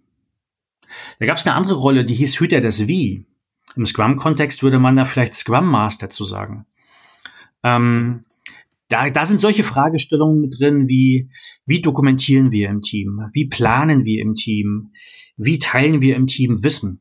Da 1.18 1.26
gab 1.26 1.36
es 1.36 1.46
eine 1.46 1.54
andere 1.54 1.76
Rolle, 1.76 2.04
die 2.04 2.14
hieß 2.14 2.40
Hüter 2.40 2.60
des 2.60 2.88
Wie. 2.88 3.26
Im 3.76 3.86
Scrum-Kontext 3.86 4.62
würde 4.62 4.78
man 4.78 4.96
da 4.96 5.04
vielleicht 5.04 5.34
Scrum 5.34 5.66
Master 5.66 6.08
zu 6.08 6.24
sagen. 6.24 6.66
Ähm, 7.62 8.24
da, 8.88 9.10
da 9.10 9.24
sind 9.24 9.40
solche 9.40 9.64
Fragestellungen 9.64 10.40
mit 10.40 10.58
drin 10.58 10.88
wie, 10.88 11.28
wie 11.66 11.80
dokumentieren 11.80 12.52
wir 12.52 12.68
im 12.68 12.82
Team? 12.82 13.20
Wie 13.32 13.46
planen 13.46 14.04
wir 14.04 14.22
im 14.22 14.34
Team? 14.34 14.92
Wie 15.36 15.58
teilen 15.58 16.02
wir 16.02 16.16
im 16.16 16.26
Team 16.26 16.62
Wissen? 16.62 17.00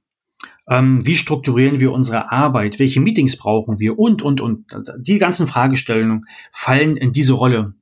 Ähm, 0.68 1.06
wie 1.06 1.16
strukturieren 1.16 1.80
wir 1.80 1.92
unsere 1.92 2.32
Arbeit? 2.32 2.80
Welche 2.80 3.02
Meetings 3.02 3.38
brauchen 3.38 3.80
wir? 3.80 4.00
Und, 4.00 4.22
und, 4.22 4.42
und. 4.42 4.66
Die 4.98 5.18
ganzen 5.18 5.48
Fragestellungen 5.48 6.26
fallen 6.52 6.98
in 6.98 7.12
diese 7.12 7.34
Rolle. 7.34 7.74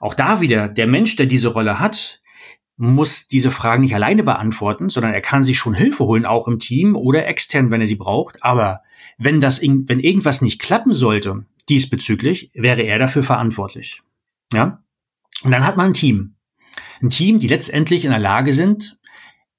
Auch 0.00 0.14
da 0.14 0.40
wieder, 0.40 0.68
der 0.68 0.86
Mensch, 0.86 1.16
der 1.16 1.26
diese 1.26 1.48
Rolle 1.48 1.78
hat, 1.78 2.20
muss 2.76 3.28
diese 3.28 3.50
Fragen 3.50 3.82
nicht 3.82 3.94
alleine 3.94 4.24
beantworten, 4.24 4.88
sondern 4.88 5.14
er 5.14 5.20
kann 5.20 5.44
sich 5.44 5.58
schon 5.58 5.74
Hilfe 5.74 6.04
holen, 6.04 6.26
auch 6.26 6.48
im 6.48 6.58
Team 6.58 6.96
oder 6.96 7.26
extern, 7.26 7.70
wenn 7.70 7.80
er 7.80 7.86
sie 7.86 7.94
braucht. 7.94 8.42
Aber 8.42 8.82
wenn 9.16 9.40
das, 9.40 9.62
wenn 9.62 10.00
irgendwas 10.00 10.42
nicht 10.42 10.60
klappen 10.60 10.92
sollte, 10.92 11.46
diesbezüglich, 11.68 12.50
wäre 12.54 12.82
er 12.82 12.98
dafür 12.98 13.22
verantwortlich. 13.22 14.02
Ja? 14.52 14.82
Und 15.42 15.50
dann 15.52 15.64
hat 15.64 15.76
man 15.76 15.86
ein 15.86 15.94
Team. 15.94 16.34
Ein 17.00 17.10
Team, 17.10 17.38
die 17.38 17.48
letztendlich 17.48 18.04
in 18.04 18.10
der 18.10 18.20
Lage 18.20 18.52
sind, 18.52 18.98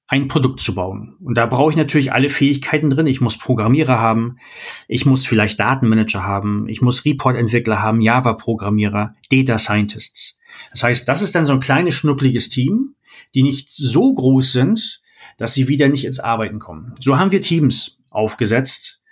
ein 0.08 0.28
Produkt 0.28 0.60
zu 0.60 0.74
bauen. 0.74 1.16
Und 1.20 1.36
da 1.36 1.46
brauche 1.46 1.70
ich 1.70 1.76
natürlich 1.76 2.12
alle 2.12 2.28
Fähigkeiten 2.28 2.90
drin. 2.90 3.06
Ich 3.06 3.20
muss 3.20 3.38
Programmierer 3.38 3.98
haben, 3.98 4.38
ich 4.86 5.04
muss 5.04 5.26
vielleicht 5.26 5.58
Datenmanager 5.58 6.22
haben, 6.22 6.68
ich 6.68 6.80
muss 6.80 7.04
Report-Entwickler 7.04 7.82
haben, 7.82 8.00
Java-Programmierer, 8.00 9.14
Data 9.30 9.58
Scientists. 9.58 10.38
Das 10.70 10.84
heißt, 10.84 11.08
das 11.08 11.22
ist 11.22 11.34
dann 11.34 11.46
so 11.46 11.52
ein 11.52 11.60
kleines, 11.60 11.94
schnuckliges 11.94 12.48
Team, 12.48 12.94
die 13.34 13.42
nicht 13.42 13.68
so 13.70 14.14
groß 14.14 14.52
sind, 14.52 15.02
dass 15.38 15.54
sie 15.54 15.68
wieder 15.68 15.88
nicht 15.88 16.04
ins 16.04 16.20
Arbeiten 16.20 16.60
kommen. 16.60 16.94
So 17.00 17.18
haben 17.18 17.32
wir 17.32 17.40
Teams 17.40 17.98
aufgesetzt. 18.10 19.02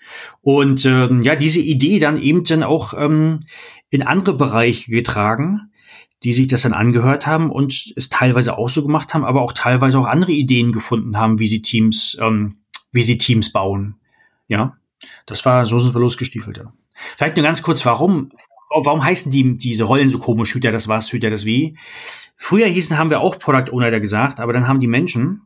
Und 0.43 0.85
ähm, 0.87 1.23
ja, 1.23 1.35
diese 1.35 1.61
Idee 1.61 1.99
dann 1.99 2.21
eben 2.21 2.45
dann 2.45 2.63
auch 2.63 2.95
ähm, 2.97 3.41
in 3.91 4.03
andere 4.03 4.37
Bereiche 4.37 4.91
getragen, 4.91 5.73
die 6.25 6.33
sich 6.33 6.49
das 6.49 6.63
dann 6.63 6.73
angehört 6.73 7.27
haben 7.27 7.51
und 7.51 7.93
es 7.97 8.09
teilweise 8.09 8.57
auch 8.57 8.69
so 8.69 8.83
gemacht 8.83 9.13
haben, 9.13 9.25
aber 9.25 9.43
auch 9.43 9.53
teilweise 9.53 9.99
auch 9.99 10.07
andere 10.07 10.33
Ideen 10.33 10.73
gefunden 10.73 11.19
haben, 11.19 11.39
wie 11.39 11.47
sie 11.47 11.61
Teams, 11.63 12.17
ähm, 12.21 12.57
wie 12.93 13.03
sie 13.03 13.19
Teams 13.19 13.53
bauen. 13.53 13.97
Ja, 14.49 14.77
das 15.27 15.45
war, 15.45 15.67
so 15.67 15.79
sind 15.79 15.95
wir 15.95 16.01
losgestiefelt. 16.01 16.61
Vielleicht 17.17 17.37
nur 17.37 17.45
ganz 17.45 17.63
kurz, 17.63 17.85
warum, 17.85 18.31
warum 18.71 19.05
heißen 19.05 19.31
die, 19.31 19.57
diese 19.57 19.85
Rollen 19.85 20.09
so 20.09 20.19
komisch? 20.19 20.55
Hüter 20.55 20.73
das 20.73 20.89
was, 20.89 21.13
Hüter 21.13 21.29
das 21.29 21.45
wie? 21.45 21.77
Früher 22.37 22.67
hießen, 22.67 22.97
haben 22.97 23.11
wir 23.11 23.21
auch 23.21 23.39
Product 23.39 23.73
Owner 23.73 23.91
da 23.91 23.99
gesagt, 23.99 24.41
aber 24.41 24.53
dann 24.53 24.67
haben 24.67 24.81
die 24.81 24.87
Menschen 24.87 25.43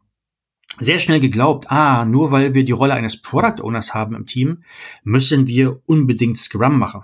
sehr 0.79 1.01
schnell 1.01 1.19
geglaubt, 1.19 1.71
ah, 1.71 2.05
nur 2.05 2.31
weil 2.31 2.55
wir 2.55 2.65
die 2.65 2.73
Rolle 2.73 2.95
eines 2.95 3.21
Product 3.21 3.63
Owners 3.63 3.95
haben 3.95 4.15
im 4.15 4.27
Team, 4.27 4.63
müssen 5.03 5.49
wir 5.49 5.81
unbedingt 5.87 6.39
Scrum 6.39 6.79
machen. 6.79 7.03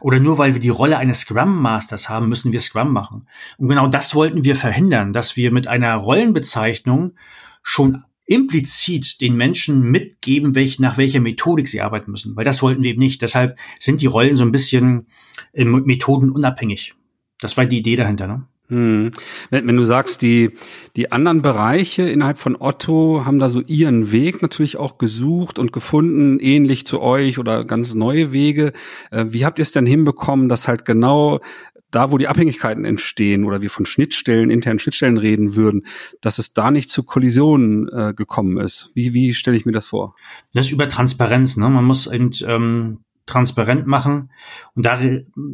Oder 0.00 0.20
nur 0.20 0.38
weil 0.38 0.54
wir 0.54 0.60
die 0.60 0.68
Rolle 0.68 0.98
eines 0.98 1.20
Scrum 1.20 1.60
Masters 1.60 2.08
haben, 2.08 2.28
müssen 2.28 2.52
wir 2.52 2.60
Scrum 2.60 2.92
machen. 2.92 3.26
Und 3.58 3.68
genau 3.68 3.86
das 3.86 4.14
wollten 4.14 4.44
wir 4.44 4.56
verhindern, 4.56 5.12
dass 5.12 5.36
wir 5.36 5.52
mit 5.52 5.66
einer 5.66 5.94
Rollenbezeichnung 5.94 7.12
schon 7.62 8.04
implizit 8.26 9.20
den 9.20 9.36
Menschen 9.36 9.82
mitgeben, 9.82 10.54
welch, 10.54 10.80
nach 10.80 10.98
welcher 10.98 11.20
Methodik 11.20 11.68
sie 11.68 11.80
arbeiten 11.80 12.10
müssen. 12.10 12.36
Weil 12.36 12.44
das 12.44 12.60
wollten 12.60 12.82
wir 12.82 12.90
eben 12.90 12.98
nicht. 12.98 13.22
Deshalb 13.22 13.58
sind 13.78 14.00
die 14.00 14.06
Rollen 14.06 14.36
so 14.36 14.44
ein 14.44 14.52
bisschen 14.52 15.06
äh, 15.52 15.64
methodenunabhängig. 15.64 16.94
Das 17.40 17.56
war 17.56 17.66
die 17.66 17.78
Idee 17.78 17.96
dahinter. 17.96 18.26
Ne? 18.26 18.46
Hm. 18.68 19.12
Wenn, 19.50 19.68
wenn, 19.68 19.76
du 19.76 19.84
sagst, 19.84 20.22
die, 20.22 20.50
die 20.96 21.12
anderen 21.12 21.40
Bereiche 21.40 22.02
innerhalb 22.02 22.38
von 22.38 22.56
Otto 22.58 23.22
haben 23.24 23.38
da 23.38 23.48
so 23.48 23.60
ihren 23.60 24.10
Weg 24.10 24.42
natürlich 24.42 24.76
auch 24.76 24.98
gesucht 24.98 25.58
und 25.58 25.72
gefunden, 25.72 26.40
ähnlich 26.40 26.84
zu 26.84 27.00
euch 27.00 27.38
oder 27.38 27.64
ganz 27.64 27.94
neue 27.94 28.32
Wege. 28.32 28.72
Äh, 29.12 29.26
wie 29.28 29.44
habt 29.44 29.60
ihr 29.60 29.62
es 29.62 29.72
denn 29.72 29.86
hinbekommen, 29.86 30.48
dass 30.48 30.66
halt 30.66 30.84
genau 30.84 31.40
da, 31.90 32.10
wo 32.10 32.18
die 32.18 32.28
Abhängigkeiten 32.28 32.84
entstehen 32.84 33.44
oder 33.44 33.62
wir 33.62 33.70
von 33.70 33.86
Schnittstellen, 33.86 34.50
internen 34.50 34.78
Schnittstellen 34.78 35.18
reden 35.18 35.54
würden, 35.54 35.86
dass 36.20 36.38
es 36.38 36.52
da 36.52 36.70
nicht 36.70 36.90
zu 36.90 37.04
Kollisionen 37.04 37.88
äh, 37.88 38.14
gekommen 38.14 38.58
ist? 38.58 38.90
Wie, 38.94 39.14
wie 39.14 39.32
stelle 39.32 39.56
ich 39.56 39.64
mir 39.64 39.72
das 39.72 39.86
vor? 39.86 40.16
Das 40.52 40.66
ist 40.66 40.72
über 40.72 40.88
Transparenz. 40.88 41.56
Ne? 41.56 41.68
Man 41.68 41.84
muss 41.84 42.06
eben 42.06 42.30
ähm, 42.46 42.98
transparent 43.26 43.86
machen. 43.86 44.30
Und 44.74 44.86
da 44.86 45.00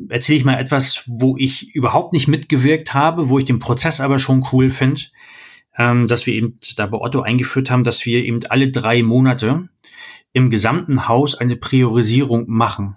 erzähle 0.09 0.39
ich 0.39 0.45
mal 0.45 0.59
etwas, 0.59 1.05
wo 1.07 1.37
ich 1.37 1.75
überhaupt 1.75 2.13
nicht 2.13 2.29
mitgewirkt 2.29 2.95
habe, 2.95 3.29
wo 3.29 3.39
ich 3.39 3.45
den 3.45 3.59
Prozess 3.59 4.01
aber 4.01 4.19
schon 4.19 4.47
cool 4.53 4.71
finde, 4.71 5.03
ähm, 5.79 6.07
dass 6.07 6.27
wir 6.27 6.35
eben 6.35 6.59
da 6.77 6.87
bei 6.87 6.99
Otto 6.99 7.23
eingeführt 7.23 7.71
haben, 7.71 7.85
dass 7.85 8.05
wir 8.05 8.25
eben 8.25 8.41
alle 8.49 8.71
drei 8.71 9.03
Monate 9.03 9.69
im 10.33 10.51
gesamten 10.51 11.09
Haus 11.09 11.35
eine 11.35 11.57
Priorisierung 11.57 12.45
machen. 12.49 12.95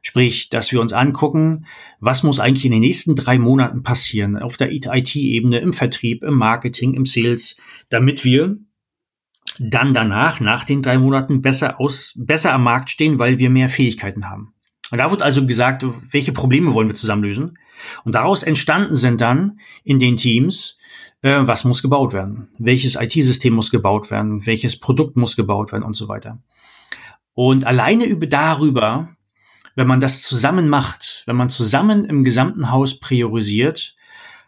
Sprich, 0.00 0.48
dass 0.48 0.70
wir 0.70 0.80
uns 0.80 0.92
angucken, 0.92 1.66
was 1.98 2.22
muss 2.22 2.38
eigentlich 2.38 2.64
in 2.64 2.70
den 2.70 2.80
nächsten 2.80 3.16
drei 3.16 3.38
Monaten 3.38 3.82
passieren 3.82 4.36
auf 4.36 4.56
der 4.56 4.70
IT-Ebene, 4.72 5.58
im 5.58 5.72
Vertrieb, 5.72 6.22
im 6.22 6.34
Marketing, 6.34 6.94
im 6.94 7.04
Sales, 7.04 7.56
damit 7.88 8.24
wir 8.24 8.58
dann 9.58 9.92
danach, 9.92 10.40
nach 10.40 10.64
den 10.64 10.82
drei 10.82 10.98
Monaten, 10.98 11.42
besser 11.42 11.80
aus, 11.80 12.14
besser 12.16 12.52
am 12.52 12.64
Markt 12.64 12.90
stehen, 12.90 13.18
weil 13.18 13.38
wir 13.38 13.50
mehr 13.50 13.68
Fähigkeiten 13.68 14.28
haben. 14.28 14.54
Und 14.90 14.98
da 14.98 15.10
wird 15.10 15.22
also 15.22 15.46
gesagt, 15.46 15.84
welche 16.10 16.32
Probleme 16.32 16.72
wollen 16.74 16.88
wir 16.88 16.94
zusammen 16.94 17.22
lösen? 17.22 17.58
Und 18.04 18.14
daraus 18.14 18.42
entstanden 18.42 18.96
sind 18.96 19.20
dann 19.20 19.60
in 19.84 19.98
den 19.98 20.16
Teams, 20.16 20.78
äh, 21.22 21.40
was 21.42 21.64
muss 21.64 21.82
gebaut 21.82 22.12
werden? 22.12 22.48
Welches 22.58 22.96
IT-System 22.96 23.52
muss 23.52 23.70
gebaut 23.70 24.10
werden? 24.10 24.46
Welches 24.46 24.78
Produkt 24.78 25.16
muss 25.16 25.36
gebaut 25.36 25.72
werden 25.72 25.84
und 25.84 25.94
so 25.94 26.08
weiter. 26.08 26.38
Und 27.34 27.66
alleine 27.66 28.04
über 28.04 28.26
darüber, 28.26 29.10
wenn 29.74 29.86
man 29.86 30.00
das 30.00 30.22
zusammen 30.22 30.68
macht, 30.68 31.22
wenn 31.26 31.36
man 31.36 31.50
zusammen 31.50 32.04
im 32.04 32.24
gesamten 32.24 32.70
Haus 32.70 32.98
priorisiert, 32.98 33.94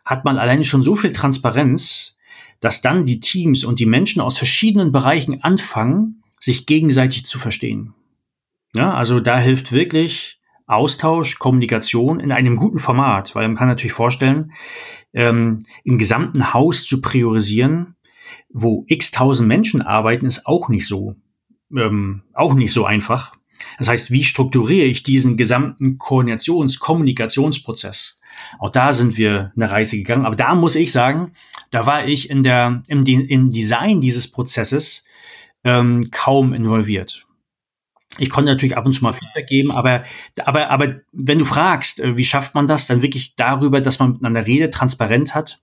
hat 0.05 0.25
man 0.25 0.39
alleine 0.39 0.65
schon 0.65 0.83
so 0.83 0.97
viel 0.97 1.13
Transparenz, 1.13 2.17
dass 2.61 2.83
dann 2.83 3.07
die 3.07 3.21
Teams 3.21 3.65
und 3.65 3.81
die 3.81 3.87
Menschen 3.87 4.21
aus 4.21 4.37
verschiedenen 4.37 4.93
Bereichen 4.93 5.43
anfangen, 5.43 6.23
sich 6.39 6.67
gegenseitig 6.67 7.27
zu 7.27 7.39
verstehen. 7.39 7.95
Ja, 8.75 8.95
also 8.95 9.21
da 9.21 9.39
hilft 9.39 9.73
wirklich 9.73 10.41
Austausch, 10.67 11.39
Kommunikation 11.39 12.21
in 12.21 12.31
einem 12.31 12.57
guten 12.57 12.79
Format, 12.79 13.35
weil 13.35 13.49
man 13.49 13.57
kann 13.57 13.67
natürlich 13.67 13.93
vorstellen, 13.93 14.53
ähm, 15.13 15.65
im 15.83 15.99
gesamten 15.99 16.55
Haus 16.55 16.85
zu 16.85 17.01
priorisieren, 17.01 17.97
wo 18.49 18.85
x 18.87 19.11
tausend 19.11 19.49
Menschen 19.49 19.83
arbeiten, 19.83 20.27
ist 20.27 20.47
auch 20.47 20.69
nicht 20.69 20.87
so, 20.87 21.17
ähm, 21.77 22.23
auch 22.33 22.55
nicht 22.55 22.73
so 22.73 22.85
einfach. 22.85 23.35
Das 23.79 23.89
heißt, 23.89 24.11
wie 24.13 24.25
strukturiere 24.25 24.87
ich 24.87 25.03
diesen 25.03 25.37
gesamten 25.37 25.99
Koordinations-, 25.99 26.79
Kommunikationsprozess? 26.79 28.20
Auch 28.59 28.71
da 28.71 28.93
sind 28.93 29.17
wir 29.17 29.53
eine 29.57 29.71
Reise 29.71 29.97
gegangen. 29.97 30.27
Aber 30.27 30.37
da 30.37 30.55
muss 30.55 30.75
ich 30.75 30.93
sagen, 30.93 31.33
da 31.71 31.87
war 31.87 32.07
ich 32.07 32.31
in 32.31 32.43
der, 32.43 32.83
im, 32.89 33.05
im 33.05 33.51
Design 33.51 34.01
dieses 34.01 34.31
Prozesses 34.31 35.05
ähm, 35.65 36.11
kaum 36.11 36.53
involviert. 36.53 37.27
Ich 38.19 38.31
konnte 38.31 38.51
natürlich 38.51 38.77
ab 38.77 38.87
und 38.87 38.93
zu 38.93 39.05
mal 39.05 39.13
Feedback 39.13 39.47
geben, 39.47 39.71
aber, 39.71 40.03
aber, 40.45 40.69
aber 40.69 40.97
wenn 41.13 41.39
du 41.39 41.45
fragst, 41.45 42.01
äh, 42.01 42.17
wie 42.17 42.25
schafft 42.25 42.55
man 42.55 42.67
das, 42.67 42.87
dann 42.87 43.03
wirklich 43.03 43.37
darüber, 43.37 43.81
dass 43.81 43.99
man 43.99 44.13
miteinander 44.13 44.47
redet, 44.47 44.75
transparent 44.75 45.35
hat, 45.35 45.63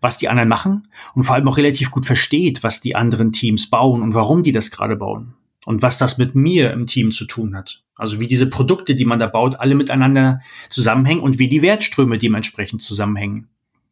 was 0.00 0.18
die 0.18 0.28
anderen 0.28 0.48
machen 0.48 0.88
und 1.14 1.24
vor 1.24 1.34
allem 1.34 1.48
auch 1.48 1.56
relativ 1.56 1.90
gut 1.90 2.06
versteht, 2.06 2.62
was 2.62 2.80
die 2.80 2.94
anderen 2.94 3.32
Teams 3.32 3.68
bauen 3.68 4.02
und 4.02 4.14
warum 4.14 4.42
die 4.42 4.52
das 4.52 4.70
gerade 4.70 4.96
bauen 4.96 5.34
und 5.64 5.82
was 5.82 5.98
das 5.98 6.18
mit 6.18 6.34
mir 6.34 6.72
im 6.72 6.86
Team 6.86 7.12
zu 7.12 7.24
tun 7.24 7.56
hat. 7.56 7.82
Also 7.94 8.20
wie 8.20 8.26
diese 8.26 8.48
Produkte, 8.48 8.94
die 8.94 9.04
man 9.04 9.18
da 9.18 9.26
baut, 9.26 9.60
alle 9.60 9.74
miteinander 9.74 10.40
zusammenhängen 10.70 11.22
und 11.22 11.38
wie 11.38 11.48
die 11.48 11.62
Wertströme 11.62 12.18
dementsprechend 12.18 12.82
zusammenhängen. 12.82 13.48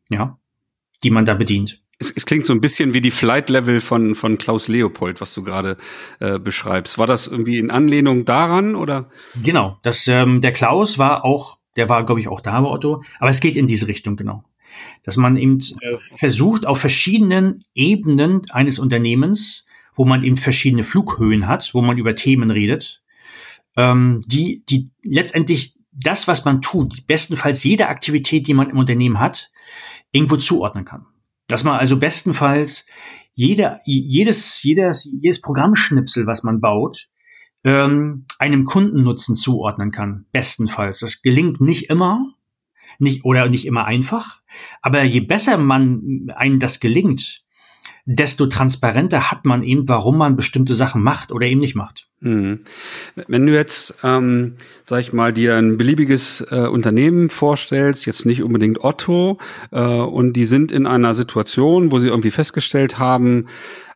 Ja, 0.09 0.39
die 1.05 1.11
man 1.11 1.25
da 1.25 1.35
bedient. 1.35 1.81
Es, 1.99 2.11
es 2.11 2.27
klingt 2.27 2.47
so 2.47 2.53
ein 2.53 2.61
bisschen 2.61 2.95
wie 2.95 3.01
die 3.01 3.11
Flight 3.11 3.51
Level 3.51 3.81
von, 3.81 4.15
von 4.15 4.39
Klaus 4.39 4.69
Leopold, 4.69 5.21
was 5.21 5.35
du 5.35 5.43
gerade 5.45 5.77
äh, 6.19 6.39
beschreibst. 6.39 6.99
War 6.99 7.07
das 7.07 7.27
irgendwie 7.27 7.59
in 7.59 7.71
Anlehnung 7.71 8.25
daran 8.25 8.75
oder? 8.75 9.11
Genau, 9.43 9.79
das, 9.83 10.09
ähm, 10.09 10.41
der 10.41 10.53
Klaus 10.53 10.99
war 10.99 11.25
auch, 11.25 11.59
der 11.77 11.89
war, 11.89 12.05
glaube 12.05 12.21
ich, 12.21 12.29
auch 12.29 12.41
da 12.41 12.61
bei 12.61 12.69
Otto, 12.69 13.03
aber 13.19 13.31
es 13.31 13.41
geht 13.41 13.57
in 13.57 13.67
diese 13.67 13.87
Richtung, 13.87 14.17
genau. 14.17 14.45
Dass 15.03 15.17
man 15.17 15.37
eben 15.37 15.59
äh, 15.59 15.99
versucht, 16.17 16.67
auf 16.67 16.81
verschiedenen 16.81 17.63
Ebenen 17.75 18.43
eines 18.51 18.79
Unternehmens, 18.79 19.67
wo 20.01 20.07
man 20.07 20.25
eben 20.25 20.39
verschiedene 20.39 20.83
Flughöhen 20.83 21.47
hat, 21.47 21.75
wo 21.75 21.83
man 21.83 21.99
über 21.99 22.15
Themen 22.15 22.51
redet, 22.51 23.03
ähm, 23.77 24.23
die, 24.27 24.65
die 24.67 24.89
letztendlich 25.03 25.75
das, 25.93 26.27
was 26.27 26.47
man 26.47 26.63
tut, 26.63 27.07
bestenfalls 27.07 27.63
jede 27.65 27.89
Aktivität, 27.89 28.47
die 28.47 28.55
man 28.55 28.71
im 28.71 28.79
Unternehmen 28.79 29.21
hat, 29.21 29.53
irgendwo 30.11 30.39
zuordnen 30.39 30.87
kann. 30.87 31.05
Dass 31.49 31.65
man 31.65 31.79
also 31.79 31.99
bestenfalls 31.99 32.87
jeder, 33.35 33.83
jedes, 33.85 34.63
jedes, 34.63 35.05
jedes 35.21 35.43
Programmschnipsel, 35.43 36.27
was 36.27 36.45
man 36.45 36.63
baut, 36.63 37.11
ähm, 37.63 38.25
einem 38.39 38.65
Kundennutzen 38.65 39.37
zuordnen 39.37 39.91
kann. 39.91 40.25
Bestenfalls. 40.33 41.01
Das 41.01 41.21
gelingt 41.21 41.61
nicht 41.61 41.91
immer, 41.91 42.25
nicht 42.99 43.27
oder 43.27 43.51
nicht 43.51 43.67
immer 43.67 43.85
einfach. 43.85 44.41
Aber 44.81 45.03
je 45.03 45.21
besser 45.21 45.59
man 45.59 46.33
einem 46.35 46.59
das 46.59 46.81
gelingt, 46.81 47.45
desto 48.13 48.47
transparenter 48.47 49.31
hat 49.31 49.45
man 49.45 49.63
eben, 49.63 49.89
warum 49.89 50.19
man 50.19 50.35
bestimmte 50.35 50.75
Sachen 50.75 51.03
macht 51.03 51.31
oder 51.31 51.47
eben 51.47 51.61
nicht 51.61 51.77
macht. 51.77 52.09
Mhm. 52.23 52.61
Wenn 53.29 53.47
du 53.47 53.55
jetzt, 53.55 53.95
ähm, 54.05 54.57
sag 54.87 55.01
ich 55.01 55.15
mal, 55.15 55.33
dir 55.33 55.57
ein 55.57 55.79
beliebiges 55.79 56.47
äh, 56.51 56.67
Unternehmen 56.67 57.31
vorstellst, 57.31 58.05
jetzt 58.05 58.27
nicht 58.27 58.43
unbedingt 58.43 58.85
Otto, 58.85 59.39
äh, 59.71 59.81
und 59.81 60.35
die 60.35 60.45
sind 60.45 60.71
in 60.71 60.87
einer 60.87 61.15
Situation, 61.15 61.91
wo 61.91 61.99
sie 61.99 62.09
irgendwie 62.09 62.31
festgestellt 62.31 62.99
haben, 62.99 63.47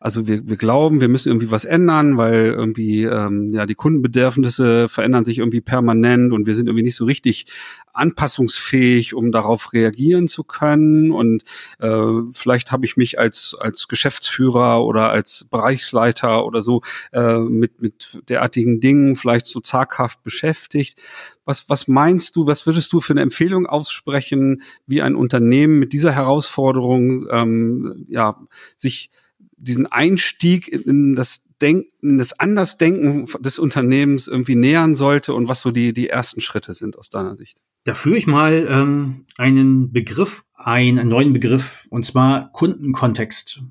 also 0.04 0.26
wir, 0.26 0.46
wir 0.46 0.58
glauben, 0.58 1.00
wir 1.00 1.08
müssen 1.08 1.30
irgendwie 1.30 1.50
was 1.50 1.64
ändern, 1.64 2.18
weil 2.18 2.48
irgendwie 2.48 3.04
ähm, 3.04 3.54
ja 3.54 3.64
die 3.64 3.74
Kundenbedürfnisse 3.74 4.90
verändern 4.90 5.24
sich 5.24 5.38
irgendwie 5.38 5.62
permanent 5.62 6.34
und 6.34 6.44
wir 6.44 6.54
sind 6.54 6.66
irgendwie 6.66 6.84
nicht 6.84 6.96
so 6.96 7.06
richtig 7.06 7.46
anpassungsfähig, 7.94 9.14
um 9.14 9.32
darauf 9.32 9.72
reagieren 9.72 10.28
zu 10.28 10.44
können. 10.44 11.10
Und 11.10 11.44
äh, 11.78 12.20
vielleicht 12.32 12.70
habe 12.70 12.84
ich 12.84 12.98
mich 12.98 13.18
als 13.18 13.56
als 13.58 13.88
Geschäftsführer 13.88 14.84
oder 14.84 15.08
als 15.08 15.46
Bereichsleiter 15.50 16.44
oder 16.44 16.60
so 16.60 16.82
äh, 17.14 17.38
mit 17.38 17.80
mit 17.80 18.13
derartigen 18.22 18.80
Dingen 18.80 19.16
vielleicht 19.16 19.46
so 19.46 19.60
zaghaft 19.60 20.22
beschäftigt. 20.22 21.02
Was, 21.44 21.68
was 21.68 21.88
meinst 21.88 22.36
du, 22.36 22.46
was 22.46 22.66
würdest 22.66 22.92
du 22.92 23.00
für 23.00 23.12
eine 23.12 23.22
Empfehlung 23.22 23.66
aussprechen, 23.66 24.62
wie 24.86 25.02
ein 25.02 25.14
Unternehmen 25.14 25.78
mit 25.78 25.92
dieser 25.92 26.12
Herausforderung 26.12 27.26
ähm, 27.30 28.06
ja, 28.08 28.40
sich 28.76 29.10
diesen 29.56 29.86
Einstieg 29.86 30.68
in 30.68 31.14
das 31.14 31.44
Denken, 31.60 32.18
das 32.18 32.38
Andersdenken 32.38 33.26
des 33.40 33.58
Unternehmens 33.58 34.26
irgendwie 34.26 34.56
nähern 34.56 34.94
sollte 34.94 35.34
und 35.34 35.48
was 35.48 35.60
so 35.60 35.70
die, 35.70 35.92
die 35.92 36.08
ersten 36.08 36.40
Schritte 36.40 36.74
sind 36.74 36.98
aus 36.98 37.10
deiner 37.10 37.36
Sicht? 37.36 37.58
Da 37.84 37.94
führe 37.94 38.16
ich 38.16 38.26
mal 38.26 38.66
ähm, 38.68 39.26
einen 39.36 39.92
Begriff 39.92 40.44
ein, 40.64 40.98
einen 40.98 41.10
neuen 41.10 41.32
Begriff, 41.32 41.86
und 41.90 42.06
zwar 42.06 42.50
Kundenkontext. 42.52 43.62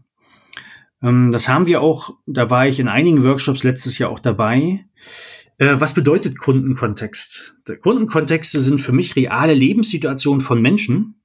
Ähm, 1.04 1.32
das 1.32 1.50
haben 1.50 1.66
wir 1.66 1.82
auch, 1.82 2.16
da 2.26 2.50
war 2.50 2.68
ich 2.68 2.80
in 2.80 2.88
einigen 2.88 3.24
Workshops 3.24 3.64
letztes 3.64 3.98
Jahr 3.98 4.10
auch 4.10 4.20
dabei. 4.20 4.86
Äh, 5.58 5.76
was 5.80 5.94
bedeutet 5.94 6.40
Kundenkontext? 6.40 7.56
Kundenkontexte 7.82 8.60
sind 8.60 8.80
für 8.80 8.94
mich 8.94 9.16
reale 9.16 9.54
Lebenssituationen 9.54 10.42
von 10.42 10.62
Menschen, 10.62 11.16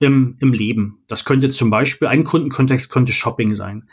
im, 0.00 0.36
im 0.40 0.52
Leben. 0.52 1.02
Das 1.08 1.24
könnte 1.24 1.50
zum 1.50 1.70
Beispiel, 1.70 2.08
ein 2.08 2.24
Kundenkontext 2.24 2.90
könnte 2.90 3.12
Shopping 3.12 3.54
sein. 3.54 3.88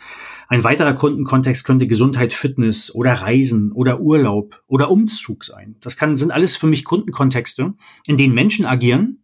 Ein 0.48 0.64
weiterer 0.64 0.94
Kundenkontext 0.94 1.66
könnte 1.66 1.88
Gesundheit, 1.88 2.34
Fitness 2.34 2.94
oder 2.94 3.14
Reisen 3.14 3.72
oder 3.72 4.00
Urlaub 4.00 4.64
oder 4.68 4.92
Umzug 4.92 5.44
sein. 5.44 5.76
Das 5.82 5.98
kann, 5.98 6.16
sind 6.16 6.32
alles 6.32 6.58
für 6.58 6.68
mich 6.68 6.84
Kundenkontexte, 6.84 7.74
in 8.06 8.18
denen 8.18 8.36
Menschen 8.36 8.66
agieren, 8.66 9.24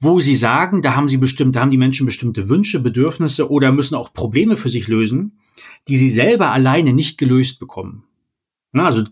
wo 0.00 0.18
sie 0.18 0.34
sagen, 0.34 0.82
da 0.82 0.96
haben 0.96 1.08
sie 1.08 1.18
bestimmt, 1.18 1.54
da 1.54 1.60
haben 1.60 1.70
die 1.70 1.76
Menschen 1.76 2.06
bestimmte 2.06 2.48
Wünsche, 2.48 2.80
Bedürfnisse 2.80 3.50
oder 3.50 3.70
müssen 3.70 3.94
auch 3.94 4.12
Probleme 4.12 4.56
für 4.56 4.68
sich 4.68 4.88
lösen, 4.88 5.38
die 5.88 5.96
sie 5.96 6.10
selber 6.10 6.50
alleine 6.50 6.92
nicht 6.92 7.18
gelöst 7.18 7.58
bekommen. 7.60 8.04
Na, 8.72 8.86
also 8.86 9.04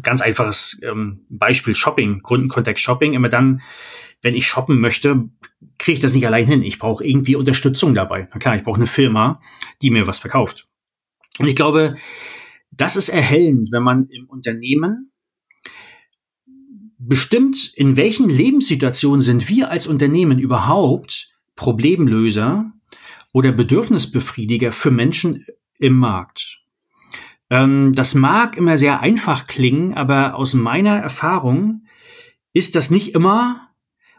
ganz 0.00 0.20
einfaches 0.20 0.80
ähm, 0.82 1.24
Beispiel 1.28 1.74
Shopping, 1.74 2.22
Kundenkontext 2.22 2.82
Shopping, 2.82 3.14
immer 3.14 3.28
dann, 3.28 3.60
wenn 4.22 4.36
ich 4.36 4.46
shoppen 4.46 4.80
möchte, 4.80 5.28
kriege 5.78 5.96
ich 5.96 6.00
das 6.00 6.14
nicht 6.14 6.26
allein 6.26 6.46
hin. 6.46 6.62
Ich 6.62 6.78
brauche 6.78 7.04
irgendwie 7.04 7.34
Unterstützung 7.34 7.94
dabei. 7.94 8.28
Na 8.32 8.38
klar, 8.38 8.54
ich 8.54 8.62
brauche 8.62 8.76
eine 8.76 8.86
Firma, 8.86 9.40
die 9.82 9.90
mir 9.90 10.06
was 10.06 10.20
verkauft. 10.20 10.68
Und 11.38 11.48
ich 11.48 11.56
glaube, 11.56 11.96
das 12.70 12.96
ist 12.96 13.08
erhellend, 13.08 13.72
wenn 13.72 13.82
man 13.82 14.08
im 14.08 14.28
Unternehmen 14.28 15.12
bestimmt, 16.98 17.72
in 17.74 17.96
welchen 17.96 18.28
Lebenssituationen 18.28 19.20
sind 19.20 19.48
wir 19.48 19.70
als 19.70 19.88
Unternehmen 19.88 20.38
überhaupt 20.38 21.32
Problemlöser 21.56 22.72
oder 23.32 23.50
Bedürfnisbefriediger 23.50 24.72
für 24.72 24.90
Menschen 24.90 25.44
im 25.82 25.94
Markt. 25.94 26.60
Ähm, 27.50 27.92
das 27.94 28.14
mag 28.14 28.56
immer 28.56 28.76
sehr 28.76 29.00
einfach 29.00 29.46
klingen, 29.46 29.94
aber 29.94 30.36
aus 30.36 30.54
meiner 30.54 30.96
Erfahrung 30.96 31.84
ist 32.52 32.76
das 32.76 32.90
nicht 32.90 33.14
immer 33.14 33.68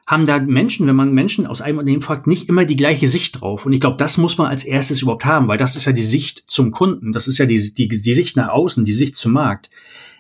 haben 0.06 0.26
da 0.26 0.40
Menschen, 0.40 0.86
wenn 0.86 0.96
man 0.96 1.14
Menschen 1.14 1.48
aus 1.48 1.62
einem 1.62 1.78
Unternehmen 1.78 2.02
fragt, 2.02 2.28
nicht 2.28 2.50
immer 2.50 2.66
die 2.66 2.76
gleiche 2.76 3.08
Sicht 3.08 3.40
drauf. 3.40 3.66
Und 3.66 3.72
ich 3.72 3.80
glaube, 3.80 3.96
das 3.98 4.18
muss 4.18 4.38
man 4.38 4.48
als 4.48 4.66
erstes 4.66 5.02
überhaupt 5.02 5.24
haben, 5.24 5.48
weil 5.48 5.58
das 5.58 5.76
ist 5.76 5.86
ja 5.86 5.94
die 5.94 6.02
Sicht 6.02 6.44
zum 6.48 6.72
Kunden. 6.72 7.14
Das 7.14 7.28
ist 7.28 7.38
ja 7.38 7.46
die, 7.46 7.74
die, 7.74 7.88
die 7.88 8.14
Sicht 8.14 8.36
nach 8.36 8.50
außen, 8.50 8.84
die 8.84 8.92
Sicht 8.92 9.16
zum 9.16 9.32
Markt. 9.32 9.70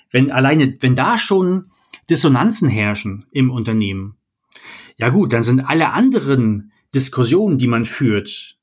Wenn 0.10 0.32
alleine, 0.32 0.78
wenn 0.80 0.96
da 0.96 1.18
schon 1.18 1.66
Dissonanzen 2.10 2.70
herrschen 2.70 3.26
im 3.32 3.52
Unternehmen, 3.52 4.16
ja 4.96 5.10
gut, 5.10 5.34
dann 5.34 5.44
sind 5.44 5.60
alle 5.60 5.92
anderen 5.92 6.72
Diskussionen, 6.96 7.58
die 7.58 7.68
man 7.68 7.84
führt, 7.84 8.58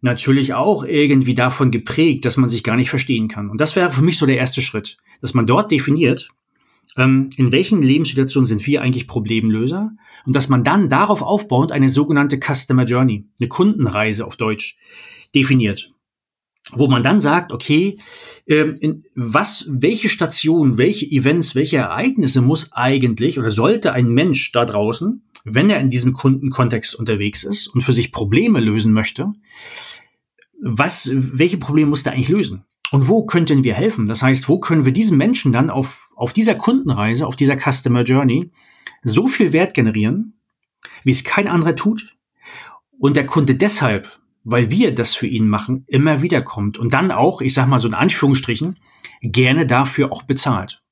natürlich 0.00 0.54
auch 0.54 0.84
irgendwie 0.84 1.34
davon 1.34 1.70
geprägt, 1.70 2.24
dass 2.24 2.36
man 2.36 2.48
sich 2.48 2.62
gar 2.62 2.76
nicht 2.76 2.90
verstehen 2.90 3.28
kann. 3.28 3.50
Und 3.50 3.60
das 3.60 3.76
wäre 3.76 3.90
für 3.90 4.02
mich 4.02 4.18
so 4.18 4.26
der 4.26 4.38
erste 4.38 4.62
Schritt, 4.62 4.96
dass 5.20 5.34
man 5.34 5.46
dort 5.46 5.70
definiert, 5.70 6.28
ähm, 6.96 7.30
in 7.36 7.52
welchen 7.52 7.82
Lebenssituationen 7.82 8.46
sind 8.46 8.66
wir 8.66 8.82
eigentlich 8.82 9.06
Problemlöser 9.06 9.92
und 10.26 10.34
dass 10.34 10.48
man 10.48 10.64
dann 10.64 10.88
darauf 10.88 11.22
aufbauend 11.22 11.72
eine 11.72 11.88
sogenannte 11.88 12.38
Customer 12.38 12.84
Journey, 12.84 13.26
eine 13.40 13.48
Kundenreise 13.48 14.26
auf 14.26 14.36
Deutsch, 14.36 14.78
definiert. 15.34 15.92
Wo 16.72 16.86
man 16.86 17.02
dann 17.02 17.20
sagt, 17.20 17.52
okay, 17.52 17.98
ähm, 18.46 19.04
was, 19.14 19.66
welche 19.68 20.08
Stationen, 20.08 20.78
welche 20.78 21.06
Events, 21.06 21.54
welche 21.54 21.78
Ereignisse 21.78 22.42
muss 22.42 22.72
eigentlich 22.72 23.38
oder 23.38 23.50
sollte 23.50 23.92
ein 23.92 24.08
Mensch 24.08 24.52
da 24.52 24.64
draußen, 24.64 25.22
wenn 25.44 25.70
er 25.70 25.80
in 25.80 25.90
diesem 25.90 26.12
Kundenkontext 26.12 26.94
unterwegs 26.94 27.44
ist 27.44 27.66
und 27.68 27.82
für 27.82 27.92
sich 27.92 28.12
Probleme 28.12 28.60
lösen 28.60 28.92
möchte, 28.92 29.32
was, 30.62 31.10
welche 31.14 31.58
Probleme 31.58 31.90
muss 31.90 32.02
er 32.02 32.12
eigentlich 32.12 32.28
lösen? 32.28 32.64
Und 32.90 33.08
wo 33.08 33.24
könnten 33.24 33.64
wir 33.64 33.74
helfen? 33.74 34.06
Das 34.06 34.22
heißt, 34.22 34.48
wo 34.48 34.58
können 34.58 34.84
wir 34.84 34.92
diesen 34.92 35.16
Menschen 35.16 35.52
dann 35.52 35.70
auf, 35.70 36.10
auf 36.16 36.32
dieser 36.32 36.56
Kundenreise, 36.56 37.26
auf 37.26 37.36
dieser 37.36 37.56
Customer 37.56 38.02
Journey 38.02 38.50
so 39.02 39.28
viel 39.28 39.52
Wert 39.52 39.74
generieren, 39.74 40.34
wie 41.04 41.12
es 41.12 41.24
kein 41.24 41.48
anderer 41.48 41.76
tut? 41.76 42.16
Und 42.98 43.16
der 43.16 43.26
Kunde 43.26 43.54
deshalb 43.54 44.20
weil 44.44 44.70
wir 44.70 44.94
das 44.94 45.14
für 45.14 45.26
ihn 45.26 45.48
machen, 45.48 45.84
immer 45.86 46.22
wieder 46.22 46.42
kommt 46.42 46.78
und 46.78 46.92
dann 46.92 47.10
auch, 47.10 47.40
ich 47.40 47.54
sag 47.54 47.68
mal 47.68 47.78
so 47.78 47.88
in 47.88 47.94
Anführungsstrichen, 47.94 48.78
gerne 49.22 49.66
dafür 49.66 50.12
auch 50.12 50.22
bezahlt. 50.22 50.82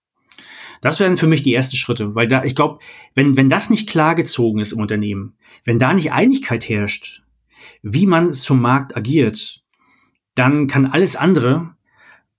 Das 0.80 1.00
wären 1.00 1.16
für 1.16 1.26
mich 1.26 1.42
die 1.42 1.54
ersten 1.54 1.76
Schritte, 1.76 2.14
weil 2.14 2.28
da, 2.28 2.44
ich 2.44 2.54
glaube, 2.54 2.78
wenn, 3.14 3.36
wenn 3.36 3.48
das 3.48 3.70
nicht 3.70 3.88
klar 3.88 4.14
gezogen 4.14 4.60
ist 4.60 4.72
im 4.72 4.80
Unternehmen, 4.80 5.36
wenn 5.64 5.78
da 5.78 5.92
nicht 5.92 6.12
Einigkeit 6.12 6.68
herrscht, 6.68 7.22
wie 7.82 8.06
man 8.06 8.32
zum 8.32 8.60
Markt 8.60 8.96
agiert, 8.96 9.62
dann 10.34 10.66
kann 10.66 10.86
alles 10.86 11.16
andere 11.16 11.74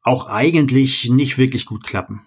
auch 0.01 0.27
eigentlich 0.27 1.09
nicht 1.09 1.37
wirklich 1.37 1.65
gut 1.65 1.83
klappen. 1.83 2.21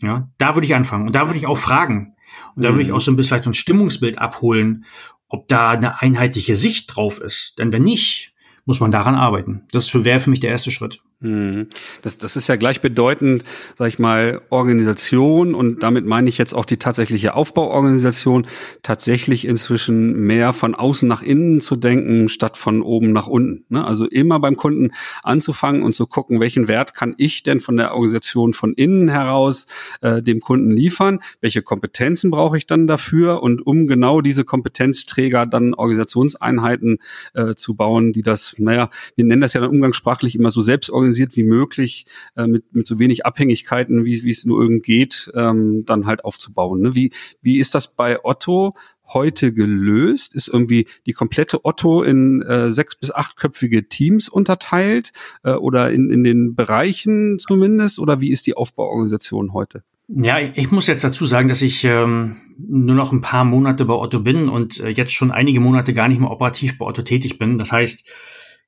Ja, 0.00 0.28
da 0.38 0.56
würde 0.56 0.66
ich 0.66 0.74
anfangen 0.74 1.06
und 1.06 1.14
da 1.14 1.26
würde 1.26 1.38
ich 1.38 1.46
auch 1.46 1.58
fragen 1.58 2.16
und 2.56 2.64
da 2.64 2.70
würde 2.70 2.82
ich 2.82 2.88
mhm. 2.88 2.94
auch 2.94 3.00
so 3.00 3.12
ein 3.12 3.16
bisschen 3.16 3.28
vielleicht 3.28 3.44
so 3.44 3.50
ein 3.50 3.54
Stimmungsbild 3.54 4.18
abholen, 4.18 4.84
ob 5.28 5.46
da 5.46 5.70
eine 5.70 6.00
einheitliche 6.00 6.56
Sicht 6.56 6.94
drauf 6.94 7.20
ist. 7.20 7.58
Denn 7.58 7.72
wenn 7.72 7.84
nicht, 7.84 8.34
muss 8.64 8.80
man 8.80 8.90
daran 8.90 9.14
arbeiten. 9.14 9.62
Das 9.70 9.92
wäre 9.94 10.20
für 10.20 10.30
mich 10.30 10.40
der 10.40 10.50
erste 10.50 10.70
Schritt. 10.70 11.00
Mhm. 11.22 11.68
Das, 12.02 12.18
das 12.18 12.34
ist 12.34 12.48
ja 12.48 12.56
gleichbedeutend, 12.56 13.44
sag 13.78 13.86
ich 13.86 14.00
mal, 14.00 14.40
Organisation 14.50 15.54
und 15.54 15.82
damit 15.82 16.04
meine 16.04 16.28
ich 16.28 16.36
jetzt 16.36 16.52
auch 16.52 16.64
die 16.64 16.78
tatsächliche 16.78 17.34
Aufbauorganisation, 17.34 18.46
tatsächlich 18.82 19.46
inzwischen 19.46 20.14
mehr 20.26 20.52
von 20.52 20.74
außen 20.74 21.08
nach 21.08 21.22
innen 21.22 21.60
zu 21.60 21.76
denken, 21.76 22.28
statt 22.28 22.56
von 22.56 22.82
oben 22.82 23.12
nach 23.12 23.28
unten. 23.28 23.64
Ne? 23.68 23.84
Also 23.84 24.04
immer 24.06 24.40
beim 24.40 24.56
Kunden 24.56 24.90
anzufangen 25.22 25.84
und 25.84 25.92
zu 25.92 26.08
gucken, 26.08 26.40
welchen 26.40 26.66
Wert 26.66 26.92
kann 26.92 27.14
ich 27.18 27.44
denn 27.44 27.60
von 27.60 27.76
der 27.76 27.94
Organisation 27.94 28.52
von 28.52 28.72
innen 28.74 29.08
heraus 29.08 29.68
äh, 30.00 30.22
dem 30.22 30.40
Kunden 30.40 30.72
liefern, 30.72 31.20
welche 31.40 31.62
Kompetenzen 31.62 32.32
brauche 32.32 32.58
ich 32.58 32.66
dann 32.66 32.88
dafür 32.88 33.44
und 33.44 33.64
um 33.64 33.86
genau 33.86 34.22
diese 34.22 34.42
Kompetenzträger 34.42 35.46
dann 35.46 35.74
Organisationseinheiten 35.74 36.98
äh, 37.34 37.54
zu 37.54 37.74
bauen, 37.74 38.12
die 38.12 38.22
das, 38.22 38.56
naja, 38.58 38.90
wir 39.14 39.24
nennen 39.24 39.42
das 39.42 39.52
ja 39.52 39.60
dann 39.60 39.70
umgangssprachlich 39.70 40.34
immer 40.34 40.50
so 40.50 40.60
selbst 40.60 40.90
organisiert 41.12 41.36
wie 41.36 41.42
möglich, 41.42 42.06
äh, 42.36 42.46
mit, 42.46 42.74
mit 42.74 42.86
so 42.86 42.98
wenig 42.98 43.26
Abhängigkeiten, 43.26 44.04
wie, 44.04 44.30
es 44.30 44.44
nur 44.44 44.60
irgend 44.60 44.82
geht, 44.82 45.30
ähm, 45.34 45.84
dann 45.86 46.06
halt 46.06 46.24
aufzubauen. 46.24 46.80
Ne? 46.80 46.94
Wie, 46.94 47.12
wie 47.42 47.58
ist 47.58 47.74
das 47.74 47.94
bei 47.94 48.24
Otto? 48.24 48.74
heute 49.14 49.52
gelöst? 49.52 50.34
Ist 50.34 50.48
irgendwie 50.48 50.86
die 51.04 51.12
komplette 51.12 51.66
Otto 51.66 52.02
in 52.02 52.40
äh, 52.40 52.70
sechs 52.70 52.96
bis 52.96 53.10
achtköpfige 53.10 53.86
Teams 53.86 54.30
unterteilt 54.30 55.12
äh, 55.42 55.52
oder 55.52 55.90
in, 55.90 56.10
in 56.10 56.24
den 56.24 56.54
Bereichen 56.54 57.38
zumindest? 57.38 57.98
Oder 57.98 58.22
wie 58.22 58.30
ist 58.30 58.46
die 58.46 58.56
Aufbauorganisation 58.56 59.52
heute? 59.52 59.82
Ja, 60.08 60.38
ich 60.38 60.70
muss 60.70 60.86
jetzt 60.86 61.04
dazu 61.04 61.26
sagen, 61.26 61.48
dass 61.48 61.60
ich 61.60 61.84
ähm, 61.84 62.36
nur 62.56 62.96
noch 62.96 63.12
ein 63.12 63.20
paar 63.20 63.44
Monate 63.44 63.84
bei 63.84 63.92
Otto 63.92 64.20
bin 64.20 64.48
und 64.48 64.80
äh, 64.80 64.88
jetzt 64.88 65.12
schon 65.12 65.30
einige 65.30 65.60
Monate 65.60 65.92
gar 65.92 66.08
nicht 66.08 66.20
mehr 66.20 66.30
operativ 66.30 66.78
bei 66.78 66.86
Otto 66.86 67.02
tätig 67.02 67.36
bin. 67.36 67.58
Das 67.58 67.70
heißt, 67.70 68.08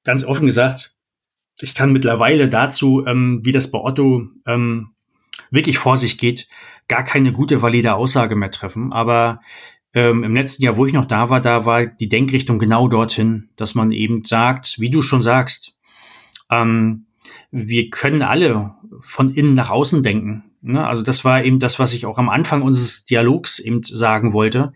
ganz 0.05 0.25
offen 0.25 0.45
gesagt, 0.45 0.94
ich 1.61 1.75
kann 1.75 1.93
mittlerweile 1.93 2.49
dazu, 2.49 3.05
ähm, 3.07 3.41
wie 3.43 3.53
das 3.53 3.71
bei 3.71 3.79
Otto 3.79 4.29
ähm, 4.47 4.91
wirklich 5.51 5.79
vor 5.79 5.97
sich 5.97 6.19
geht, 6.19 6.49
gar 6.89 7.05
keine 7.05 7.33
gute, 7.33 7.63
valide 7.63 7.95
Aussage 7.95 8.37
mehr 8.37 8.51
treffen. 8.51 8.93
Aber 8.93 9.41
ähm, 9.95 10.25
im 10.25 10.35
letzten 10.35 10.65
Jahr, 10.65 10.77
wo 10.77 10.87
ich 10.87 10.93
noch 10.93 11.05
da 11.05 11.31
war, 11.31 11.41
da 11.41 11.65
war 11.65 11.87
die 11.87 12.09
Denkrichtung 12.09 12.59
genau 12.59 12.89
dorthin, 12.89 13.51
dass 13.57 13.75
man 13.75 13.93
eben 13.93 14.25
sagt, 14.25 14.81
wie 14.81 14.91
du 14.91 15.03
schon 15.03 15.23
sagst, 15.23 15.77
ähm, 16.51 17.07
wir 17.51 17.91
können 17.91 18.23
alle 18.23 18.75
von 19.01 19.29
innen 19.29 19.55
nach 19.55 19.71
außen 19.71 20.03
denken. 20.03 20.45
Ne? 20.67 20.87
Also 20.87 21.03
das 21.03 21.27
war 21.27 21.45
eben 21.45 21.59
das, 21.59 21.79
was 21.79 21.93
ich 21.93 22.07
auch 22.07 22.17
am 22.17 22.31
Anfang 22.31 22.63
unseres 22.63 23.05
Dialogs 23.05 23.59
eben 23.59 23.83
sagen 23.83 24.33
wollte, 24.33 24.73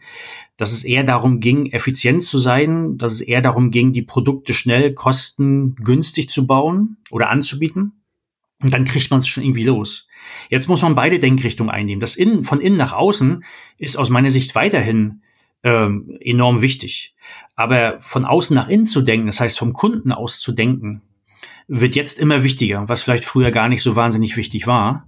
dass 0.59 0.73
es 0.73 0.85
eher 0.85 1.03
darum 1.03 1.41
ging, 1.41 1.67
effizient 1.67 2.23
zu 2.25 2.37
sein, 2.39 2.99
dass 2.99 3.13
es 3.13 3.21
eher 3.23 3.41
darum 3.41 3.71
ging, 3.71 3.93
die 3.93 4.03
Produkte 4.03 4.53
schnell, 4.53 4.93
kostengünstig 4.93 6.29
zu 6.29 6.47
bauen 6.47 6.99
oder 7.11 7.31
anzubieten. 7.31 7.93
Und 8.61 8.75
dann 8.75 8.85
kriegt 8.85 9.11
man 9.11 9.21
es 9.21 9.29
schon 9.29 9.45
irgendwie 9.45 9.65
los. 9.65 10.09
Jetzt 10.51 10.69
muss 10.69 10.83
man 10.83 10.95
beide 10.95 11.21
Denkrichtungen 11.21 11.71
einnehmen. 11.71 12.01
Das 12.01 12.17
Innen, 12.17 12.45
von 12.45 12.61
innen 12.61 12.77
nach 12.77 12.93
außen 12.93 13.45
ist 13.79 13.97
aus 13.97 14.11
meiner 14.11 14.31
Sicht 14.31 14.55
weiterhin 14.55 15.23
ähm, 15.63 16.19
enorm 16.21 16.61
wichtig. 16.61 17.15
Aber 17.55 17.99
von 18.01 18.27
außen 18.27 18.55
nach 18.55 18.69
innen 18.69 18.85
zu 18.85 19.01
denken, 19.01 19.27
das 19.27 19.41
heißt 19.41 19.59
vom 19.59 19.73
Kunden 19.73 20.13
aus 20.13 20.41
zu 20.41 20.53
denken, 20.53 21.01
wird 21.67 21.97
jetzt 21.97 22.19
immer 22.19 22.45
wichtiger, 22.45 22.89
was 22.89 23.03
vielleicht 23.03 23.25
früher 23.25 23.51
gar 23.51 23.69
nicht 23.69 23.83
so 23.83 23.97
wahnsinnig 23.97 24.37
wichtig 24.37 24.67
war. 24.67 25.08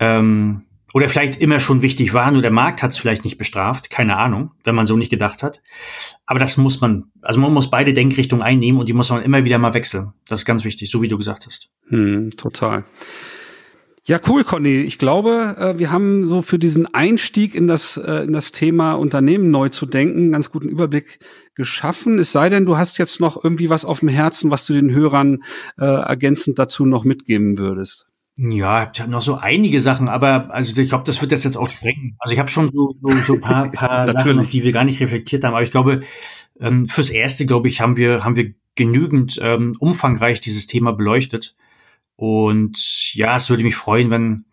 Ähm, 0.00 0.64
oder 0.92 1.08
vielleicht 1.08 1.40
immer 1.40 1.60
schon 1.60 1.82
wichtig 1.82 2.14
war, 2.14 2.30
nur 2.32 2.42
der 2.42 2.50
Markt 2.50 2.82
hat 2.82 2.90
es 2.90 2.98
vielleicht 2.98 3.24
nicht 3.24 3.38
bestraft, 3.38 3.90
keine 3.90 4.16
Ahnung, 4.16 4.50
wenn 4.64 4.74
man 4.74 4.86
so 4.86 4.96
nicht 4.96 5.10
gedacht 5.10 5.42
hat. 5.42 5.62
Aber 6.26 6.40
das 6.40 6.56
muss 6.56 6.80
man, 6.80 7.04
also 7.22 7.40
man 7.40 7.54
muss 7.54 7.70
beide 7.70 7.92
Denkrichtungen 7.92 8.42
einnehmen 8.42 8.80
und 8.80 8.88
die 8.88 8.92
muss 8.92 9.10
man 9.10 9.22
immer 9.22 9.44
wieder 9.44 9.58
mal 9.58 9.74
wechseln. 9.74 10.12
Das 10.26 10.40
ist 10.40 10.46
ganz 10.46 10.64
wichtig, 10.64 10.90
so 10.90 11.00
wie 11.00 11.08
du 11.08 11.16
gesagt 11.16 11.46
hast. 11.46 11.70
Hm, 11.88 12.30
total. 12.36 12.84
Ja, 14.04 14.18
cool, 14.26 14.42
Conny. 14.42 14.80
Ich 14.80 14.98
glaube, 14.98 15.56
äh, 15.58 15.78
wir 15.78 15.92
haben 15.92 16.26
so 16.26 16.42
für 16.42 16.58
diesen 16.58 16.92
Einstieg 16.92 17.54
in 17.54 17.68
das, 17.68 17.96
äh, 17.96 18.24
in 18.24 18.32
das 18.32 18.50
Thema 18.50 18.94
Unternehmen 18.94 19.50
neu 19.50 19.68
zu 19.68 19.86
denken 19.86 20.18
einen 20.18 20.32
ganz 20.32 20.50
guten 20.50 20.68
Überblick 20.68 21.20
geschaffen. 21.54 22.18
Es 22.18 22.32
sei 22.32 22.48
denn, 22.48 22.64
du 22.64 22.76
hast 22.76 22.98
jetzt 22.98 23.20
noch 23.20 23.44
irgendwie 23.44 23.70
was 23.70 23.84
auf 23.84 24.00
dem 24.00 24.08
Herzen, 24.08 24.50
was 24.50 24.66
du 24.66 24.72
den 24.72 24.90
Hörern 24.90 25.44
äh, 25.78 25.84
ergänzend 25.84 26.58
dazu 26.58 26.86
noch 26.86 27.04
mitgeben 27.04 27.58
würdest. 27.58 28.09
Ja, 28.42 28.90
ich 28.90 28.98
habe 29.00 29.10
noch 29.10 29.20
so 29.20 29.34
einige 29.34 29.80
Sachen, 29.80 30.08
aber 30.08 30.50
also 30.50 30.80
ich 30.80 30.88
glaube, 30.88 31.04
das 31.04 31.20
wird 31.20 31.30
das 31.30 31.44
jetzt 31.44 31.58
auch 31.58 31.68
sprengen. 31.68 32.16
Also 32.18 32.32
ich 32.32 32.38
habe 32.38 32.48
schon 32.48 32.70
so, 32.70 32.94
so, 32.96 33.10
so 33.10 33.34
ein 33.34 33.40
paar, 33.42 33.70
paar 33.72 34.10
Sachen, 34.10 34.48
die 34.48 34.64
wir 34.64 34.72
gar 34.72 34.84
nicht 34.84 34.98
reflektiert 35.00 35.44
haben. 35.44 35.52
Aber 35.52 35.62
ich 35.62 35.70
glaube, 35.70 36.00
ähm, 36.58 36.88
fürs 36.88 37.10
Erste, 37.10 37.44
glaube 37.44 37.68
ich, 37.68 37.82
haben 37.82 37.98
wir, 37.98 38.24
haben 38.24 38.36
wir 38.36 38.54
genügend 38.76 39.38
ähm, 39.42 39.76
umfangreich 39.78 40.40
dieses 40.40 40.66
Thema 40.66 40.92
beleuchtet. 40.92 41.54
Und 42.16 43.14
ja, 43.14 43.36
es 43.36 43.50
würde 43.50 43.62
mich 43.62 43.76
freuen, 43.76 44.08
wenn 44.08 44.46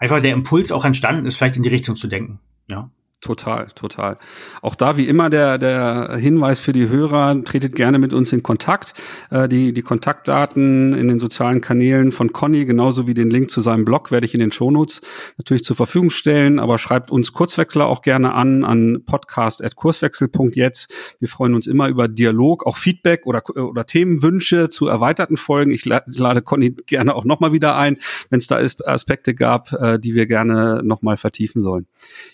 einfach 0.00 0.20
der 0.20 0.32
Impuls 0.32 0.72
auch 0.72 0.84
entstanden 0.84 1.24
ist, 1.24 1.36
vielleicht 1.36 1.56
in 1.56 1.62
die 1.62 1.68
Richtung 1.68 1.94
zu 1.94 2.08
denken. 2.08 2.40
Ja. 2.68 2.90
Total, 3.22 3.68
total. 3.76 4.18
Auch 4.62 4.74
da 4.74 4.96
wie 4.96 5.06
immer 5.06 5.30
der, 5.30 5.56
der 5.56 6.16
Hinweis 6.16 6.58
für 6.58 6.72
die 6.72 6.88
Hörer, 6.88 7.44
tretet 7.44 7.76
gerne 7.76 8.00
mit 8.00 8.12
uns 8.12 8.32
in 8.32 8.42
Kontakt. 8.42 8.94
Äh, 9.30 9.48
die, 9.48 9.72
die 9.72 9.82
Kontaktdaten 9.82 10.92
in 10.92 11.06
den 11.06 11.20
sozialen 11.20 11.60
Kanälen 11.60 12.10
von 12.10 12.32
Conny, 12.32 12.64
genauso 12.64 13.06
wie 13.06 13.14
den 13.14 13.30
Link 13.30 13.48
zu 13.52 13.60
seinem 13.60 13.84
Blog, 13.84 14.10
werde 14.10 14.26
ich 14.26 14.34
in 14.34 14.40
den 14.40 14.50
Shownotes 14.50 15.02
natürlich 15.38 15.62
zur 15.62 15.76
Verfügung 15.76 16.10
stellen. 16.10 16.58
Aber 16.58 16.80
schreibt 16.80 17.12
uns 17.12 17.32
Kurzwechsler 17.32 17.86
auch 17.86 18.02
gerne 18.02 18.34
an, 18.34 18.64
an 18.64 19.04
podcast.kurswechsel.jetzt. 19.06 20.92
Wir 21.20 21.28
freuen 21.28 21.54
uns 21.54 21.68
immer 21.68 21.86
über 21.86 22.08
Dialog, 22.08 22.66
auch 22.66 22.76
Feedback 22.76 23.24
oder, 23.24 23.44
oder 23.56 23.86
Themenwünsche 23.86 24.68
zu 24.68 24.88
erweiterten 24.88 25.36
Folgen. 25.36 25.70
Ich 25.70 25.84
lade 25.84 26.42
Conny 26.42 26.74
gerne 26.86 27.14
auch 27.14 27.24
nochmal 27.24 27.52
wieder 27.52 27.76
ein, 27.76 27.98
wenn 28.30 28.38
es 28.38 28.48
da 28.48 28.56
Aspekte 28.56 29.32
gab, 29.36 29.72
äh, 29.74 30.00
die 30.00 30.16
wir 30.16 30.26
gerne 30.26 30.80
nochmal 30.82 31.16
vertiefen 31.16 31.62
sollen. 31.62 31.86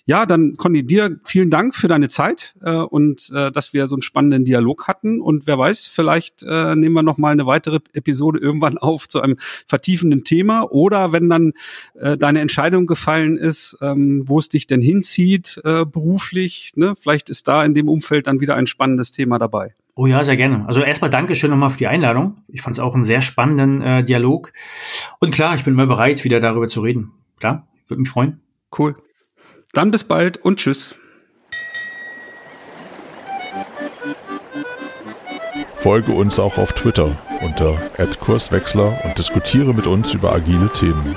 Ja, 0.06 0.24
dann 0.24 0.56
Conny, 0.56 0.77
Conny, 0.78 0.86
dir 0.86 1.18
vielen 1.24 1.50
Dank 1.50 1.74
für 1.74 1.88
deine 1.88 2.08
Zeit 2.08 2.54
äh, 2.62 2.72
und 2.72 3.30
äh, 3.34 3.50
dass 3.50 3.72
wir 3.72 3.86
so 3.86 3.94
einen 3.94 4.02
spannenden 4.02 4.44
Dialog 4.44 4.86
hatten. 4.86 5.20
Und 5.20 5.46
wer 5.46 5.58
weiß, 5.58 5.86
vielleicht 5.86 6.42
äh, 6.42 6.74
nehmen 6.74 6.94
wir 6.94 7.02
noch 7.02 7.18
mal 7.18 7.32
eine 7.32 7.46
weitere 7.46 7.80
Episode 7.92 8.38
irgendwann 8.38 8.78
auf 8.78 9.08
zu 9.08 9.20
einem 9.20 9.36
vertiefenden 9.66 10.24
Thema. 10.24 10.70
Oder 10.70 11.12
wenn 11.12 11.28
dann 11.28 11.52
äh, 11.94 12.16
deine 12.16 12.40
Entscheidung 12.40 12.86
gefallen 12.86 13.36
ist, 13.36 13.76
ähm, 13.80 14.22
wo 14.26 14.38
es 14.38 14.48
dich 14.48 14.66
denn 14.66 14.80
hinzieht 14.80 15.60
äh, 15.64 15.84
beruflich, 15.84 16.72
ne? 16.76 16.94
vielleicht 16.96 17.28
ist 17.30 17.48
da 17.48 17.64
in 17.64 17.74
dem 17.74 17.88
Umfeld 17.88 18.26
dann 18.26 18.40
wieder 18.40 18.54
ein 18.54 18.66
spannendes 18.66 19.10
Thema 19.10 19.38
dabei. 19.38 19.74
Oh 19.94 20.06
ja, 20.06 20.22
sehr 20.22 20.36
gerne. 20.36 20.64
Also 20.68 20.80
erstmal 20.82 21.10
Dankeschön 21.10 21.50
nochmal 21.50 21.70
für 21.70 21.78
die 21.78 21.88
Einladung. 21.88 22.36
Ich 22.46 22.62
fand 22.62 22.76
es 22.76 22.80
auch 22.80 22.94
einen 22.94 23.04
sehr 23.04 23.20
spannenden 23.20 23.82
äh, 23.82 24.04
Dialog. 24.04 24.52
Und 25.18 25.34
klar, 25.34 25.56
ich 25.56 25.64
bin 25.64 25.74
immer 25.74 25.86
bereit, 25.86 26.22
wieder 26.22 26.38
darüber 26.38 26.68
zu 26.68 26.82
reden. 26.82 27.10
Klar, 27.40 27.66
würde 27.88 28.02
mich 28.02 28.10
freuen. 28.10 28.40
Cool. 28.76 28.94
Dann 29.78 29.92
bis 29.92 30.02
bald 30.02 30.38
und 30.38 30.58
tschüss. 30.58 30.96
Folge 35.76 36.10
uns 36.10 36.40
auch 36.40 36.58
auf 36.58 36.72
Twitter 36.72 37.16
unter 37.42 37.78
@kurswechsler 38.18 38.98
und 39.04 39.16
diskutiere 39.16 39.72
mit 39.72 39.86
uns 39.86 40.14
über 40.14 40.32
agile 40.32 40.68
Themen. 40.72 41.16